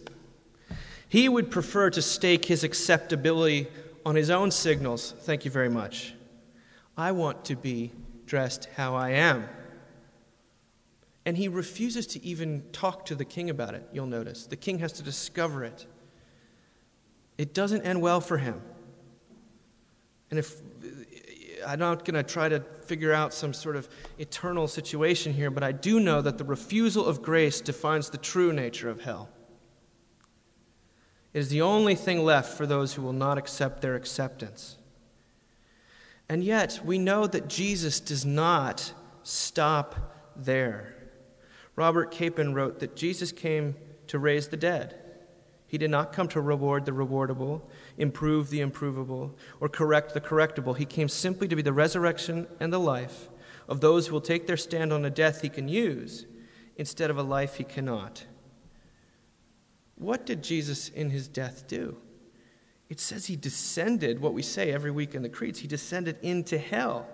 He 1.07 1.29
would 1.29 1.51
prefer 1.51 1.89
to 1.91 2.01
stake 2.01 2.45
his 2.45 2.63
acceptability 2.63 3.67
on 4.05 4.15
his 4.15 4.29
own 4.29 4.49
signals. 4.49 5.13
Thank 5.21 5.45
you 5.45 5.51
very 5.51 5.69
much. 5.69 6.15
I 6.97 7.11
want 7.11 7.45
to 7.45 7.55
be 7.55 7.91
dressed 8.25 8.67
how 8.75 8.95
I 8.95 9.11
am. 9.11 9.47
And 11.25 11.37
he 11.37 11.47
refuses 11.47 12.07
to 12.07 12.25
even 12.25 12.63
talk 12.71 13.05
to 13.05 13.15
the 13.15 13.25
king 13.25 13.49
about 13.49 13.75
it, 13.75 13.87
you'll 13.93 14.07
notice. 14.07 14.45
The 14.45 14.55
king 14.55 14.79
has 14.79 14.91
to 14.93 15.03
discover 15.03 15.63
it. 15.63 15.85
It 17.37 17.53
doesn't 17.53 17.81
end 17.83 18.01
well 18.01 18.21
for 18.21 18.37
him. 18.37 18.61
And 20.29 20.39
if 20.39 20.61
I'm 21.65 21.79
not 21.79 22.05
going 22.05 22.15
to 22.15 22.23
try 22.23 22.49
to 22.49 22.59
figure 22.59 23.13
out 23.13 23.33
some 23.33 23.53
sort 23.53 23.75
of 23.75 23.87
eternal 24.19 24.67
situation 24.67 25.33
here, 25.33 25.49
but 25.49 25.63
I 25.63 25.71
do 25.71 25.99
know 25.99 26.21
that 26.21 26.37
the 26.37 26.43
refusal 26.43 27.05
of 27.05 27.21
grace 27.21 27.61
defines 27.61 28.09
the 28.09 28.17
true 28.17 28.51
nature 28.51 28.89
of 28.89 29.01
hell. 29.01 29.29
It 31.33 31.39
is 31.39 31.49
the 31.49 31.61
only 31.61 31.95
thing 31.95 32.23
left 32.23 32.55
for 32.55 32.67
those 32.67 32.93
who 32.93 33.01
will 33.01 33.13
not 33.13 33.37
accept 33.37 33.81
their 33.81 33.95
acceptance. 33.95 34.77
And 36.29 36.43
yet, 36.43 36.79
we 36.83 36.97
know 36.97 37.27
that 37.27 37.47
Jesus 37.47 37.99
does 37.99 38.25
not 38.25 38.93
stop 39.23 40.15
there. 40.35 40.95
Robert 41.75 42.11
Capon 42.11 42.53
wrote 42.53 42.79
that 42.79 42.95
Jesus 42.95 43.31
came 43.31 43.75
to 44.07 44.19
raise 44.19 44.47
the 44.47 44.57
dead. 44.57 45.02
He 45.73 45.79
did 45.79 45.89
not 45.89 46.13
come 46.13 46.27
to 46.27 46.39
reward 46.39 46.85
the 46.85 46.91
rewardable, 46.91 47.63
improve 47.97 48.51
the 48.51 48.61
improvable, 48.61 49.35
or 49.59 49.67
correct 49.67 50.13
the 50.13 50.21
correctable. 50.21 50.77
He 50.77 50.85
came 50.85 51.09
simply 51.09 51.47
to 51.47 51.55
be 51.55 51.63
the 51.63 51.73
resurrection 51.73 52.45
and 52.59 52.71
the 52.71 52.79
life 52.79 53.27
of 53.67 53.81
those 53.81 54.05
who 54.05 54.13
will 54.13 54.21
take 54.21 54.45
their 54.45 54.55
stand 54.55 54.93
on 54.93 55.03
a 55.03 55.09
death 55.09 55.41
he 55.41 55.49
can 55.49 55.67
use 55.67 56.27
instead 56.75 57.09
of 57.09 57.17
a 57.17 57.23
life 57.23 57.55
he 57.55 57.63
cannot. 57.63 58.23
What 59.95 60.27
did 60.27 60.43
Jesus 60.43 60.89
in 60.89 61.09
his 61.09 61.27
death 61.27 61.67
do? 61.67 61.97
It 62.87 62.99
says 62.99 63.25
he 63.25 63.35
descended, 63.35 64.19
what 64.19 64.35
we 64.35 64.43
say 64.43 64.71
every 64.71 64.91
week 64.91 65.15
in 65.15 65.23
the 65.23 65.27
creeds, 65.27 65.57
he 65.57 65.67
descended 65.67 66.19
into 66.21 66.59
hell. 66.59 67.07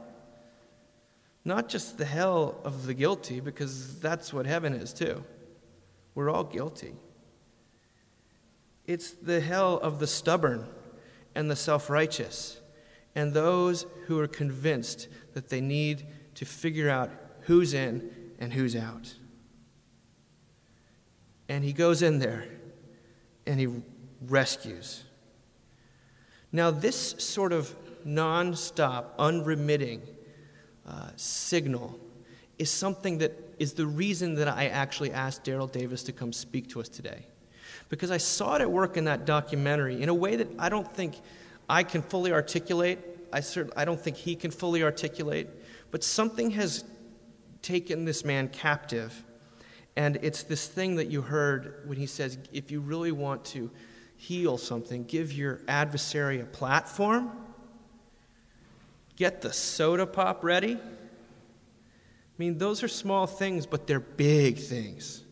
Not 1.45 1.70
just 1.70 1.97
the 1.97 2.03
hell 2.03 2.60
of 2.66 2.88
the 2.88 2.93
guilty, 2.93 3.39
because 3.39 4.01
that's 4.01 4.34
what 4.34 4.45
heaven 4.45 4.74
is 4.74 4.91
too. 4.91 5.24
We're 6.14 6.30
all 6.30 6.43
guilty. 6.43 6.95
It's 8.89 9.11
the 9.11 9.39
hell 9.39 9.77
of 9.77 9.99
the 9.99 10.07
stubborn 10.07 10.65
and 11.35 11.49
the 11.49 11.55
self 11.55 11.91
righteous 11.91 12.59
and 13.13 13.31
those 13.31 13.85
who 14.07 14.19
are 14.19 14.27
convinced 14.27 15.09
that 15.35 15.47
they 15.47 15.61
need 15.61 16.07
to 16.33 16.43
figure 16.43 16.89
out 16.89 17.11
who's 17.41 17.75
in 17.75 18.09
and 18.39 18.51
who's 18.51 18.75
out. 18.75 19.13
And 21.47 21.63
he 21.63 21.71
goes 21.71 22.01
in 22.01 22.17
there 22.17 22.45
and 23.45 23.59
he 23.59 23.67
rescues. 24.27 25.03
Now, 26.51 26.71
this 26.71 27.11
sort 27.19 27.53
of 27.53 27.75
non 28.03 28.55
stop, 28.55 29.13
unremitting 29.19 30.01
uh, 30.87 31.09
signal 31.15 31.99
is 32.57 32.71
something 32.71 33.19
that 33.19 33.33
is 33.59 33.73
the 33.73 33.85
reason 33.85 34.33
that 34.33 34.47
I 34.47 34.65
actually 34.65 35.11
asked 35.11 35.43
Daryl 35.43 35.71
Davis 35.71 36.01
to 36.05 36.11
come 36.11 36.33
speak 36.33 36.69
to 36.69 36.81
us 36.81 36.89
today. 36.89 37.27
Because 37.89 38.11
I 38.11 38.17
saw 38.17 38.55
it 38.55 38.61
at 38.61 38.71
work 38.71 38.97
in 38.97 39.05
that 39.05 39.25
documentary 39.25 40.01
in 40.01 40.09
a 40.09 40.13
way 40.13 40.35
that 40.35 40.47
I 40.57 40.69
don't 40.69 40.89
think 40.91 41.15
I 41.67 41.83
can 41.83 42.01
fully 42.01 42.31
articulate. 42.31 42.99
I, 43.33 43.41
cert- 43.41 43.71
I 43.75 43.85
don't 43.85 43.99
think 43.99 44.15
he 44.15 44.35
can 44.35 44.51
fully 44.51 44.83
articulate. 44.83 45.47
But 45.91 46.03
something 46.03 46.51
has 46.51 46.83
taken 47.61 48.05
this 48.05 48.23
man 48.23 48.47
captive. 48.47 49.23
And 49.95 50.17
it's 50.21 50.43
this 50.43 50.67
thing 50.67 50.95
that 50.95 51.07
you 51.07 51.21
heard 51.21 51.81
when 51.85 51.97
he 51.97 52.05
says, 52.05 52.37
if 52.53 52.71
you 52.71 52.79
really 52.79 53.11
want 53.11 53.43
to 53.45 53.69
heal 54.15 54.57
something, 54.57 55.03
give 55.05 55.33
your 55.33 55.61
adversary 55.67 56.39
a 56.41 56.45
platform, 56.45 57.31
get 59.15 59.41
the 59.41 59.51
soda 59.51 60.05
pop 60.05 60.43
ready. 60.43 60.75
I 60.75 62.37
mean, 62.37 62.57
those 62.57 62.83
are 62.83 62.87
small 62.87 63.27
things, 63.27 63.65
but 63.65 63.87
they're 63.87 63.99
big 63.99 64.57
things. 64.57 65.23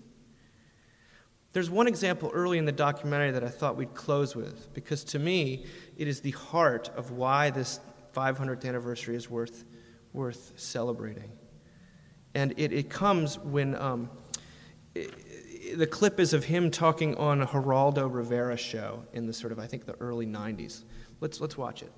There's 1.53 1.69
one 1.69 1.87
example 1.87 2.29
early 2.33 2.57
in 2.57 2.65
the 2.65 2.71
documentary 2.71 3.31
that 3.31 3.43
I 3.43 3.49
thought 3.49 3.77
we'd 3.77 3.93
close 3.93 4.35
with, 4.35 4.73
because 4.73 5.03
to 5.05 5.19
me, 5.19 5.65
it 5.97 6.07
is 6.07 6.21
the 6.21 6.31
heart 6.31 6.89
of 6.95 7.11
why 7.11 7.49
this 7.49 7.79
500th 8.15 8.65
anniversary 8.65 9.15
is 9.15 9.29
worth, 9.29 9.63
worth 10.13 10.53
celebrating. 10.55 11.31
And 12.35 12.53
it, 12.57 12.71
it 12.73 12.89
comes 12.89 13.39
when 13.39 13.75
um, 13.75 14.09
it, 14.93 15.77
the 15.77 15.87
clip 15.87 16.19
is 16.19 16.33
of 16.33 16.43
him 16.43 16.69
talking 16.69 17.15
on 17.15 17.41
a 17.41 17.47
Geraldo 17.47 18.11
Rivera 18.11 18.57
show 18.57 19.03
in 19.13 19.25
the 19.25 19.33
sort 19.33 19.51
of, 19.51 19.59
I 19.59 19.67
think, 19.67 19.85
the 19.85 19.95
early 19.99 20.25
90s. 20.25 20.83
Let's, 21.19 21.41
let's 21.41 21.57
watch 21.57 21.81
it. 21.81 21.91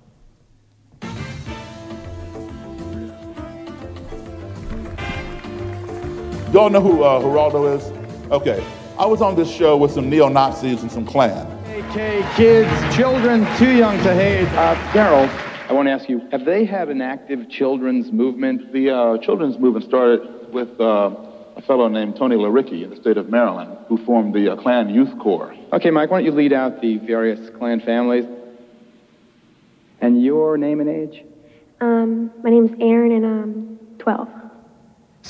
Y'all 6.52 6.68
know 6.68 6.80
who 6.80 7.04
uh, 7.04 7.20
Geraldo 7.20 7.76
is? 7.76 8.32
Okay. 8.32 8.64
I 9.00 9.06
was 9.06 9.22
on 9.22 9.34
this 9.34 9.50
show 9.50 9.78
with 9.78 9.92
some 9.92 10.10
neo 10.10 10.28
Nazis 10.28 10.82
and 10.82 10.92
some 10.92 11.06
Klan. 11.06 11.46
AK 11.68 12.36
kids, 12.36 12.94
children 12.94 13.46
too 13.56 13.74
young 13.74 13.96
to 14.02 14.12
hate. 14.12 14.46
Uh, 14.48 14.74
Daryl, 14.92 15.26
I 15.70 15.72
want 15.72 15.86
to 15.88 15.92
ask 15.92 16.06
you 16.06 16.20
have 16.32 16.44
they 16.44 16.66
had 16.66 16.90
an 16.90 17.00
active 17.00 17.48
children's 17.48 18.12
movement? 18.12 18.74
The 18.74 18.90
uh, 18.90 19.16
children's 19.16 19.58
movement 19.58 19.86
started 19.86 20.52
with 20.52 20.78
uh, 20.78 21.16
a 21.56 21.62
fellow 21.62 21.88
named 21.88 22.16
Tony 22.16 22.36
LaRicci 22.36 22.84
in 22.84 22.90
the 22.90 22.96
state 22.96 23.16
of 23.16 23.30
Maryland 23.30 23.78
who 23.88 23.96
formed 24.04 24.34
the 24.34 24.52
uh, 24.52 24.56
Klan 24.56 24.90
Youth 24.90 25.18
Corps. 25.18 25.56
Okay, 25.72 25.90
Mike, 25.90 26.10
why 26.10 26.18
don't 26.18 26.26
you 26.26 26.32
lead 26.32 26.52
out 26.52 26.82
the 26.82 26.98
various 26.98 27.48
Klan 27.56 27.80
families? 27.80 28.26
And 30.02 30.22
your 30.22 30.58
name 30.58 30.78
and 30.78 30.90
age? 30.90 31.24
Um, 31.80 32.30
my 32.44 32.50
name's 32.50 32.72
Aaron, 32.78 33.12
and 33.12 33.24
I'm 33.24 33.78
12. 33.98 34.39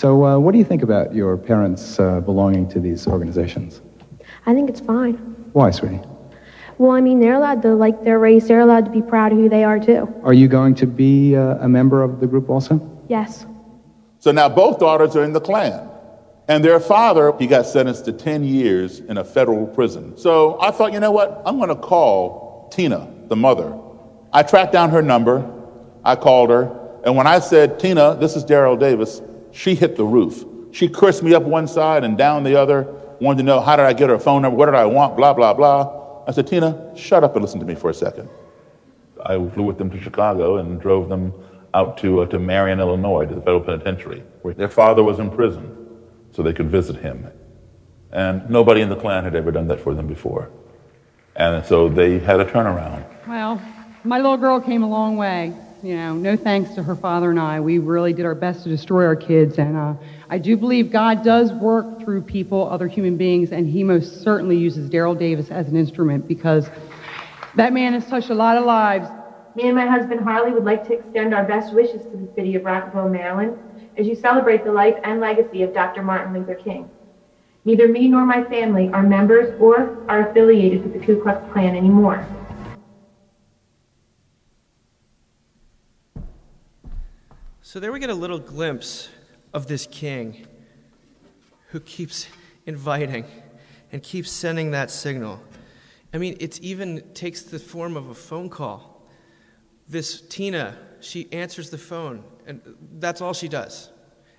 So, 0.01 0.25
uh, 0.25 0.39
what 0.39 0.53
do 0.53 0.59
you 0.59 0.65
think 0.65 0.83
about 0.83 1.15
your 1.15 1.37
parents 1.37 2.01
uh, 2.01 2.23
belonging 2.23 2.67
to 2.71 2.81
these 2.81 3.07
organizations? 3.07 3.83
I 4.47 4.55
think 4.55 4.71
it's 4.71 4.81
fine. 4.81 5.17
Why, 5.53 5.71
sweetie? 5.73 6.01
Well, 6.79 6.93
I 6.93 7.03
mean, 7.03 7.21
they're 7.21 7.35
allowed 7.35 7.61
to 7.61 7.75
like 7.75 8.03
their 8.03 8.19
race. 8.19 8.49
They're 8.49 8.61
allowed 8.61 8.87
to 8.87 8.91
be 8.91 9.03
proud 9.03 9.33
of 9.33 9.37
who 9.37 9.51
they 9.51 9.63
are, 9.63 9.79
too. 9.79 10.09
Are 10.23 10.33
you 10.33 10.49
going 10.49 10.75
to 10.77 10.87
be 10.87 11.37
uh, 11.37 11.59
a 11.59 11.69
member 11.69 12.03
of 12.03 12.19
the 12.19 12.27
group 12.27 12.49
also? 12.49 12.81
Yes. 13.11 13.45
So 14.21 14.33
now 14.33 14.49
both 14.49 14.79
daughters 14.79 15.17
are 15.17 15.23
in 15.23 15.35
the 15.35 15.41
Klan. 15.43 15.87
And 16.49 16.65
their 16.65 16.81
father, 16.81 17.35
he 17.39 17.47
got 17.47 17.67
sentenced 17.67 18.07
to 18.07 18.15
10 18.15 18.43
years 18.43 19.01
in 19.01 19.19
a 19.19 19.25
federal 19.25 19.67
prison. 19.67 20.17
So 20.17 20.59
I 20.63 20.71
thought, 20.71 20.95
you 20.95 21.01
know 21.01 21.13
what? 21.13 21.43
I'm 21.45 21.59
going 21.59 21.69
to 21.69 21.75
call 21.75 22.71
Tina, 22.73 23.07
the 23.27 23.37
mother. 23.37 23.79
I 24.33 24.45
tracked 24.45 24.73
down 24.73 24.89
her 24.93 25.03
number. 25.03 25.45
I 26.03 26.17
called 26.17 26.49
her. 26.49 27.03
And 27.05 27.17
when 27.17 27.27
I 27.27 27.41
said, 27.41 27.79
Tina, 27.79 28.17
this 28.19 28.35
is 28.35 28.47
Daryl 28.47 28.81
Davis, 28.81 29.21
she 29.53 29.75
hit 29.75 29.97
the 29.97 30.05
roof. 30.05 30.45
She 30.73 30.89
cursed 30.89 31.23
me 31.23 31.35
up 31.35 31.43
one 31.43 31.67
side 31.67 32.05
and 32.05 32.17
down 32.17 32.45
the 32.45 32.57
other, 32.57 32.83
wanted 33.21 33.39
to 33.39 33.43
know 33.45 33.61
how 33.61 33.77
did 33.77 33.87
I 33.87 33.93
get 33.93 34.09
her 34.09 34.19
phone 34.19 34.43
number, 34.43 34.57
what 34.57 34.67
did 34.67 34.75
I 34.75 34.87
want, 34.87 35.17
blah, 35.17 35.33
blah, 35.33 35.53
blah. 35.55 36.25
I 36.27 36.33
said, 36.33 36.47
Tina, 36.47 36.97
shut 36.97 37.25
up 37.25 37.35
and 37.35 37.43
listen 37.43 37.61
to 37.61 37.67
me 37.67 37.75
for 37.75 37.91
a 37.91 37.95
second. 37.95 38.29
I 39.25 39.35
flew 39.51 39.65
with 39.65 39.79
them 39.79 39.91
to 39.91 40.01
Chicago 40.01 40.59
and 40.59 40.81
drove 40.81 41.09
them 41.09 41.35
out 41.75 41.99
to, 41.99 42.23
uh, 42.23 42.27
to 42.27 42.39
Marion, 42.39 42.81
Illinois, 42.81 43.27
to 43.27 43.35
the 43.35 43.41
federal 43.41 43.61
penitentiary, 43.61 44.23
where 44.43 44.55
their 44.55 44.69
father 44.69 45.03
was 45.03 45.19
in 45.19 45.31
prison, 45.31 45.77
so 46.33 46.43
they 46.43 46.53
could 46.53 46.71
visit 46.71 46.97
him. 46.97 47.27
And 48.13 48.49
nobody 48.49 48.81
in 48.81 48.89
the 48.89 48.97
Klan 48.97 49.25
had 49.25 49.35
ever 49.35 49.53
done 49.53 49.69
that 49.69 49.81
for 49.81 49.95
them 49.95 50.07
before. 50.07 50.51
And 51.37 51.65
so 51.65 51.89
they 51.89 52.19
had 52.19 52.41
a 52.41 52.45
turnaround. 52.45 53.05
Well, 53.29 53.61
my 54.05 54.17
little 54.17 54.37
girl 54.37 54.61
came 54.61 54.83
a 54.83 54.89
long 54.89 55.17
way 55.17 55.55
you 55.83 55.97
know, 55.97 56.15
no 56.15 56.37
thanks 56.37 56.75
to 56.75 56.83
her 56.83 56.95
father 56.95 57.31
and 57.31 57.41
I. 57.41 57.61
We 57.61 57.79
really 57.79 58.13
did 58.13 58.27
our 58.27 58.35
best 58.35 58.65
to 58.65 58.69
destroy 58.69 59.07
our 59.07 59.17
kids. 59.17 59.59
And 59.59 59.77
uh, 59.77 59.95
I 60.29 60.39
do 60.39 60.57
believe 60.57 60.91
God 60.91 61.25
does 61.25 61.53
work 61.55 62.03
through 62.03 62.23
people, 62.23 62.69
other 62.69 62.87
human 62.87 63.17
beings, 63.17 63.53
and 63.53 63.67
He 63.67 63.83
most 63.83 64.23
certainly 64.23 64.57
uses 64.57 64.91
Daryl 64.91 65.19
Davis 65.19 65.51
as 65.51 65.69
an 65.69 65.77
instrument 65.77 66.29
because 66.29 66.69
that 67.57 67.73
man 67.73 67.95
has 67.95 68.07
touched 68.07 68.31
a 68.31 68.35
lot 68.35 68.57
of 68.57 68.65
lives. 68.65 69.09
Me 69.55 69.67
and 69.67 69.75
my 69.75 69.87
husband 69.87 70.21
Harley 70.21 70.53
would 70.53 70.65
like 70.65 70.87
to 70.87 70.93
extend 70.93 71.35
our 71.35 71.45
best 71.45 71.73
wishes 71.75 72.03
to 72.11 72.17
the 72.17 72.29
city 72.35 72.55
of 72.55 72.65
Rockville, 72.65 73.09
Maryland, 73.09 73.59
as 73.97 74.07
you 74.07 74.15
celebrate 74.15 74.65
the 74.65 74.73
life 74.73 74.97
and 75.03 75.21
legacy 75.21 75.63
of 75.63 75.73
Dr. 75.75 76.03
Martin 76.03 76.33
Luther 76.33 76.55
King. 76.55 76.89
Neither 77.65 77.89
me 77.89 78.09
nor 78.09 78.25
my 78.25 78.45
family 78.45 78.91
are 78.93 79.03
members 79.03 79.55
or 79.59 79.97
are 80.09 80.31
affiliated 80.31 80.83
with 80.83 80.93
the 80.93 80.99
Ku 80.99 81.21
Klux 81.21 81.43
Klan 81.53 81.75
anymore. 81.75 82.27
So 87.71 87.79
there 87.79 87.93
we 87.93 88.01
get 88.01 88.11
a 88.11 88.15
little 88.15 88.41
glimpse 88.41 89.09
of 89.55 89.69
this 89.69 89.87
king 89.87 90.49
who 91.69 91.79
keeps 91.79 92.27
inviting 92.67 93.25
and 93.93 94.03
keeps 94.03 94.29
sending 94.33 94.73
that 94.73 94.91
signal. 94.91 95.41
I 96.13 96.19
mean, 96.19 96.37
it 96.41 96.59
even 96.63 97.13
takes 97.15 97.43
the 97.43 97.61
form 97.61 97.97
of 97.97 98.09
a 98.09 98.15
phone 98.17 98.49
call. 98.49 99.07
This 99.87 100.21
Tina, 100.21 100.79
she 100.99 101.33
answers 101.33 101.71
the 101.71 101.79
phone, 101.79 102.25
and 102.45 102.61
that's 102.99 103.21
all 103.21 103.33
she 103.33 103.47
does. 103.47 103.91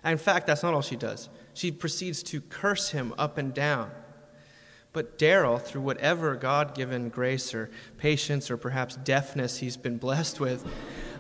In 0.04 0.18
fact, 0.18 0.46
that's 0.46 0.62
not 0.62 0.74
all 0.74 0.82
she 0.82 0.98
does. 0.98 1.30
She 1.54 1.72
proceeds 1.72 2.24
to 2.24 2.42
curse 2.42 2.90
him 2.90 3.14
up 3.18 3.38
and 3.38 3.54
down. 3.54 3.92
But 4.92 5.18
Daryl, 5.18 5.62
through 5.62 5.84
whatever 5.84 6.36
God 6.36 6.76
given 6.76 7.08
grace 7.08 7.54
or 7.54 7.72
patience 7.98 8.52
or 8.52 8.58
perhaps 8.58 8.98
deafness 8.98 9.60
he's 9.60 9.78
been 9.78 10.00
blessed 10.00 10.42
with, 10.42 10.70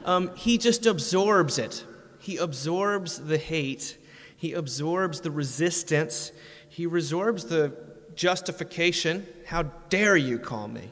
um, 0.03 0.35
he 0.35 0.57
just 0.57 0.85
absorbs 0.85 1.57
it 1.57 1.85
he 2.21 2.37
absorbs 2.37 3.17
the 3.17 3.39
hate, 3.39 3.97
he 4.37 4.53
absorbs 4.53 5.21
the 5.21 5.31
resistance, 5.31 6.31
he 6.69 6.83
absorbs 6.83 7.45
the 7.45 7.73
justification. 8.15 9.25
How 9.47 9.63
dare 9.89 10.15
you 10.15 10.37
call 10.37 10.67
me? 10.67 10.89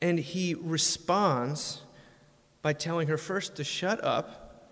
And 0.00 0.18
he 0.18 0.54
responds 0.54 1.82
by 2.62 2.72
telling 2.72 3.08
her 3.08 3.18
first 3.18 3.56
to 3.56 3.64
shut 3.64 4.02
up. 4.02 4.70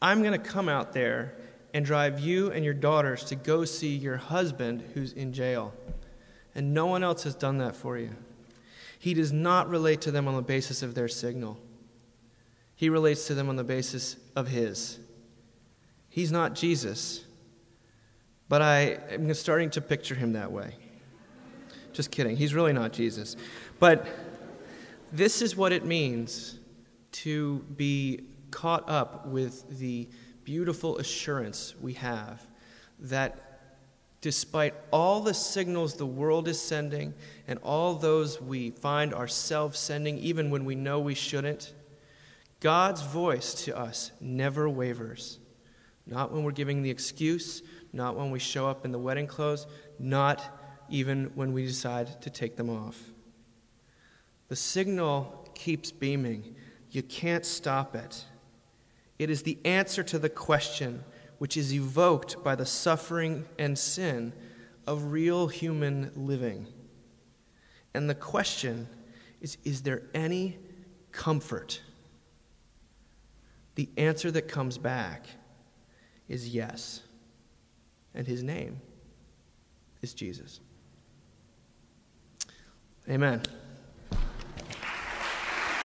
I'm 0.00 0.22
going 0.22 0.40
to 0.40 0.48
come 0.48 0.68
out 0.68 0.92
there 0.92 1.34
and 1.74 1.84
drive 1.84 2.20
you 2.20 2.52
and 2.52 2.64
your 2.64 2.74
daughters 2.74 3.24
to 3.24 3.34
go 3.34 3.64
see 3.64 3.96
your 3.96 4.16
husband 4.16 4.84
who's 4.94 5.12
in 5.12 5.32
jail. 5.32 5.74
And 6.54 6.72
no 6.72 6.86
one 6.86 7.02
else 7.02 7.24
has 7.24 7.34
done 7.34 7.58
that 7.58 7.74
for 7.74 7.98
you. 7.98 8.10
He 9.00 9.14
does 9.14 9.32
not 9.32 9.68
relate 9.68 10.00
to 10.02 10.12
them 10.12 10.28
on 10.28 10.36
the 10.36 10.42
basis 10.42 10.82
of 10.82 10.94
their 10.94 11.08
signal. 11.08 11.58
He 12.78 12.90
relates 12.90 13.26
to 13.26 13.34
them 13.34 13.48
on 13.48 13.56
the 13.56 13.64
basis 13.64 14.14
of 14.36 14.46
His. 14.46 15.00
He's 16.08 16.30
not 16.30 16.54
Jesus, 16.54 17.24
but 18.48 18.62
I 18.62 19.00
am 19.10 19.34
starting 19.34 19.68
to 19.70 19.80
picture 19.80 20.14
him 20.14 20.34
that 20.34 20.52
way. 20.52 20.76
Just 21.92 22.12
kidding. 22.12 22.36
He's 22.36 22.54
really 22.54 22.72
not 22.72 22.92
Jesus. 22.92 23.34
But 23.80 24.06
this 25.10 25.42
is 25.42 25.56
what 25.56 25.72
it 25.72 25.84
means 25.84 26.60
to 27.10 27.64
be 27.76 28.20
caught 28.52 28.88
up 28.88 29.26
with 29.26 29.78
the 29.80 30.08
beautiful 30.44 30.98
assurance 30.98 31.74
we 31.80 31.94
have 31.94 32.46
that 33.00 33.60
despite 34.20 34.74
all 34.92 35.20
the 35.20 35.34
signals 35.34 35.94
the 35.94 36.06
world 36.06 36.46
is 36.46 36.60
sending 36.60 37.12
and 37.48 37.58
all 37.64 37.94
those 37.94 38.40
we 38.40 38.70
find 38.70 39.12
ourselves 39.12 39.80
sending, 39.80 40.16
even 40.18 40.48
when 40.48 40.64
we 40.64 40.76
know 40.76 41.00
we 41.00 41.14
shouldn't, 41.14 41.74
God's 42.60 43.02
voice 43.02 43.54
to 43.64 43.76
us 43.76 44.12
never 44.20 44.68
wavers. 44.68 45.38
Not 46.06 46.32
when 46.32 46.42
we're 46.42 46.52
giving 46.52 46.82
the 46.82 46.90
excuse, 46.90 47.62
not 47.92 48.16
when 48.16 48.30
we 48.30 48.38
show 48.38 48.66
up 48.66 48.84
in 48.84 48.92
the 48.92 48.98
wedding 48.98 49.26
clothes, 49.26 49.66
not 49.98 50.42
even 50.88 51.30
when 51.34 51.52
we 51.52 51.66
decide 51.66 52.20
to 52.22 52.30
take 52.30 52.56
them 52.56 52.70
off. 52.70 52.98
The 54.48 54.56
signal 54.56 55.46
keeps 55.54 55.92
beaming. 55.92 56.56
You 56.90 57.02
can't 57.02 57.44
stop 57.44 57.94
it. 57.94 58.24
It 59.18 59.30
is 59.30 59.42
the 59.42 59.58
answer 59.64 60.02
to 60.04 60.18
the 60.18 60.30
question 60.30 61.04
which 61.38 61.56
is 61.56 61.72
evoked 61.72 62.42
by 62.42 62.54
the 62.54 62.66
suffering 62.66 63.44
and 63.58 63.78
sin 63.78 64.32
of 64.86 65.12
real 65.12 65.48
human 65.48 66.10
living. 66.16 66.66
And 67.94 68.08
the 68.08 68.14
question 68.14 68.88
is 69.40 69.58
Is 69.64 69.82
there 69.82 70.02
any 70.14 70.58
comfort? 71.12 71.82
The 73.78 73.88
answer 73.96 74.28
that 74.32 74.48
comes 74.48 74.76
back 74.76 75.24
is 76.28 76.48
yes. 76.52 77.00
And 78.12 78.26
his 78.26 78.42
name 78.42 78.80
is 80.02 80.14
Jesus. 80.14 80.58
Amen. 83.08 83.42